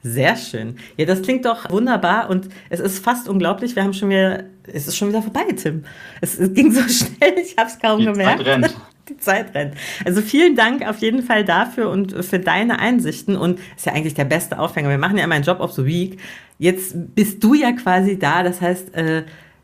Sehr 0.02 0.36
schön. 0.36 0.76
Ja, 0.96 1.06
das 1.06 1.22
klingt 1.22 1.44
doch 1.44 1.70
wunderbar 1.70 2.28
und 2.28 2.48
es 2.70 2.80
ist 2.80 3.04
fast 3.04 3.28
unglaublich. 3.28 3.76
Wir 3.76 3.84
haben 3.84 3.92
schon 3.92 4.10
wieder, 4.10 4.44
es 4.66 4.88
ist 4.88 4.96
schon 4.96 5.08
wieder 5.08 5.22
vorbei, 5.22 5.44
Tim. 5.56 5.84
Es, 6.20 6.38
es 6.38 6.52
ging 6.54 6.72
so 6.72 6.80
schnell, 6.88 7.38
ich 7.40 7.56
habe 7.56 7.68
es 7.68 7.78
kaum 7.78 8.00
Die 8.00 8.06
gemerkt. 8.06 8.38
Zeit 8.38 8.46
rennt. 8.46 8.76
Die 9.08 9.16
Zeit 9.18 9.54
rennt. 9.54 9.74
Also 10.04 10.20
vielen 10.20 10.56
Dank 10.56 10.88
auf 10.88 10.98
jeden 10.98 11.22
Fall 11.22 11.44
dafür 11.44 11.90
und 11.90 12.24
für 12.24 12.40
deine 12.40 12.80
Einsichten 12.80 13.36
und 13.36 13.60
ist 13.76 13.86
ja 13.86 13.92
eigentlich 13.92 14.14
der 14.14 14.24
beste 14.24 14.58
Aufhänger. 14.58 14.90
Wir 14.90 14.98
machen 14.98 15.18
ja 15.18 15.24
immer 15.24 15.36
einen 15.36 15.44
Job 15.44 15.60
of 15.60 15.72
the 15.72 15.84
Week. 15.84 16.18
Jetzt 16.58 16.94
bist 17.14 17.42
du 17.42 17.54
ja 17.54 17.72
quasi 17.72 18.18
da, 18.18 18.42
das 18.42 18.60
heißt, 18.60 18.94
äh, 18.94 19.22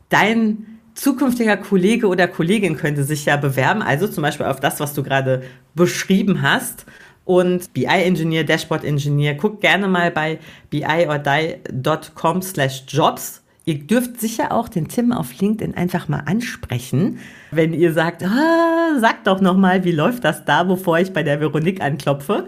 dein 0.09 0.79
zukünftiger 0.93 1.57
Kollege 1.57 2.07
oder 2.07 2.27
Kollegin 2.27 2.75
könnte 2.75 3.03
sich 3.03 3.25
ja 3.25 3.37
bewerben, 3.37 3.81
also 3.81 4.07
zum 4.07 4.21
Beispiel 4.21 4.45
auf 4.45 4.59
das, 4.59 4.79
was 4.81 4.93
du 4.93 5.03
gerade 5.03 5.43
beschrieben 5.73 6.41
hast 6.41 6.85
und 7.29 7.73
BI-Engineer, 7.73 8.43
Dashboard-Engineer. 8.43 9.35
Guckt 9.35 9.61
gerne 9.61 9.87
mal 9.87 10.09
bei 10.09 10.39
biordie.com 10.71 12.41
slash 12.41 12.85
jobs. 12.87 13.43
Ihr 13.65 13.77
dürft 13.85 14.19
sicher 14.19 14.51
auch 14.51 14.67
den 14.67 14.87
Tim 14.87 15.11
auf 15.11 15.39
LinkedIn 15.39 15.75
einfach 15.75 16.07
mal 16.07 16.23
ansprechen, 16.25 17.19
wenn 17.51 17.71
ihr 17.71 17.93
sagt, 17.93 18.23
ah, 18.23 18.97
sagt 18.99 19.27
doch 19.27 19.41
noch 19.41 19.55
mal, 19.55 19.83
wie 19.83 19.91
läuft 19.91 20.23
das 20.23 20.43
da, 20.43 20.63
bevor 20.63 20.97
ich 20.97 21.13
bei 21.13 21.21
der 21.21 21.39
Veronique 21.39 21.81
anklopfe. 21.81 22.47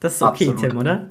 Das 0.00 0.14
ist 0.14 0.22
okay, 0.22 0.48
Absolut. 0.48 0.60
Tim, 0.62 0.78
oder? 0.78 1.10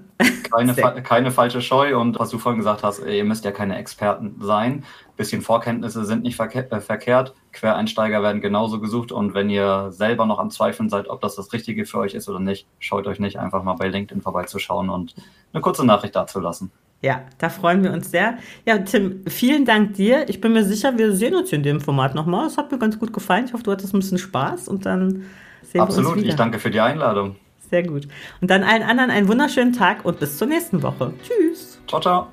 Keine, 0.51 0.73
keine 1.03 1.31
falsche 1.31 1.61
Scheu 1.61 1.97
und 1.97 2.19
was 2.19 2.29
du 2.29 2.37
vorhin 2.37 2.59
gesagt 2.59 2.83
hast, 2.83 2.99
ihr 3.05 3.23
müsst 3.23 3.45
ja 3.45 3.51
keine 3.51 3.77
Experten 3.77 4.35
sein. 4.41 4.83
Bisschen 5.15 5.41
Vorkenntnisse 5.41 6.03
sind 6.05 6.23
nicht 6.23 6.35
verkehrt. 6.35 6.71
Äh, 6.71 6.81
verkehrt. 6.81 7.33
Quereinsteiger 7.53 8.21
werden 8.21 8.41
genauso 8.41 8.79
gesucht 8.79 9.11
und 9.11 9.33
wenn 9.33 9.49
ihr 9.49 9.91
selber 9.91 10.25
noch 10.25 10.39
am 10.39 10.49
Zweifeln 10.49 10.89
seid, 10.89 11.07
ob 11.07 11.21
das 11.21 11.35
das 11.35 11.53
Richtige 11.53 11.85
für 11.85 11.99
euch 11.99 12.13
ist 12.13 12.27
oder 12.29 12.39
nicht, 12.39 12.67
scheut 12.79 13.07
euch 13.07 13.19
nicht, 13.19 13.37
einfach 13.37 13.63
mal 13.63 13.75
bei 13.75 13.87
LinkedIn 13.87 14.21
vorbeizuschauen 14.21 14.89
und 14.89 15.15
eine 15.53 15.61
kurze 15.61 15.85
Nachricht 15.85 16.15
dazu 16.15 16.39
lassen. 16.39 16.71
Ja, 17.01 17.23
da 17.39 17.49
freuen 17.49 17.83
wir 17.83 17.91
uns 17.91 18.11
sehr. 18.11 18.37
Ja, 18.65 18.77
Tim, 18.77 19.23
vielen 19.27 19.65
Dank 19.65 19.95
dir. 19.95 20.29
Ich 20.29 20.39
bin 20.39 20.53
mir 20.53 20.63
sicher, 20.63 20.97
wir 20.97 21.13
sehen 21.13 21.35
uns 21.35 21.51
in 21.51 21.63
dem 21.63 21.81
Format 21.81 22.13
nochmal. 22.13 22.45
Es 22.45 22.57
hat 22.57 22.71
mir 22.71 22.77
ganz 22.77 22.99
gut 22.99 23.11
gefallen. 23.11 23.45
Ich 23.45 23.53
hoffe, 23.53 23.63
du 23.63 23.71
hattest 23.71 23.93
ein 23.93 23.99
bisschen 23.99 24.19
Spaß 24.19 24.67
und 24.67 24.85
dann 24.85 25.23
sehen 25.63 25.81
Absolut. 25.81 25.81
wir 25.81 25.81
uns 25.81 25.97
Absolut, 25.97 26.25
ich 26.25 26.35
danke 26.35 26.59
für 26.59 26.69
die 26.69 26.79
Einladung. 26.79 27.37
Sehr 27.71 27.83
gut. 27.83 28.07
Und 28.41 28.51
dann 28.51 28.63
allen 28.63 28.83
anderen 28.83 29.09
einen 29.09 29.27
wunderschönen 29.27 29.73
Tag 29.73 30.05
und 30.05 30.19
bis 30.19 30.37
zur 30.37 30.47
nächsten 30.47 30.83
Woche. 30.83 31.13
Tschüss. 31.23 31.79
Ciao, 31.87 32.01
ciao. 32.01 32.27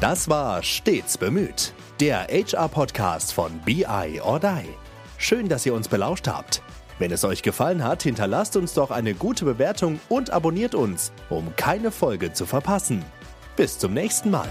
Das 0.00 0.28
war 0.28 0.64
Stets 0.64 1.16
bemüht, 1.16 1.74
der 2.00 2.26
HR-Podcast 2.28 3.32
von 3.32 3.52
BI 3.64 4.20
or 4.20 4.40
Die. 4.40 4.68
Schön, 5.16 5.48
dass 5.48 5.64
ihr 5.64 5.74
uns 5.74 5.86
belauscht 5.86 6.26
habt. 6.26 6.60
Wenn 6.98 7.12
es 7.12 7.24
euch 7.24 7.42
gefallen 7.42 7.84
hat, 7.84 8.02
hinterlasst 8.02 8.56
uns 8.56 8.74
doch 8.74 8.90
eine 8.90 9.14
gute 9.14 9.44
Bewertung 9.44 10.00
und 10.08 10.30
abonniert 10.30 10.74
uns, 10.74 11.12
um 11.30 11.54
keine 11.54 11.92
Folge 11.92 12.32
zu 12.32 12.46
verpassen. 12.46 13.04
Bis 13.54 13.78
zum 13.78 13.94
nächsten 13.94 14.30
Mal. 14.30 14.48